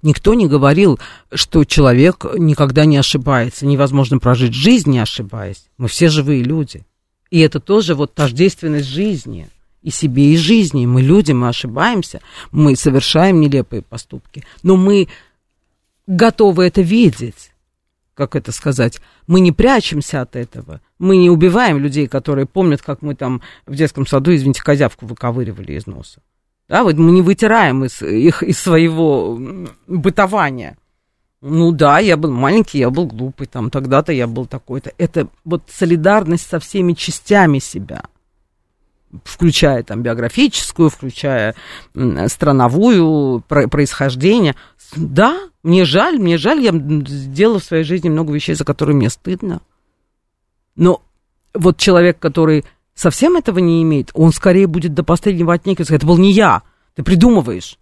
Никто 0.02 0.34
не 0.34 0.48
говорил, 0.48 1.00
что 1.32 1.64
человек 1.64 2.26
никогда 2.38 2.86
не 2.86 2.98
ошибается. 2.98 3.66
Невозможно 3.66 4.18
прожить 4.18 4.54
жизнь, 4.54 4.90
не 4.90 5.00
ошибаясь. 5.00 5.64
Мы 5.78 5.88
все 5.88 6.10
живые 6.10 6.44
люди. 6.44 6.86
И 7.34 7.40
это 7.40 7.60
тоже 7.60 7.96
вот 7.96 8.14
тождественность 8.14 8.88
жизни. 8.88 9.50
И 9.82 9.90
себе, 9.90 10.34
и 10.34 10.38
жизни. 10.38 10.86
Мы 10.86 11.02
люди, 11.02 11.32
мы 11.32 11.48
ошибаемся, 11.48 12.22
мы 12.52 12.76
совершаем 12.76 13.42
нелепые 13.42 13.82
поступки. 13.82 14.44
Но 14.62 14.78
мы 14.78 15.08
готовы 16.06 16.66
это 16.66 16.82
видеть. 16.82 17.52
Как 18.14 18.36
это 18.36 18.52
сказать? 18.52 19.02
Мы 19.26 19.40
не 19.40 19.52
прячемся 19.52 20.22
от 20.22 20.36
этого. 20.36 20.80
Мы 21.00 21.18
не 21.18 21.32
убиваем 21.32 21.80
людей, 21.80 22.08
которые 22.08 22.46
помнят, 22.46 22.84
как 22.84 23.02
мы 23.02 23.16
там 23.16 23.42
в 23.66 23.74
детском 23.74 24.06
саду, 24.06 24.36
извините, 24.36 24.62
козявку 24.62 25.08
выковыривали 25.08 25.74
из 25.74 25.88
носа. 25.88 26.22
Да, 26.70 26.84
вот 26.84 26.98
мы 26.98 27.12
не 27.12 27.24
вытираем 27.24 27.84
из, 27.84 28.00
их 28.04 28.44
из 28.44 28.60
своего 28.60 29.40
бытования. 29.88 30.78
Ну 31.46 31.74
да, 31.74 32.00
я 32.00 32.16
был 32.16 32.32
маленький, 32.32 32.78
я 32.78 32.90
был 32.90 33.06
глупый, 33.06 33.48
там 33.48 33.70
тогда-то 33.70 34.14
я 34.14 34.28
был 34.28 34.46
такой-то. 34.46 34.94
Это 34.98 35.28
вот 35.44 35.64
солидарность 35.70 36.48
со 36.48 36.58
всеми 36.58 36.94
частями 36.94 37.60
себя, 37.60 38.06
включая 39.26 39.84
там 39.84 40.04
биографическую, 40.04 40.90
включая 40.90 41.54
страновую, 42.28 43.44
про 43.46 43.68
происхождение. 43.68 44.56
Да, 44.96 45.38
мне 45.64 45.84
жаль, 45.84 46.18
мне 46.18 46.38
жаль, 46.38 46.62
я 46.62 46.72
сделала 46.72 47.60
в 47.60 47.66
своей 47.66 47.84
жизни 47.84 48.08
много 48.08 48.32
вещей, 48.32 48.56
за 48.56 48.64
которые 48.64 48.96
мне 48.96 49.10
стыдно. 49.10 49.60
Но 50.78 51.02
вот 51.54 51.76
человек, 51.76 52.20
который 52.20 52.64
совсем 52.96 53.36
этого 53.36 53.60
не 53.60 53.84
имеет, 53.84 54.12
он 54.14 54.32
скорее 54.32 54.68
будет 54.68 54.94
до 54.94 55.04
последнего 55.04 55.54
отнекиваться. 55.54 55.94
Это 55.94 56.08
был 56.08 56.18
не 56.18 56.32
я, 56.32 56.62
ты 56.96 57.04
придумываешь. 57.04 57.78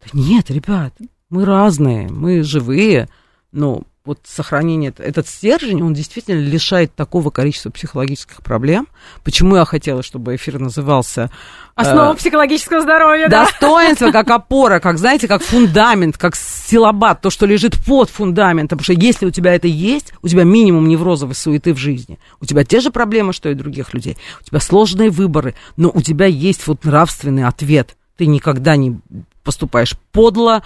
Да 0.00 0.10
нет, 0.12 0.48
ребят, 0.48 0.94
мы 1.30 1.44
разные, 1.44 2.08
мы 2.08 2.42
живые, 2.42 3.08
но 3.52 3.84
вот 4.04 4.20
сохранение, 4.24 4.94
этот 4.96 5.28
стержень, 5.28 5.82
он 5.82 5.92
действительно 5.92 6.40
лишает 6.40 6.94
такого 6.94 7.30
количества 7.30 7.70
психологических 7.70 8.42
проблем. 8.42 8.88
Почему 9.24 9.56
я 9.56 9.64
хотела, 9.64 10.02
чтобы 10.02 10.34
эфир 10.34 10.58
назывался... 10.58 11.30
Основа 11.74 12.14
э, 12.14 12.16
психологического 12.16 12.80
здоровья, 12.80 13.28
да? 13.28 13.44
Достоинство 13.44 14.10
как 14.10 14.30
опора, 14.30 14.80
как, 14.80 14.98
знаете, 14.98 15.28
как 15.28 15.42
фундамент, 15.42 16.16
как 16.16 16.34
силобат, 16.34 17.20
то, 17.20 17.28
что 17.28 17.44
лежит 17.44 17.76
под 17.84 18.08
фундаментом. 18.08 18.78
Потому 18.78 18.96
что 18.96 19.04
если 19.04 19.26
у 19.26 19.30
тебя 19.30 19.54
это 19.54 19.68
есть, 19.68 20.14
у 20.22 20.28
тебя 20.28 20.44
минимум 20.44 20.88
неврозовой 20.88 21.34
суеты 21.34 21.74
в 21.74 21.78
жизни. 21.78 22.18
У 22.40 22.46
тебя 22.46 22.64
те 22.64 22.80
же 22.80 22.90
проблемы, 22.90 23.34
что 23.34 23.50
и 23.50 23.54
других 23.54 23.92
людей. 23.92 24.16
У 24.40 24.44
тебя 24.44 24.60
сложные 24.60 25.10
выборы, 25.10 25.54
но 25.76 25.90
у 25.92 26.00
тебя 26.00 26.26
есть 26.26 26.66
вот 26.66 26.84
нравственный 26.84 27.44
ответ. 27.44 27.96
Ты 28.16 28.26
никогда 28.26 28.76
не 28.76 28.98
поступаешь 29.44 29.96
подло, 30.10 30.62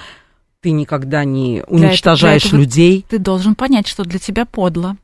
ты 0.64 0.70
никогда 0.70 1.24
не 1.24 1.62
уничтожаешь 1.66 2.44
для 2.44 2.48
этого, 2.48 2.50
для 2.50 2.58
этого 2.58 2.60
людей. 2.60 3.06
Ты 3.06 3.18
должен 3.18 3.54
понять, 3.54 3.86
что 3.86 4.02
для 4.02 4.18
тебя 4.18 4.46
подло. 4.46 4.96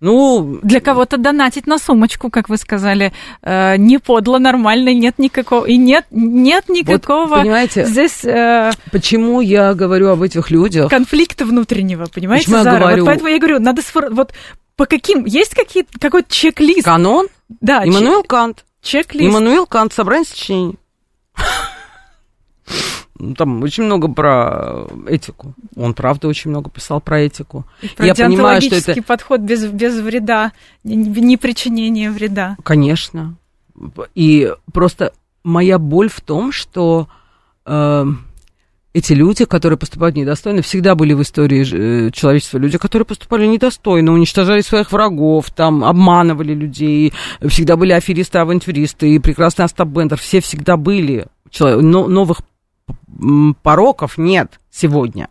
Ну, 0.00 0.60
для 0.62 0.80
кого-то 0.80 1.18
донатить 1.18 1.66
на 1.66 1.78
сумочку, 1.78 2.30
как 2.30 2.48
вы 2.48 2.56
сказали, 2.56 3.12
э, 3.42 3.76
не 3.76 3.98
подло, 3.98 4.38
нормально, 4.38 4.94
нет 4.94 5.18
никакого 5.18 5.66
и 5.66 5.76
нет 5.76 6.06
нет 6.10 6.70
никакого. 6.70 7.26
Вот, 7.26 7.42
понимаете? 7.42 7.84
Здесь 7.84 8.24
э, 8.24 8.70
почему 8.92 9.42
я 9.42 9.74
говорю 9.74 10.08
об 10.08 10.22
этих 10.22 10.50
людях? 10.50 10.88
Конфликта 10.88 11.44
внутреннего, 11.44 12.06
понимаете, 12.06 12.46
почему 12.46 12.62
Зара? 12.62 12.72
Я 12.72 12.80
говорю... 12.80 13.02
Вот 13.02 13.10
поэтому 13.10 13.28
я 13.28 13.38
говорю, 13.38 13.58
надо 13.58 13.82
сфор... 13.82 14.06
вот 14.10 14.32
по 14.74 14.86
каким 14.86 15.26
есть 15.26 15.54
какие 15.54 15.84
какой-то 16.00 16.32
чек-лист? 16.32 16.86
Канон? 16.86 17.26
Да. 17.60 17.84
Иммануил 17.84 18.22
чек... 18.22 18.30
Кант. 18.30 18.64
Чек-лист. 18.80 19.28
Иммануил 19.28 19.66
Кант. 19.66 19.92
Собрание 19.92 20.24
сочинений. 20.24 20.78
Ну, 23.20 23.34
там 23.34 23.62
очень 23.62 23.84
много 23.84 24.08
про 24.08 24.86
этику. 25.06 25.54
Он, 25.76 25.92
правда, 25.92 26.26
очень 26.26 26.50
много 26.50 26.70
писал 26.70 27.02
про 27.02 27.20
этику. 27.20 27.66
И 27.82 27.88
про 27.88 28.06
Я 28.06 28.14
понимаю, 28.14 28.62
что 28.62 28.76
это 28.76 29.02
подход 29.02 29.40
без, 29.40 29.66
без 29.66 30.00
вреда, 30.00 30.52
не, 30.84 30.96
не 30.96 31.36
причинения 31.36 32.10
вреда. 32.10 32.56
Конечно. 32.62 33.36
И 34.14 34.50
просто 34.72 35.12
моя 35.44 35.78
боль 35.78 36.08
в 36.08 36.22
том, 36.22 36.50
что 36.50 37.08
э, 37.66 38.04
эти 38.94 39.12
люди, 39.12 39.44
которые 39.44 39.78
поступают 39.78 40.16
недостойно, 40.16 40.62
всегда 40.62 40.94
были 40.94 41.12
в 41.12 41.20
истории 41.20 42.06
э, 42.06 42.10
человечества 42.12 42.56
люди, 42.56 42.78
которые 42.78 43.04
поступали 43.04 43.46
недостойно, 43.46 44.12
уничтожали 44.12 44.62
своих 44.62 44.92
врагов, 44.92 45.50
там, 45.50 45.84
обманывали 45.84 46.54
людей, 46.54 47.12
всегда 47.46 47.76
были 47.76 47.92
аферисты, 47.92 48.38
авантюристы, 48.38 49.14
и 49.14 49.18
прекрасный 49.18 49.66
Остап 49.66 49.88
Бендер, 49.88 50.18
все 50.18 50.40
всегда 50.40 50.78
были. 50.78 51.26
Но, 51.58 52.06
новых 52.06 52.42
пороков 53.62 54.18
нет 54.18 54.60
сегодня. 54.70 55.28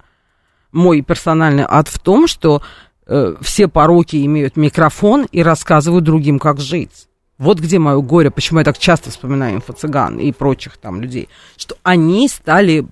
Мой 0.72 1.01
персональный 1.01 1.66
ад 1.68 1.88
в 1.88 1.99
том, 1.99 2.28
что 2.28 2.62
э, 3.07 3.36
все 3.41 3.68
пороки 3.68 4.24
имеют 4.26 4.55
микрофон 4.55 5.26
и 5.32 5.41
рассказывают 5.41 6.03
другим, 6.03 6.39
как 6.39 6.60
жить. 6.60 7.07
Вот 7.38 7.60
где 7.60 7.80
мое 7.80 8.01
горе, 8.01 8.32
почему 8.32 8.60
я 8.60 8.66
так 8.66 8.78
часто 8.78 9.10
вспоминаю 9.10 9.55
инфо-цыган 9.57 10.20
и 10.20 10.32
прочих 10.34 10.78
там 10.78 11.01
людей, 11.01 11.30
что 11.55 11.76
они 11.84 12.28
стали 12.28 12.86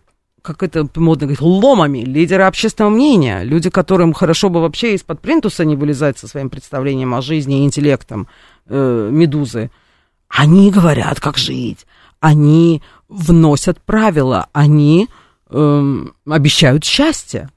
как 0.47 0.63
это 0.63 0.87
модно 0.95 1.27
говорить, 1.27 1.41
ломами, 1.41 1.99
лидеры 1.99 2.43
общественного 2.43 2.93
мнения, 2.93 3.43
люди, 3.43 3.69
которым 3.69 4.13
хорошо 4.13 4.49
бы 4.49 4.61
вообще 4.61 4.95
из-под 4.95 5.19
принтуса 5.19 5.65
не 5.65 5.75
вылезать 5.75 6.17
со 6.17 6.29
своим 6.29 6.49
представлением 6.49 7.13
о 7.13 7.21
жизни 7.21 7.59
и 7.59 7.65
интеллектом 7.65 8.29
э, 8.67 9.09
медузы. 9.11 9.71
Они 10.29 10.71
говорят, 10.71 11.19
как 11.19 11.37
жить, 11.37 11.85
они 12.21 12.81
вносят 13.09 13.79
правила, 13.81 14.47
они 14.53 15.07
э, 15.49 16.05
обещают 16.25 16.83
счастье. 16.83 17.49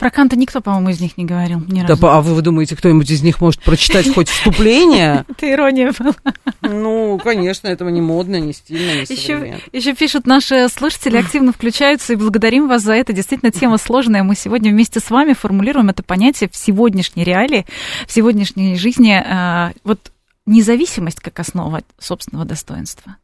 Про 0.00 0.10
Канта 0.10 0.34
никто, 0.34 0.60
по-моему, 0.60 0.88
из 0.88 1.00
них 1.00 1.16
не 1.16 1.24
говорил 1.24 1.60
ни 1.60 1.80
разу. 1.80 2.00
Да, 2.00 2.16
а 2.16 2.20
вы, 2.20 2.34
вы 2.34 2.42
думаете, 2.42 2.74
кто-нибудь 2.74 3.08
из 3.10 3.22
них 3.22 3.40
может 3.40 3.62
прочитать 3.62 4.12
хоть 4.12 4.28
вступление? 4.28 5.24
Это 5.28 5.52
ирония 5.52 5.92
была. 5.96 6.14
Ну, 6.62 7.20
конечно, 7.22 7.68
этого 7.68 7.88
не 7.88 8.00
модно, 8.00 8.40
не 8.40 8.52
стильно, 8.52 8.94
не 8.94 9.00
еще, 9.02 9.60
еще 9.72 9.94
пишут 9.94 10.26
наши 10.26 10.68
слушатели, 10.68 11.16
активно 11.16 11.52
включаются, 11.52 12.12
и 12.12 12.16
благодарим 12.16 12.66
вас 12.66 12.82
за 12.82 12.94
это. 12.94 13.12
Действительно, 13.12 13.52
тема 13.52 13.78
сложная. 13.78 14.24
Мы 14.24 14.34
сегодня 14.34 14.72
вместе 14.72 14.98
с 14.98 15.10
вами 15.10 15.32
формулируем 15.32 15.88
это 15.90 16.02
понятие 16.02 16.50
в 16.52 16.56
сегодняшней 16.56 17.22
реалии, 17.22 17.64
в 18.08 18.12
сегодняшней 18.12 18.76
жизни. 18.76 19.12
А, 19.12 19.72
вот 19.84 20.10
независимость 20.44 21.20
как 21.20 21.38
основа 21.38 21.82
собственного 21.98 22.44
достоинства. 22.44 23.16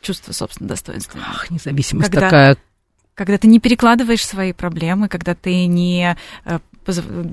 Чувство 0.00 0.32
собственного 0.32 0.70
достоинства. 0.70 1.20
Ах, 1.26 1.50
независимость 1.50 2.10
Когда... 2.10 2.26
такая 2.26 2.56
когда 3.14 3.36
ты 3.36 3.48
не 3.48 3.58
перекладываешь 3.58 4.24
свои 4.24 4.52
проблемы, 4.52 5.08
когда 5.08 5.34
ты 5.34 5.66
не, 5.66 6.16
э, 6.44 6.58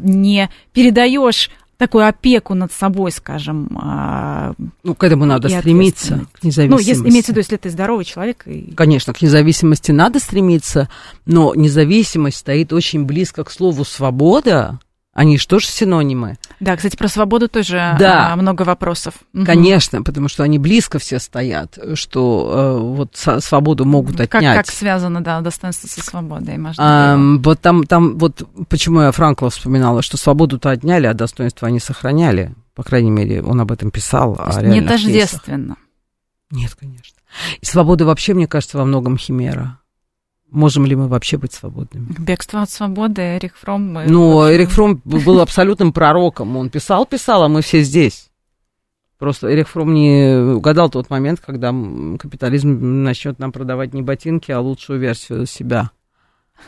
не 0.02 0.50
передаешь 0.74 1.52
такую 1.78 2.08
опеку 2.08 2.54
над 2.54 2.72
собой, 2.72 3.12
скажем. 3.12 3.78
А, 3.82 4.54
ну, 4.84 4.96
к 4.96 5.04
этому 5.04 5.26
надо 5.26 5.50
стремиться, 5.50 6.26
к 6.34 6.44
независимости. 6.44 6.90
Ну, 6.90 6.96
если 6.96 7.10
имеется 7.10 7.32
в 7.32 7.34
виду, 7.34 7.40
если 7.42 7.58
ты 7.58 7.70
здоровый 7.70 8.06
человек. 8.06 8.44
И... 8.48 8.74
Конечно, 8.76 9.14
к 9.14 9.22
независимости 9.22 9.92
надо 9.92 10.20
стремиться, 10.20 10.90
но 11.26 11.54
независимость 11.54 12.38
стоит 12.38 12.74
очень 12.74 13.06
близко 13.06 13.44
к 13.44 13.52
слову 13.52 13.84
«свобода», 13.86 14.80
они 15.16 15.38
же 15.38 15.48
тоже 15.48 15.68
синонимы. 15.68 16.38
Да, 16.60 16.76
кстати, 16.76 16.98
про 16.98 17.08
свободу 17.08 17.48
тоже 17.48 17.96
да. 17.98 18.34
А, 18.34 18.36
много 18.36 18.64
вопросов. 18.64 19.14
Конечно, 19.46 20.04
потому 20.04 20.28
что 20.28 20.44
они 20.44 20.60
близко 20.60 21.00
все 21.00 21.20
стоят, 21.20 21.80
что 21.94 22.52
э, 22.54 22.80
вот 22.80 23.16
свободу 23.16 23.86
могут 23.86 24.20
отнять. 24.20 24.30
Как, 24.30 24.66
как 24.66 24.68
связано, 24.68 25.24
да, 25.24 25.40
достоинство 25.40 25.88
со 25.88 26.02
свободой? 26.02 26.58
Можно 26.58 26.84
а, 26.86 27.18
вот 27.18 27.62
там, 27.62 27.86
там, 27.86 28.18
вот 28.18 28.46
почему 28.68 29.02
я 29.02 29.12
Франкла 29.14 29.50
вспоминала, 29.50 30.02
что 30.02 30.18
свободу-то 30.18 30.70
отняли, 30.70 31.08
а 31.08 31.14
достоинство 31.14 31.70
они 31.70 31.80
сохраняли. 31.80 32.54
По 32.76 32.84
крайней 32.84 33.12
мере, 33.12 33.42
он 33.42 33.62
об 33.62 33.72
этом 33.72 33.92
писал. 33.92 34.36
О 34.38 34.62
не 34.62 34.82
тождественно. 34.82 35.78
Нет, 36.52 36.76
конечно. 36.76 37.18
И 37.62 37.66
свобода 37.66 38.06
вообще, 38.06 38.34
мне 38.34 38.48
кажется, 38.48 38.78
во 38.78 38.84
многом 38.84 39.18
химера. 39.18 39.80
Можем 40.56 40.86
ли 40.86 40.96
мы 40.96 41.10
вообще 41.10 41.36
быть 41.36 41.52
свободными? 41.52 42.16
Бегство 42.18 42.62
от 42.62 42.70
свободы, 42.70 43.22
Эрик 43.22 43.56
Фром. 43.58 43.92
Ну, 44.08 44.38
вообще... 44.38 44.56
Эрик 44.56 44.70
Фром 44.70 45.02
был 45.04 45.42
абсолютным 45.42 45.92
пророком. 45.92 46.56
Он 46.56 46.70
писал, 46.70 47.06
писал, 47.06 47.44
а 47.44 47.50
мы 47.50 47.62
все 47.62 47.82
здесь. 47.82 48.30
Просто 49.20 49.54
Эрик 49.54 49.68
Фром 49.68 49.94
не 49.94 50.56
угадал 50.56 50.90
тот 50.90 51.10
момент, 51.10 51.42
когда 51.46 51.76
капитализм 52.18 53.04
начнет 53.04 53.38
нам 53.38 53.52
продавать 53.52 53.94
не 53.94 54.02
ботинки, 54.02 54.50
а 54.54 54.62
лучшую 54.62 54.98
версию 54.98 55.46
себя. 55.46 55.92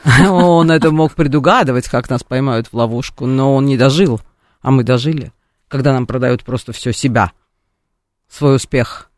Он 0.30 0.70
это 0.70 0.92
мог 0.92 1.14
предугадывать, 1.14 1.88
как 1.88 2.10
нас 2.10 2.26
поймают 2.26 2.68
в 2.68 2.74
ловушку, 2.74 3.26
но 3.26 3.56
он 3.56 3.68
не 3.68 3.78
дожил, 3.78 4.20
а 4.60 4.70
мы 4.70 4.84
дожили, 4.84 5.32
когда 5.70 5.94
нам 5.94 6.06
продают 6.06 6.44
просто 6.44 6.74
все 6.74 6.92
себя, 6.92 7.32
свой 8.28 8.58
успех. 8.58 9.10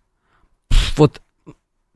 Вот 0.95 1.23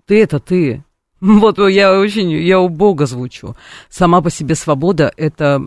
ты 0.07 0.24
это 0.24 0.39
ты, 0.39 0.84
Вот 1.41 1.57
я 1.57 1.97
очень, 1.97 2.32
я 2.32 2.59
у 2.59 2.67
Бога 2.67 3.05
звучу. 3.05 3.55
Сама 3.89 4.21
по 4.21 4.30
себе 4.30 4.55
свобода– 4.55 5.11
это 5.17 5.61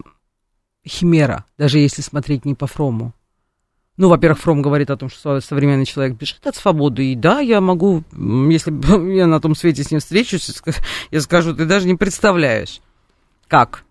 химера, 0.87 1.47
даже 1.57 1.79
если 1.79 2.03
смотреть 2.03 2.45
не 2.45 2.55
по 2.55 2.67
Фрому. 2.67 3.15
Ну, 3.97 4.11
во-первых, 4.11 4.39
Фром 4.41 4.61
говорит 4.61 4.91
о 4.91 4.99
том, 4.99 5.09
что 5.09 5.41
современный 5.41 5.87
человек 5.87 6.19
бежит 6.19 6.47
от 6.47 6.55
свободы. 6.57 7.11
И 7.11 7.15
да, 7.15 7.41
я 7.41 7.63
могу, 7.63 8.05
если 8.13 9.15
я 9.17 9.27
на 9.27 9.41
том 9.41 9.55
свете 9.55 9.83
с 9.83 9.91
ним 9.91 10.01
встречусь, 10.01 10.51
я 11.11 11.21
скажу, 11.23 11.55
ты 11.55 11.65
даже 11.65 11.87
не 11.87 11.95
представляешь, 11.95 12.83
как. 13.49 13.85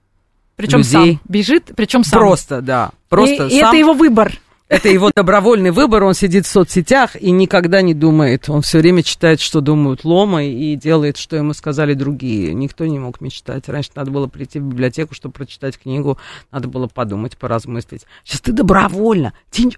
Причем 0.55 0.83
сам 0.83 1.19
бежит, 1.27 1.71
причем 1.75 2.03
сам. 2.03 2.19
Просто, 2.19 2.61
да. 2.61 2.91
Просто 3.09 3.47
и, 3.47 3.49
сам. 3.49 3.49
и 3.49 3.55
это 3.55 3.75
его 3.75 3.93
выбор. 3.93 4.39
Это 4.75 4.89
его 4.89 5.09
добровольный 5.15 5.71
выбор, 5.71 6.03
он 6.03 6.13
сидит 6.13 6.45
в 6.45 6.49
соцсетях 6.49 7.15
и 7.15 7.31
никогда 7.31 7.81
не 7.81 7.93
думает. 7.93 8.49
Он 8.49 8.61
все 8.61 8.79
время 8.79 9.03
читает, 9.03 9.39
что 9.39 9.61
думают 9.61 10.03
ломы, 10.03 10.47
и 10.47 10.75
делает, 10.75 11.15
что 11.15 11.37
ему 11.37 11.53
сказали 11.53 11.93
другие. 11.93 12.53
Никто 12.53 12.85
не 12.85 12.99
мог 12.99 13.21
мечтать. 13.21 13.69
Раньше 13.69 13.91
надо 13.95 14.11
было 14.11 14.27
прийти 14.27 14.59
в 14.59 14.63
библиотеку, 14.63 15.13
чтобы 15.13 15.31
прочитать 15.31 15.77
книгу, 15.77 16.17
надо 16.51 16.67
было 16.67 16.87
подумать, 16.87 17.37
поразмыслить. 17.37 18.05
Сейчас 18.25 18.41
ты 18.41 18.51
добровольно. 18.51 19.31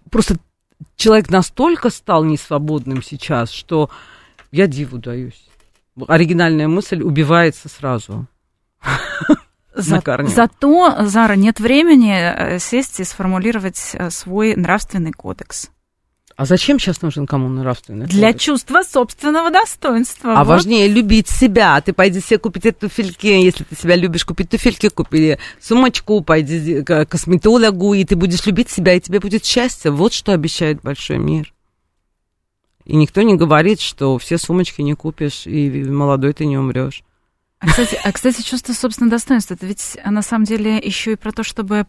Просто 0.09 0.37
человек 0.95 1.29
настолько 1.29 1.91
стал 1.91 2.23
несвободным 2.23 3.03
сейчас, 3.03 3.51
что 3.51 3.91
я 4.51 4.65
диву 4.65 4.97
даюсь. 4.97 5.47
Оригинальная 6.07 6.67
мысль 6.67 7.03
убивается 7.03 7.69
сразу. 7.69 8.25
За, 9.77 10.01
зато, 10.27 11.05
Зара, 11.05 11.33
нет 11.33 11.59
времени 11.59 12.13
э, 12.13 12.59
сесть 12.59 12.99
и 12.99 13.03
сформулировать 13.03 13.91
э, 13.93 14.09
свой 14.09 14.55
нравственный 14.55 15.11
кодекс. 15.11 15.69
А 16.35 16.45
зачем 16.45 16.77
сейчас 16.79 17.01
нужен 17.01 17.25
кому 17.25 17.49
нравственный 17.49 18.01
кодекс? 18.01 18.15
Для 18.15 18.33
чувства 18.33 18.83
собственного 18.83 19.49
достоинства. 19.49 20.33
А 20.33 20.43
вот. 20.43 20.49
важнее 20.53 20.87
любить 20.87 21.27
себя. 21.27 21.81
Ты 21.81 21.93
пойди 21.93 22.21
себе 22.21 22.37
купить 22.37 22.77
туфельки, 22.77 23.25
если 23.25 23.63
ты 23.63 23.75
себя 23.75 23.95
любишь, 23.95 24.23
купить 24.23 24.51
туфельки, 24.51 24.89
купи 24.89 25.37
сумочку, 25.59 26.21
пойди 26.21 26.83
к 26.83 27.05
косметологу, 27.05 27.95
и 27.95 28.03
ты 28.03 28.15
будешь 28.15 28.45
любить 28.45 28.69
себя, 28.69 28.93
и 28.93 28.99
тебе 28.99 29.19
будет 29.19 29.45
счастье. 29.45 29.89
Вот 29.89 30.13
что 30.13 30.31
обещает 30.31 30.81
большой 30.83 31.17
мир. 31.17 31.53
И 32.85 32.95
никто 32.95 33.23
не 33.23 33.35
говорит, 33.35 33.81
что 33.81 34.17
все 34.19 34.37
сумочки 34.37 34.81
не 34.81 34.93
купишь, 34.93 35.47
и 35.47 35.83
молодой 35.83 36.33
ты 36.33 36.45
не 36.45 36.57
умрешь. 36.57 37.03
А 37.59 37.67
кстати, 37.67 37.99
а, 38.03 38.11
кстати, 38.11 38.41
чувство 38.41 38.73
собственного 38.73 39.11
достоинства, 39.11 39.55
это 39.55 39.65
ведь 39.65 39.97
а, 40.03 40.11
на 40.11 40.21
самом 40.21 40.45
деле 40.45 40.77
еще 40.77 41.13
и 41.13 41.15
про 41.15 41.31
то, 41.31 41.43
чтобы 41.43 41.87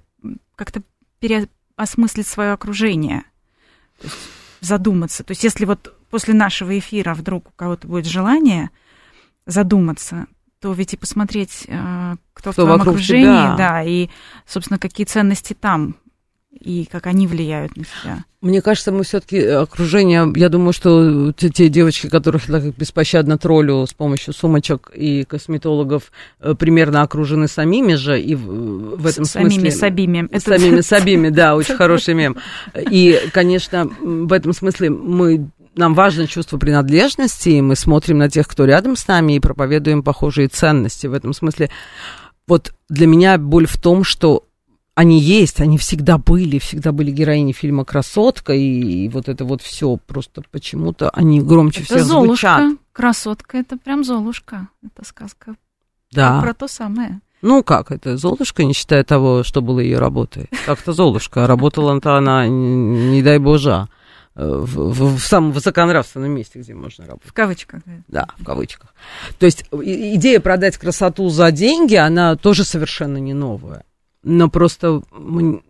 как-то 0.57 0.83
переосмыслить 1.21 2.27
свое 2.27 2.53
окружение, 2.53 3.25
то 3.99 4.05
есть 4.07 4.16
задуматься. 4.61 5.25
То 5.25 5.33
есть 5.33 5.45
если 5.45 5.64
вот 5.64 5.95
после 6.11 6.35
нашего 6.35 6.79
эфира 6.79 7.14
вдруг 7.14 7.49
у 7.49 7.53
кого-то 7.53 7.87
будет 7.87 8.07
желание 8.07 8.71
задуматься, 9.47 10.27
то 10.61 10.73
ведь 10.73 10.95
и 10.95 10.97
посмотреть, 10.97 11.66
а, 11.69 12.16
кто, 12.33 12.53
кто 12.53 12.62
в 12.62 12.66
твоем 12.66 12.81
окружении, 12.81 13.25
тебя. 13.25 13.57
да, 13.57 13.83
и, 13.85 14.09
собственно, 14.47 14.79
какие 14.79 15.07
ценности 15.07 15.55
там 15.55 15.97
и 16.51 16.87
как 16.87 17.07
они 17.07 17.27
влияют 17.27 17.77
на 17.77 17.85
себя. 17.85 18.25
Мне 18.41 18.62
кажется, 18.62 18.93
мы 18.93 19.03
все-таки 19.03 19.39
э, 19.39 19.57
окружение, 19.57 20.32
я 20.36 20.49
думаю, 20.49 20.72
что 20.72 21.32
те, 21.32 21.49
те 21.49 21.68
девочки, 21.68 22.09
которых 22.09 22.47
так 22.47 22.62
беспощадно 22.76 23.36
троллю 23.36 23.84
с 23.84 23.93
помощью 23.93 24.32
сумочек 24.32 24.93
и 24.95 25.24
косметологов, 25.24 26.12
э, 26.39 26.55
примерно 26.55 27.03
окружены 27.03 27.49
самими 27.49 27.95
же, 27.95 28.20
и 28.20 28.36
в, 28.36 28.97
в 28.97 29.07
этом 29.07 29.24
самими 29.24 29.51
смысле... 29.51 29.70
Сабими. 29.72 30.28
Это... 30.30 30.57
Самими 30.57 30.80
Сабими, 30.82 31.28
да, 31.30 31.57
очень 31.57 31.74
хороший 31.74 32.14
мем. 32.14 32.36
И, 32.76 33.20
конечно, 33.32 33.91
в 34.01 34.32
этом 34.32 34.53
смысле 34.53 34.91
мы 34.91 35.51
нам 35.74 35.95
важно 35.95 36.28
чувство 36.28 36.59
принадлежности, 36.59 37.49
и 37.49 37.61
мы 37.61 37.74
смотрим 37.74 38.18
на 38.18 38.30
тех, 38.30 38.47
кто 38.47 38.66
рядом 38.66 38.95
с 38.95 39.09
нами, 39.09 39.34
и 39.34 39.41
проповедуем 39.41 40.05
похожие 40.05 40.47
ценности. 40.47 41.09
В 41.09 41.12
этом 41.12 41.32
смысле 41.32 41.70
вот 42.47 42.72
для 42.89 43.07
меня 43.09 43.36
боль 43.36 43.66
в 43.66 43.76
том, 43.78 44.05
что 44.05 44.45
они 44.99 45.20
есть, 45.20 45.61
они 45.61 45.78
всегда 45.78 46.18
были, 46.18 46.59
всегда 46.59 46.90
были 46.90 47.12
героини 47.12 47.53
фильма 47.53 47.84
«Красотка», 47.84 48.53
и, 48.53 49.05
и 49.05 49.09
вот 49.09 49.28
это 49.28 49.44
вот 49.44 49.62
все 49.62 49.96
просто 49.96 50.42
почему-то 50.51 51.09
они 51.11 51.40
громче 51.40 51.82
это 51.82 51.94
всех 51.94 52.05
Золушка. 52.05 52.57
звучат. 52.59 52.78
«Красотка»— 52.90 53.59
это 53.59 53.76
прям 53.76 54.03
Золушка, 54.03 54.66
это 54.84 55.07
сказка 55.07 55.55
да. 56.11 56.40
про 56.40 56.53
то 56.53 56.66
самое. 56.66 57.20
Ну 57.42 57.62
как, 57.62 57.92
это 57.92 58.16
Золушка, 58.16 58.64
не 58.64 58.72
считая 58.72 59.05
того, 59.05 59.44
что 59.44 59.62
было 59.62 59.78
ее 59.78 60.01
работой. 60.01 60.51
Как-то 60.66 60.92
Золушка, 60.92 61.46
работала-то 61.46 62.16
она, 62.16 62.49
не 62.49 63.22
дай 63.22 63.38
боже, 63.38 63.86
в, 64.34 64.66
в, 64.66 65.16
в 65.16 65.20
самом 65.20 65.53
высоконравственном 65.53 66.32
месте, 66.32 66.59
где 66.59 66.74
можно 66.74 67.07
работать. 67.07 67.28
В 67.28 67.32
кавычках. 67.32 67.82
Да, 68.09 68.26
в 68.36 68.42
кавычках. 68.42 68.92
То 69.38 69.46
есть 69.46 69.64
идея 69.70 70.40
продать 70.40 70.76
красоту 70.76 71.28
за 71.28 71.53
деньги, 71.53 71.94
она 71.94 72.34
тоже 72.34 72.64
совершенно 72.64 73.18
не 73.18 73.32
новая. 73.32 73.84
Но 74.23 74.49
просто 74.49 75.03
мне, 75.12 75.61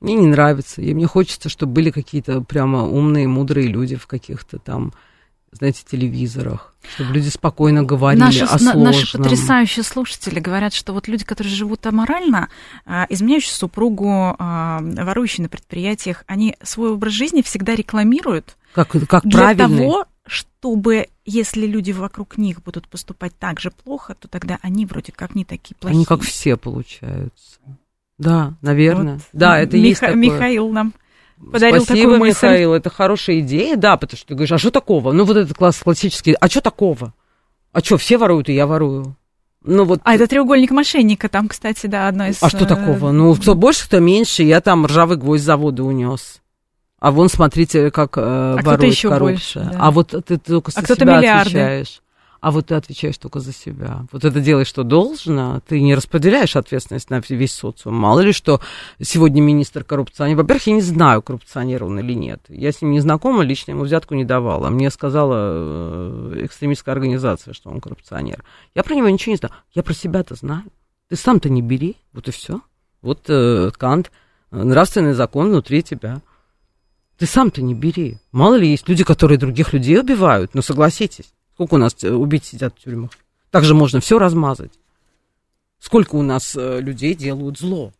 мне 0.00 0.14
не 0.14 0.26
нравится. 0.26 0.82
И 0.82 0.92
мне 0.94 1.06
хочется, 1.06 1.48
чтобы 1.48 1.72
были 1.74 1.90
какие-то 1.90 2.40
прямо 2.42 2.84
умные, 2.84 3.28
мудрые 3.28 3.68
люди 3.68 3.96
в 3.96 4.06
каких-то 4.06 4.58
там 4.58 4.92
знаете, 5.52 5.82
телевизорах, 5.88 6.74
чтобы 6.94 7.14
люди 7.14 7.28
спокойно 7.28 7.82
говорили 7.82 8.20
наши, 8.20 8.44
о 8.44 8.58
сложном. 8.58 8.84
Наши 8.84 9.18
потрясающие 9.18 9.82
слушатели 9.82 10.38
говорят, 10.38 10.72
что 10.72 10.92
вот 10.92 11.08
люди, 11.08 11.24
которые 11.24 11.52
живут 11.52 11.84
аморально, 11.86 12.48
а, 12.86 13.06
изменяющие 13.08 13.52
супругу, 13.52 14.36
а, 14.38 14.78
ворующие 14.80 15.42
на 15.42 15.48
предприятиях, 15.48 16.24
они 16.28 16.56
свой 16.62 16.92
образ 16.92 17.12
жизни 17.14 17.42
всегда 17.42 17.74
рекламируют 17.74 18.56
как, 18.74 18.90
как 19.08 19.24
для 19.24 19.38
правильный. 19.40 19.78
того, 19.78 20.06
чтобы, 20.24 21.08
если 21.30 21.66
люди 21.66 21.92
вокруг 21.92 22.38
них 22.38 22.62
будут 22.62 22.88
поступать 22.88 23.32
так 23.38 23.60
же 23.60 23.70
плохо, 23.70 24.14
то 24.14 24.28
тогда 24.28 24.58
они 24.62 24.84
вроде 24.86 25.12
как 25.12 25.34
не 25.34 25.44
такие 25.44 25.74
плохие. 25.76 25.96
Они 25.96 26.04
как 26.04 26.22
все 26.22 26.56
получаются. 26.56 27.60
Да, 28.18 28.54
наверное. 28.60 29.14
Вот. 29.14 29.22
Да, 29.32 29.58
это 29.58 29.76
Миха- 29.76 29.88
есть 29.88 30.00
такое. 30.00 30.16
Михаил 30.16 30.70
нам 30.70 30.92
подарил 31.52 31.82
Спасибо, 31.82 31.98
такую 31.98 32.18
мысль. 32.18 32.46
Михаил, 32.46 32.74
это 32.74 32.90
хорошая 32.90 33.40
идея, 33.40 33.76
да, 33.76 33.96
потому 33.96 34.18
что 34.18 34.28
ты 34.28 34.34
говоришь, 34.34 34.52
а 34.52 34.58
что 34.58 34.70
такого? 34.70 35.12
Ну, 35.12 35.24
вот 35.24 35.36
этот 35.36 35.56
класс 35.56 35.78
классический, 35.78 36.36
а 36.38 36.48
что 36.48 36.60
такого? 36.60 37.14
А 37.72 37.80
что, 37.80 37.96
все 37.96 38.18
воруют, 38.18 38.48
и 38.48 38.54
я 38.54 38.66
ворую? 38.66 39.16
Ну, 39.62 39.84
вот, 39.84 40.00
А 40.04 40.14
это 40.14 40.26
треугольник 40.26 40.70
мошенника, 40.70 41.28
там, 41.28 41.48
кстати, 41.48 41.86
да, 41.86 42.08
одно 42.08 42.26
из... 42.26 42.42
а 42.42 42.48
что 42.48 42.64
э, 42.64 42.66
такого? 42.66 43.12
Ну, 43.12 43.34
кто 43.34 43.54
больше, 43.54 43.86
кто 43.86 44.00
меньше, 44.00 44.42
я 44.42 44.60
там 44.60 44.86
ржавый 44.86 45.16
гвоздь 45.16 45.44
завода 45.44 45.84
унес. 45.84 46.40
А 47.00 47.10
вон, 47.10 47.28
смотрите, 47.28 47.90
как 47.90 48.16
э, 48.16 48.54
кто-то 48.54 48.70
ворует 48.70 48.92
еще 48.92 49.08
коррупция. 49.08 49.64
больше, 49.64 49.72
да. 49.72 49.84
А 49.86 49.90
вот 49.90 50.14
ты 50.26 50.38
только 50.38 50.70
А 50.74 50.80
за 50.82 50.94
себя 50.94 51.18
миллиарды. 51.18 51.48
отвечаешь. 51.48 52.02
А 52.40 52.50
вот 52.50 52.66
ты 52.66 52.74
отвечаешь 52.74 53.18
только 53.18 53.40
за 53.40 53.52
себя. 53.52 54.06
Вот 54.12 54.24
это 54.24 54.40
делаешь, 54.40 54.66
что 54.66 54.82
должно, 54.82 55.60
ты 55.66 55.80
не 55.80 55.94
распределяешь 55.94 56.56
ответственность 56.56 57.10
на 57.10 57.22
весь 57.28 57.52
социум. 57.52 57.94
Мало 57.96 58.20
ли, 58.20 58.32
что 58.32 58.60
сегодня 59.00 59.42
министр 59.42 59.84
коррупционер. 59.84 60.36
Во-первых, 60.36 60.66
я 60.66 60.72
не 60.74 60.80
знаю, 60.80 61.20
коррупционер 61.20 61.84
он 61.84 62.00
или 62.00 62.14
нет. 62.14 62.40
Я 62.48 62.72
с 62.72 62.80
ним 62.80 62.92
не 62.92 63.00
знакома, 63.00 63.42
лично 63.42 63.72
ему 63.72 63.84
взятку 63.84 64.14
не 64.14 64.24
давала. 64.24 64.70
Мне 64.70 64.90
сказала 64.90 65.34
э, 65.36 66.40
экстремистская 66.44 66.94
организация, 66.94 67.52
что 67.52 67.68
он 67.68 67.80
коррупционер. 67.80 68.42
Я 68.74 68.82
про 68.84 68.94
него 68.94 69.08
ничего 69.10 69.32
не 69.32 69.36
знаю. 69.36 69.54
Я 69.74 69.82
про 69.82 69.92
себя-то 69.92 70.34
знаю. 70.34 70.64
Ты 71.08 71.16
сам-то 71.16 71.50
не 71.50 71.60
бери, 71.60 71.96
вот 72.14 72.28
и 72.28 72.30
все. 72.30 72.60
Вот 73.02 73.24
э, 73.28 73.70
Кант, 73.76 74.10
нравственный 74.50 75.12
закон 75.12 75.48
внутри 75.48 75.82
тебя. 75.82 76.22
Ты 77.20 77.26
сам-то 77.26 77.60
не 77.60 77.74
бери. 77.74 78.16
Мало 78.32 78.54
ли 78.54 78.70
есть 78.70 78.88
люди, 78.88 79.04
которые 79.04 79.36
других 79.36 79.74
людей 79.74 80.00
убивают. 80.00 80.54
Ну, 80.54 80.62
согласитесь. 80.62 81.34
Сколько 81.52 81.74
у 81.74 81.76
нас 81.76 81.94
э, 82.02 82.10
убить 82.10 82.46
сидят 82.46 82.74
в 82.74 82.82
тюрьмах? 82.82 83.10
Так 83.50 83.64
же 83.64 83.74
можно 83.74 84.00
все 84.00 84.18
размазать. 84.18 84.72
Сколько 85.78 86.14
у 86.16 86.22
нас 86.22 86.56
э, 86.56 86.80
людей 86.80 87.14
делают 87.14 87.58
зло? 87.58 87.92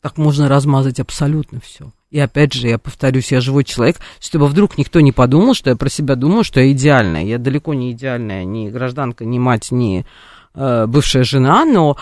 Так 0.00 0.16
можно 0.16 0.48
размазать 0.48 0.98
абсолютно 0.98 1.60
все. 1.60 1.92
И 2.10 2.18
опять 2.18 2.54
же, 2.54 2.68
я 2.68 2.78
повторюсь, 2.78 3.32
я 3.32 3.42
живой 3.42 3.64
человек, 3.64 3.98
чтобы 4.18 4.46
вдруг 4.46 4.78
никто 4.78 5.00
не 5.00 5.12
подумал, 5.12 5.52
что 5.52 5.68
я 5.68 5.76
про 5.76 5.90
себя 5.90 6.14
думаю, 6.14 6.42
что 6.42 6.60
я 6.60 6.72
идеальная. 6.72 7.24
Я 7.24 7.36
далеко 7.36 7.74
не 7.74 7.92
идеальная, 7.92 8.46
ни 8.46 8.70
гражданка, 8.70 9.26
ни 9.26 9.38
мать, 9.38 9.70
ни 9.72 10.06
э, 10.54 10.86
бывшая 10.86 11.24
жена, 11.24 11.66
но 11.66 11.98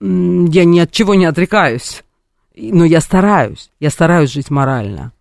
я 0.00 0.64
ни 0.64 0.78
от 0.78 0.90
чего 0.90 1.14
не 1.14 1.26
отрекаюсь. 1.26 2.02
Но 2.56 2.84
я 2.84 3.00
стараюсь, 3.00 3.70
я 3.80 3.90
стараюсь 3.90 4.30
жить 4.30 4.50
морально. 4.50 5.12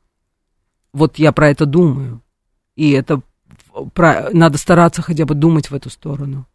Вот 0.93 1.17
я 1.19 1.31
про 1.31 1.49
это 1.49 1.65
думаю. 1.65 2.21
И 2.75 2.91
это 2.91 3.21
про- 3.93 4.29
надо 4.33 4.57
стараться 4.57 5.01
хотя 5.01 5.25
бы 5.25 5.33
думать 5.35 5.71
в 5.71 5.75
эту 5.75 5.89
сторону. 5.89 6.45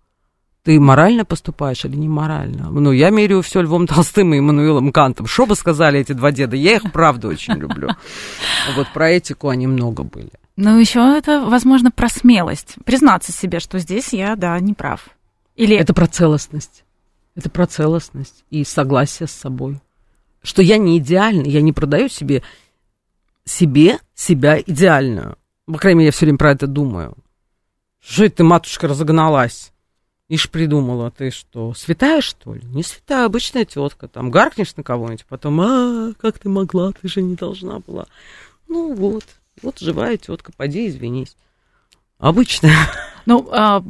Ты 0.62 0.81
морально 0.81 1.24
поступаешь 1.24 1.85
или 1.85 1.95
не 1.97 2.09
морально? 2.09 2.70
Ну, 2.70 2.91
я 2.91 3.11
меряю 3.11 3.41
все 3.43 3.62
Львом 3.62 3.87
Толстым 3.87 4.35
и 4.35 4.39
Иммануилом 4.41 4.91
Кантом. 4.93 5.27
Что 5.27 5.47
бы 5.47 5.55
сказали 5.55 6.01
эти 6.01 6.12
два 6.12 6.33
деда? 6.33 6.57
Я 6.57 6.74
их 6.74 6.91
правда 6.93 7.29
очень 7.29 7.55
люблю. 7.55 7.89
Вот 8.74 8.89
про 8.93 9.11
этику 9.11 9.49
они 9.49 9.68
много 9.68 10.03
были. 10.03 10.33
Ну, 10.57 10.77
еще 10.79 10.99
это, 11.16 11.45
возможно, 11.45 11.91
про 11.93 12.09
смелость. 12.09 12.74
Признаться 12.85 13.31
себе, 13.31 13.61
что 13.61 13.79
здесь 13.79 14.12
я, 14.12 14.35
да, 14.35 14.59
не 14.59 14.74
прав. 14.74 15.09
Или 15.55 15.77
Это 15.77 15.95
про 15.95 16.07
целостность. 16.09 16.85
Это 17.37 17.49
про 17.49 17.66
целостность 17.66 18.45
и 18.51 18.64
согласие 18.64 19.29
с 19.29 19.33
собой. 19.33 19.81
Что 20.47 20.63
я 20.63 20.79
не 20.79 20.99
идеальна, 20.99 21.43
я 21.43 21.61
не 21.61 21.73
продаю 21.73 22.09
себе, 22.09 22.45
себе 23.45 23.99
себя 24.15 24.61
идеальную. 24.61 25.37
По 25.67 25.77
крайней 25.77 25.99
мере, 25.99 26.07
я 26.07 26.13
все 26.13 26.25
время 26.25 26.39
про 26.39 26.53
это 26.53 26.69
думаю. 26.69 27.17
Что 27.99 28.27
это 28.27 28.37
ты, 28.37 28.45
матушка, 28.45 28.87
разогналась? 28.87 29.73
Ишь 30.29 30.49
придумала, 30.49 31.11
ты 31.11 31.33
что, 31.33 31.75
святая, 31.75 32.21
что 32.21 32.55
ли? 32.55 32.63
Не 32.67 32.85
святая, 32.85 33.27
обычная 33.27 33.65
тетка. 33.65 34.07
Там 34.07 34.31
гаркнешь 34.31 34.77
на 34.77 34.85
кого-нибудь, 34.85 35.27
потом, 35.29 35.61
а, 35.61 36.13
как 36.17 36.39
ты 36.39 36.49
могла, 36.49 36.93
ты 36.93 37.09
же 37.09 37.23
не 37.23 37.35
должна 37.35 37.81
была. 37.81 38.07
Ну 38.69 38.95
вот, 38.95 39.25
вот 39.63 39.81
живая 39.81 40.17
тетка, 40.17 40.53
поди 40.57 40.87
извинись. 40.87 41.37
Обычная. 42.19 42.75
Ну, 43.27 43.49
а, 43.51 43.83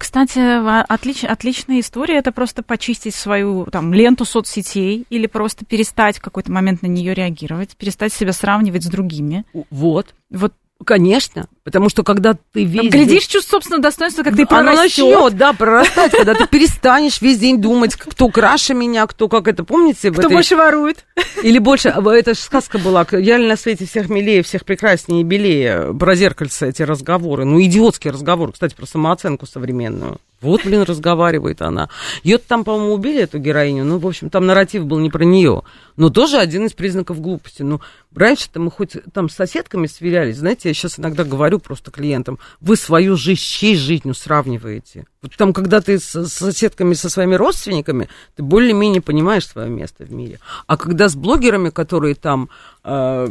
кстати, 0.00 0.38
а, 0.38 0.86
отлич- 0.88 1.26
отличная 1.26 1.80
история 1.80 2.16
это 2.16 2.32
просто 2.32 2.62
почистить 2.62 3.14
свою 3.14 3.66
там 3.66 3.92
ленту 3.92 4.24
соцсетей 4.24 5.04
или 5.10 5.26
просто 5.26 5.66
перестать 5.66 6.16
в 6.16 6.22
какой-то 6.22 6.50
момент 6.50 6.80
на 6.80 6.86
нее 6.86 7.12
реагировать, 7.12 7.76
перестать 7.76 8.14
себя 8.14 8.32
сравнивать 8.32 8.84
с 8.84 8.86
другими. 8.86 9.44
Вот, 9.70 10.14
Вот 10.30 10.54
конечно. 10.82 11.46
Потому 11.64 11.88
что 11.88 12.02
когда 12.02 12.34
ты 12.34 12.64
весь 12.64 12.90
там, 12.90 12.90
глядишь, 12.90 13.26
чувство 13.26 13.52
собственного 13.52 13.82
достоинства, 13.82 14.24
как 14.24 14.34
ты 14.34 14.44
Оно 14.48 14.72
начнет, 14.72 15.36
да, 15.36 15.52
прорастать, 15.52 16.10
когда 16.10 16.34
ты 16.34 16.46
перестанешь 16.46 17.20
весь 17.20 17.38
день 17.38 17.60
думать, 17.60 17.94
кто 17.94 18.28
краше 18.28 18.74
меня, 18.74 19.06
кто 19.06 19.28
как 19.28 19.46
это, 19.46 19.62
помните? 19.62 20.10
Кто 20.10 20.22
этой- 20.22 20.32
больше 20.32 20.56
ворует? 20.56 21.04
Или 21.42 21.58
больше, 21.58 21.90
а, 21.90 22.02
это 22.12 22.34
же 22.34 22.40
сказка 22.40 22.78
была, 22.78 23.06
я 23.12 23.38
ли 23.38 23.46
на 23.46 23.56
свете 23.56 23.86
всех 23.86 24.08
милее, 24.08 24.42
всех 24.42 24.64
прекраснее 24.64 25.20
и 25.20 25.24
белее, 25.24 25.94
про 25.94 26.14
зеркальце 26.16 26.68
эти 26.68 26.82
разговоры, 26.82 27.44
ну, 27.44 27.62
идиотские 27.62 28.12
разговоры, 28.12 28.52
кстати, 28.52 28.74
про 28.74 28.86
самооценку 28.86 29.46
современную. 29.46 30.18
Вот, 30.40 30.64
блин, 30.64 30.82
разговаривает 30.82 31.62
она. 31.62 31.88
Ее 32.24 32.38
там, 32.38 32.64
по-моему, 32.64 32.94
убили, 32.94 33.22
эту 33.22 33.38
героиню. 33.38 33.84
Ну, 33.84 33.98
в 33.98 34.06
общем, 34.06 34.28
там 34.28 34.44
нарратив 34.44 34.84
был 34.84 34.98
не 34.98 35.08
про 35.08 35.24
нее. 35.24 35.62
Но 35.96 36.10
тоже 36.10 36.38
один 36.38 36.66
из 36.66 36.72
признаков 36.72 37.20
глупости. 37.20 37.62
Ну, 37.62 37.80
раньше-то 38.14 38.60
мы 38.60 38.70
хоть 38.70 38.96
там 39.12 39.28
с 39.28 39.34
соседками 39.34 39.86
сверялись. 39.86 40.38
Знаете, 40.38 40.68
я 40.68 40.74
сейчас 40.74 40.98
иногда 40.98 41.24
говорю 41.24 41.58
просто 41.58 41.90
клиентам, 41.90 42.38
вы 42.60 42.76
свою 42.76 43.16
жизнь 43.16 43.40
с 43.40 43.44
чьей 43.44 43.76
жизнью 43.76 44.14
сравниваете? 44.14 45.06
Вот 45.22 45.36
там, 45.36 45.52
когда 45.52 45.80
ты 45.80 45.98
с, 45.98 46.28
соседками, 46.28 46.94
со 46.94 47.08
своими 47.08 47.34
родственниками, 47.34 48.08
ты 48.34 48.42
более-менее 48.42 49.02
понимаешь 49.02 49.46
свое 49.46 49.68
место 49.68 50.04
в 50.04 50.12
мире. 50.12 50.38
А 50.66 50.76
когда 50.76 51.08
с 51.08 51.16
блогерами, 51.16 51.70
которые 51.70 52.14
там... 52.14 52.48
э, 52.84 53.28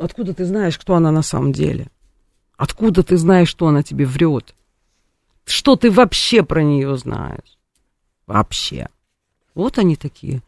откуда 0.00 0.34
ты 0.34 0.44
знаешь, 0.44 0.78
кто 0.78 0.94
она 0.94 1.10
на 1.10 1.22
самом 1.22 1.52
деле? 1.52 1.88
Откуда 2.56 3.02
ты 3.02 3.16
знаешь, 3.16 3.48
что 3.48 3.66
она 3.66 3.82
тебе 3.82 4.06
врет? 4.06 4.54
Что 5.44 5.76
ты 5.76 5.90
вообще 5.90 6.42
про 6.42 6.62
нее 6.62 6.96
знаешь? 6.96 7.58
Вообще. 8.26 8.88
Вот 9.54 9.78
они 9.78 9.96
такие 9.96 10.42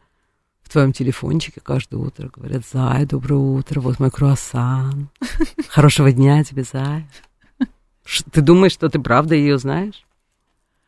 в 0.68 0.72
твоем 0.72 0.92
телефончике 0.92 1.62
каждое 1.62 1.96
утро 1.96 2.28
говорят, 2.28 2.62
Зай, 2.70 3.06
доброе 3.06 3.38
утро, 3.38 3.80
вот 3.80 3.98
мой 3.98 4.10
круассан. 4.10 5.08
Хорошего 5.68 6.12
дня 6.12 6.44
тебе, 6.44 6.62
Зай. 6.62 7.06
Ты 8.32 8.42
думаешь, 8.42 8.72
что 8.72 8.90
ты 8.90 8.98
правда 8.98 9.34
ее 9.34 9.56
знаешь? 9.56 10.04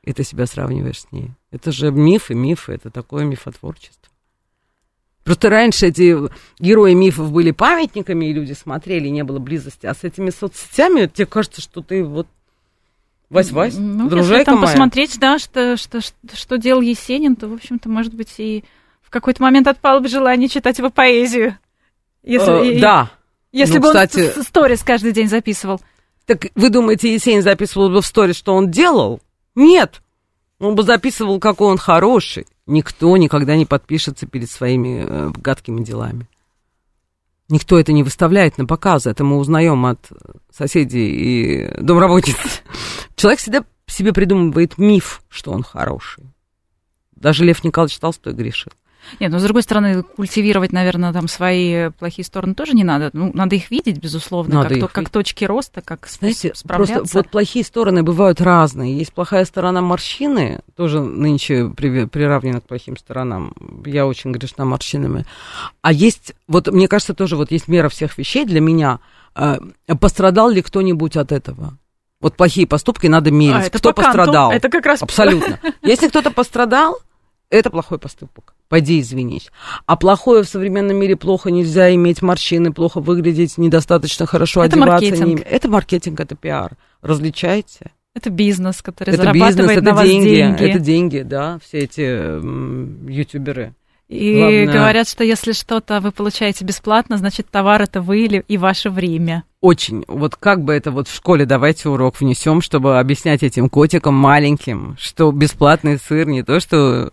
И 0.03 0.13
ты 0.13 0.23
себя 0.23 0.45
сравниваешь 0.45 1.01
с 1.01 1.13
ней. 1.13 1.31
Это 1.51 1.73
же 1.73 1.91
мифы, 1.91 2.35
мифы, 2.35 2.73
это 2.73 2.91
такое 2.91 3.25
мифотворчество. 3.25 4.13
Просто 5.25 5.49
раньше 5.49 5.87
эти 5.87 6.15
герои 6.59 6.93
мифов 6.93 7.33
были 7.33 7.51
памятниками, 7.51 8.27
и 8.27 8.33
люди 8.35 8.53
смотрели, 8.53 9.09
не 9.09 9.25
было 9.25 9.39
близости. 9.39 9.87
А 9.87 9.95
с 9.95 10.05
этими 10.05 10.29
соцсетями 10.29 11.07
тебе 11.07 11.27
кажется, 11.27 11.63
что 11.63 11.81
ты 11.83 12.05
вот 12.05 12.27
Вась-Вась, 13.31 13.77
Ну, 13.79 14.05
если 14.05 14.09
дружайка 14.11 14.53
там 14.53 14.61
моя. 14.61 14.73
посмотреть, 14.73 15.19
да, 15.19 15.39
что, 15.39 15.77
что, 15.77 16.01
что, 16.01 16.15
что 16.35 16.59
делал 16.59 16.83
Есенин, 16.83 17.37
то, 17.37 17.49
в 17.49 17.55
общем-то, 17.55 17.89
может 17.89 18.13
быть, 18.13 18.35
и 18.39 18.65
в 19.11 19.13
какой-то 19.13 19.43
момент 19.43 19.67
отпало 19.67 19.99
бы 19.99 20.07
желание 20.09 20.49
читать 20.49 20.79
его 20.79 20.89
поэзию. 20.89 21.59
Если, 22.23 22.77
Э, 22.77 22.81
да. 22.81 23.11
если 23.51 23.75
Ну, 23.79 23.81
бы 23.81 23.89
кстати- 23.89 24.33
он 24.37 24.45
сторис 24.45 24.85
каждый 24.85 25.11
день 25.11 25.27
записывал. 25.29 25.81
Так 26.27 26.47
вы 26.55 26.71
думаете, 26.71 27.13
Есенин 27.13 27.43
записывал 27.43 27.91
бы 27.91 28.03
в 28.03 28.07
сторис, 28.07 28.37
что 28.37 28.55
он 28.55 28.71
делал? 28.71 29.21
Нет. 29.57 30.01
Он 30.61 30.77
бы 30.77 30.85
записывал, 30.85 31.41
какой 31.41 31.73
он 31.73 31.77
хороший. 31.79 32.47
Никто 32.67 33.17
никогда 33.17 33.57
не 33.57 33.67
подпишется 33.67 34.27
перед 34.29 34.49
своими 34.49 35.05
э, 35.05 35.31
гадкими 35.37 35.83
делами. 35.83 36.29
Никто 37.49 37.81
это 37.81 37.91
не 37.93 38.05
выставляет 38.05 38.59
на 38.59 38.67
показ. 38.67 39.07
Это 39.07 39.25
мы 39.25 39.39
узнаем 39.39 39.87
от 39.87 40.09
соседей 40.57 41.11
и 41.11 41.81
домработниц. 41.83 42.37
Человек 43.17 43.41
всегда 43.41 43.65
себе 43.89 44.13
придумывает 44.13 44.79
миф, 44.79 45.21
что 45.29 45.51
он 45.51 45.65
хороший. 45.65 46.23
Даже 47.17 47.45
Лев 47.45 47.65
Николаевич 47.65 47.99
Толстой 47.99 48.35
грешил. 48.35 48.71
Нет, 49.19 49.33
но 49.33 49.39
с 49.39 49.43
другой 49.43 49.63
стороны, 49.63 50.03
культивировать, 50.03 50.73
наверное, 50.73 51.13
там 51.13 51.27
свои 51.29 51.91
плохие 51.91 52.25
стороны 52.25 52.55
тоже 52.55 52.73
не 52.75 52.85
надо. 52.85 53.11
Ну, 53.13 53.31
надо 53.35 53.57
их 53.57 53.71
видеть, 53.71 53.99
безусловно, 53.99 54.57
Надо 54.57 54.69
как, 54.69 54.77
их 54.77 54.83
то, 54.85 54.89
как 54.89 55.11
точки 55.11 55.45
роста, 55.45 55.81
как 55.81 56.07
Знаете, 56.07 56.53
справляться. 56.55 56.95
просто 56.97 57.19
вот 57.19 57.29
плохие 57.31 57.65
стороны 57.65 58.03
бывают 58.03 58.41
разные. 58.41 58.97
Есть 58.97 59.13
плохая 59.13 59.45
сторона 59.45 59.81
морщины, 59.81 60.61
тоже 60.77 61.01
нынче 61.01 61.69
при- 61.77 62.07
приравнена 62.07 62.61
к 62.61 62.67
плохим 62.67 62.97
сторонам. 62.97 63.53
Я 63.85 64.07
очень 64.07 64.33
грешна 64.33 64.65
морщинами. 64.65 65.25
А 65.83 65.93
есть, 65.93 66.35
вот 66.47 66.69
мне 66.69 66.89
кажется, 66.89 67.15
тоже 67.15 67.37
вот 67.37 67.51
есть 67.51 67.69
мера 67.69 67.89
всех 67.89 68.17
вещей 68.19 68.45
для 68.45 68.61
меня. 68.61 69.01
Э, 69.35 69.59
Пострадал 70.01 70.51
ли 70.51 70.63
кто-нибудь 70.63 71.17
от 71.17 71.33
этого? 71.33 71.77
Вот 72.21 72.37
плохие 72.37 72.67
поступки 72.67 73.07
надо 73.07 73.31
мерить. 73.31 73.69
А, 73.69 73.79
Кто 73.79 73.93
по 73.95 74.03
пострадал? 74.03 74.53
Это 74.53 74.69
как 74.69 74.85
раз 74.85 75.03
Абсолютно. 75.03 75.59
Если 75.83 76.09
кто-то 76.09 76.31
пострадал, 76.31 76.99
это 77.51 77.71
плохой 77.71 77.99
поступок. 77.99 78.55
Пойди 78.69 79.01
извинись. 79.01 79.51
А 79.87 79.97
плохое 79.97 80.45
в 80.45 80.49
современном 80.49 80.97
мире 80.97 81.17
плохо 81.17 81.51
нельзя 81.51 81.93
иметь 81.95 82.23
морщины, 82.23 82.73
плохо 82.73 83.01
выглядеть, 83.01 83.59
недостаточно 83.59 84.27
хорошо 84.27 84.65
Это 84.65 84.77
одеваться. 84.77 84.93
маркетинг. 85.11 85.27
не- 85.39 85.43
Это 85.43 85.69
маркетинг, 85.69 86.21
это 86.21 86.37
пиар. 86.37 86.77
Различайте. 87.03 87.91
Это 88.15 88.31
бизнес, 88.31 88.83
который 88.83 89.11
это 89.11 89.19
зарабатывает 89.23 89.57
бизнес, 89.57 89.71
это 89.73 89.83
на 89.83 89.95
вас 89.95 90.07
деньги, 90.09 90.29
деньги. 90.29 90.65
Это 90.65 90.79
деньги, 90.81 91.19
да, 91.21 91.59
все 91.65 91.79
эти 91.79 92.01
м, 92.01 93.07
ютуберы. 93.09 93.75
И 94.09 94.35
Главное- 94.37 94.67
говорят, 94.67 95.09
что 95.09 95.23
если 95.23 95.53
что-то 95.53 96.01
вы 96.01 96.11
получаете 96.11 96.65
бесплатно, 96.65 97.17
значит, 97.19 97.49
товар 97.49 97.83
это 97.83 98.01
вы 98.03 98.25
или 98.25 98.45
и 98.49 98.59
ваше 98.59 98.91
время. 98.91 99.45
Очень. 99.61 100.05
Вот 100.09 100.35
как 100.35 100.65
бы 100.65 100.73
это 100.73 100.91
вот 100.91 101.07
в 101.07 101.15
школе 101.15 101.47
давайте 101.47 101.89
урок 101.89 102.21
внесем, 102.21 102.61
чтобы 102.63 102.99
объяснять 102.99 103.45
этим 103.45 103.69
котикам 103.69 104.15
маленьким, 104.15 104.97
что 104.99 105.31
бесплатный 105.31 105.97
сыр 105.99 106.27
не 106.27 106.43
то, 106.43 106.59
что 106.59 107.13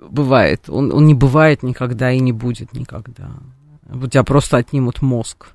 бывает. 0.00 0.68
Он, 0.68 0.92
он 0.92 1.06
не 1.06 1.14
бывает 1.14 1.62
никогда 1.62 2.10
и 2.10 2.20
не 2.20 2.32
будет 2.32 2.72
никогда. 2.72 3.30
У 3.92 4.06
тебя 4.06 4.22
просто 4.24 4.56
отнимут 4.56 5.02
мозг. 5.02 5.48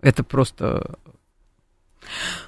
Это 0.00 0.22
просто... 0.24 0.96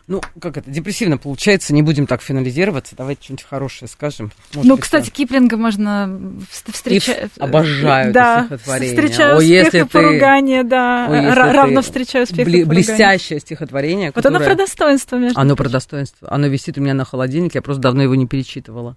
Ну, 0.07 0.23
как 0.41 0.57
это, 0.57 0.71
депрессивно 0.71 1.19
получается, 1.19 1.75
не 1.75 1.83
будем 1.83 2.07
так 2.07 2.23
финализироваться, 2.23 2.97
давайте 2.97 3.25
что-нибудь 3.25 3.45
хорошее 3.45 3.89
скажем. 3.91 4.33
Может 4.55 4.69
ну, 4.69 4.79
кстати, 4.79 5.11
Киплинга 5.11 5.59
можно 5.59 6.19
встречать. 6.49 7.31
обожаю 7.39 8.11
это 8.11 8.15
да, 8.15 8.41
стихотворение. 8.47 8.97
Встречаю 8.97 9.35
О, 9.35 9.39
успех 9.39 9.65
если 9.65 9.79
и 9.81 9.83
ты- 9.83 9.89
поругание, 9.89 10.65
да. 10.65 11.09
Ра- 11.09 11.51
ты 11.51 11.53
равно 11.53 11.83
встречаю 11.83 12.25
успех 12.25 12.47
Бли- 12.49 12.61
и 12.61 12.65
поругание. 12.65 12.85
блестящее 12.87 13.41
стихотворение, 13.41 14.13
Вот 14.15 14.25
оно 14.25 14.39
которое- 14.39 14.57
про 14.57 14.65
достоинство, 14.65 15.17
между 15.17 15.39
Оно 15.39 15.57
про 15.57 15.69
достоинство. 15.69 16.33
Оно 16.33 16.47
висит 16.47 16.79
у 16.79 16.81
меня 16.81 16.95
на 16.95 17.05
холодильнике, 17.05 17.59
я 17.59 17.63
просто 17.63 17.83
давно 17.83 18.03
его 18.03 18.15
не 18.15 18.27
перечитывала. 18.27 18.97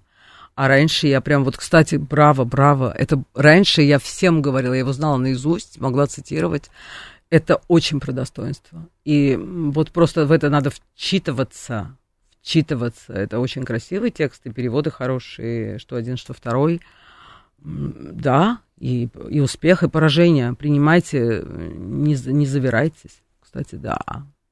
А 0.54 0.68
раньше 0.68 1.08
я 1.08 1.20
прям 1.20 1.44
вот, 1.44 1.56
кстати, 1.56 1.96
браво, 1.96 2.44
браво. 2.44 2.92
Это 2.96 3.22
раньше 3.34 3.82
я 3.82 3.98
всем 3.98 4.40
говорила, 4.40 4.72
я 4.72 4.80
его 4.80 4.92
знала 4.92 5.16
наизусть, 5.16 5.80
могла 5.80 6.06
цитировать. 6.06 6.70
Это 7.28 7.60
очень 7.66 7.98
про 7.98 8.12
достоинство. 8.12 8.88
И 9.04 9.36
вот 9.36 9.90
просто 9.90 10.26
в 10.26 10.32
это 10.32 10.50
надо 10.50 10.70
вчитываться, 10.70 11.96
вчитываться. 12.40 13.12
Это 13.12 13.40
очень 13.40 13.64
красивый 13.64 14.10
текст, 14.10 14.46
и 14.46 14.50
переводы 14.50 14.90
хорошие, 14.90 15.78
что 15.78 15.96
один, 15.96 16.16
что 16.16 16.34
второй. 16.34 16.80
Да, 17.58 18.60
и, 18.78 19.08
и 19.30 19.40
успех, 19.40 19.82
и 19.82 19.88
поражение. 19.88 20.54
Принимайте, 20.54 21.42
не, 21.44 22.14
не 22.14 22.46
завирайтесь. 22.46 23.22
Кстати, 23.40 23.74
да. 23.74 23.98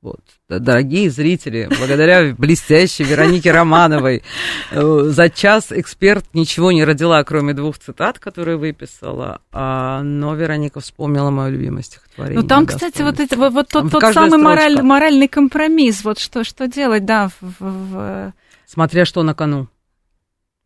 Вот. 0.03 0.21
Дорогие 0.49 1.09
зрители, 1.11 1.69
благодаря 1.79 2.35
блестящей 2.37 3.05
Веронике 3.05 3.53
Романовой, 3.53 4.25
э, 4.73 5.03
за 5.07 5.31
час 5.31 5.71
эксперт 5.71 6.25
ничего 6.35 6.73
не 6.73 6.85
родила, 6.85 7.23
кроме 7.23 7.55
двух 7.55 7.79
цитат, 7.79 8.19
которые 8.19 8.57
выписала, 8.57 9.41
а, 9.53 10.03
но 10.03 10.35
Вероника 10.35 10.81
вспомнила 10.81 11.31
мое 11.31 11.51
любимое 11.51 11.85
стихотворение. 11.85 12.43
Ну, 12.43 12.49
там, 12.49 12.67
кстати, 12.67 13.01
вот, 13.03 13.21
это, 13.21 13.37
вот, 13.37 13.53
вот 13.53 13.69
тот, 13.69 13.93
тот 13.93 14.03
самый 14.13 14.39
мораль- 14.43 14.83
моральный 14.83 15.29
компромисс. 15.29 16.03
Вот 16.03 16.19
что, 16.19 16.43
что 16.43 16.67
делать, 16.67 17.05
да, 17.05 17.29
в- 17.29 17.35
в- 17.41 17.93
в, 17.93 18.33
Смотря 18.67 19.05
что 19.05 19.23
на 19.23 19.35
кону. 19.35 19.69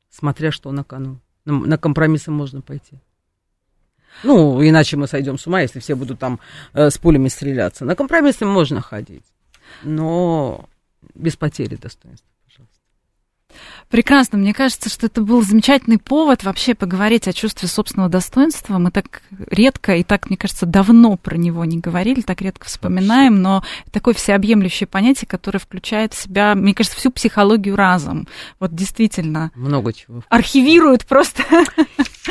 Смотря 0.09 0.51
что 0.51 0.73
на 0.73 0.83
кону. 0.83 1.21
На, 1.45 1.53
на 1.59 1.77
компромиссы 1.77 2.31
можно 2.31 2.63
пойти. 2.63 2.99
Ну, 4.23 4.63
иначе 4.67 4.97
мы 4.97 5.07
сойдем 5.07 5.39
с 5.39 5.47
ума, 5.47 5.61
если 5.61 5.81
все 5.81 5.95
будут 5.95 6.19
там 6.19 6.41
э, 6.73 6.91
с 6.91 6.99
пулями 6.99 7.29
стреляться. 7.29 7.85
На 7.85 7.95
компромиссы 7.95 8.45
можно 8.45 8.81
ходить, 8.81 9.25
но 9.83 10.69
без 11.15 11.37
потери 11.37 11.77
достоинства. 11.77 12.29
Прекрасно. 13.91 14.37
Мне 14.39 14.53
кажется, 14.53 14.89
что 14.89 15.07
это 15.07 15.21
был 15.21 15.43
замечательный 15.43 15.99
повод 15.99 16.43
вообще 16.43 16.75
поговорить 16.75 17.29
о 17.29 17.33
чувстве 17.33 17.69
собственного 17.69 18.11
достоинства. 18.11 18.79
Мы 18.79 18.91
так 18.91 19.23
редко 19.49 19.95
и 19.95 20.03
так, 20.03 20.29
мне 20.29 20.37
кажется, 20.37 20.67
давно 20.67 21.17
про 21.17 21.37
него 21.37 21.65
не 21.65 21.79
говорили, 21.79 22.21
так 22.21 22.41
редко 22.43 22.67
вспоминаем, 22.67 23.41
но 23.41 23.63
такое 23.93 24.15
всеобъемлющее 24.15 24.87
понятие, 24.89 25.29
которое 25.29 25.61
включает 25.61 26.15
в 26.15 26.21
себя, 26.23 26.55
мне 26.55 26.75
кажется, 26.75 26.99
всю 26.99 27.11
психологию 27.13 27.77
разом. 27.77 28.27
Вот 28.59 28.75
действительно 28.75 29.53
Много 29.55 29.93
чего. 29.93 30.23
архивирует 30.29 31.07
просто. 31.07 31.45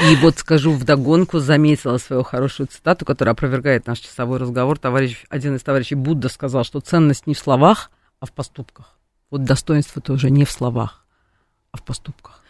И 0.02 0.16
вот 0.18 0.38
скажу 0.40 0.74
вдогонку, 0.74 1.40
заметила 1.40 1.98
свою 2.00 2.24
хорошую 2.24 2.68
цитату, 2.68 3.06
которая 3.06 3.32
опровергает 3.34 3.88
наш 3.88 4.00
часовой 4.00 4.40
разговор. 4.40 4.78
Товарищ, 4.78 5.24
один 5.30 5.56
из 5.56 5.62
товарищей 5.62 5.96
Будда 5.96 6.28
сказал, 6.28 6.66
что 6.66 6.82
ценность 6.82 7.28
не 7.28 7.34
в 7.34 7.40
словах, 7.40 7.92
а 8.20 8.26
в 8.26 8.34
поступках. 8.34 8.98
Вот 9.32 9.44
достоинство 9.44 10.02
тоже 10.02 10.30
не 10.30 10.44
в 10.44 10.52
словах, 10.52 11.05
а 11.76 11.78
в 11.78 11.84
поступках. 11.84 12.42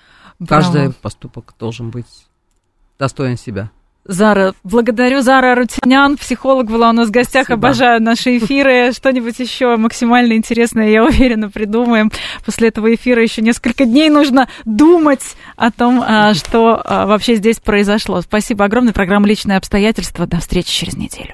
Каждый 0.47 0.84
Браво. 0.84 0.95
поступок 1.01 1.55
должен 1.59 1.89
быть 1.89 2.28
достоин 2.99 3.38
себя. 3.38 3.71
Зара, 4.07 4.53
благодарю. 4.63 5.21
Зара 5.21 5.53
Арутюнян, 5.53 6.17
психолог 6.17 6.69
была 6.69 6.91
у 6.91 6.93
нас 6.93 7.07
в 7.07 7.11
гостях. 7.11 7.45
Спасибо. 7.45 7.67
Обожаю 7.67 8.03
наши 8.03 8.38
эфиры. 8.38 8.91
Что-нибудь 8.95 9.39
еще 9.39 9.78
максимально 9.78 10.34
интересное, 10.34 10.89
я 10.89 11.03
уверена, 11.03 11.49
придумаем. 11.49 12.11
После 12.45 12.67
этого 12.67 12.93
эфира 12.93 13.23
еще 13.23 13.41
несколько 13.41 13.86
дней 13.86 14.09
нужно 14.09 14.47
думать 14.63 15.36
о 15.55 15.71
том, 15.71 16.03
а, 16.05 16.36
что 16.36 16.80
а, 16.86 17.07
вообще 17.07 17.36
здесь 17.36 17.59
произошло. 17.59 18.21
Спасибо 18.21 18.65
огромное. 18.65 18.93
Программа 18.93 19.28
«Личные 19.28 19.57
обстоятельства». 19.57 20.28
До 20.28 20.38
встречи 20.38 20.69
через 20.69 20.95
неделю. 20.95 21.34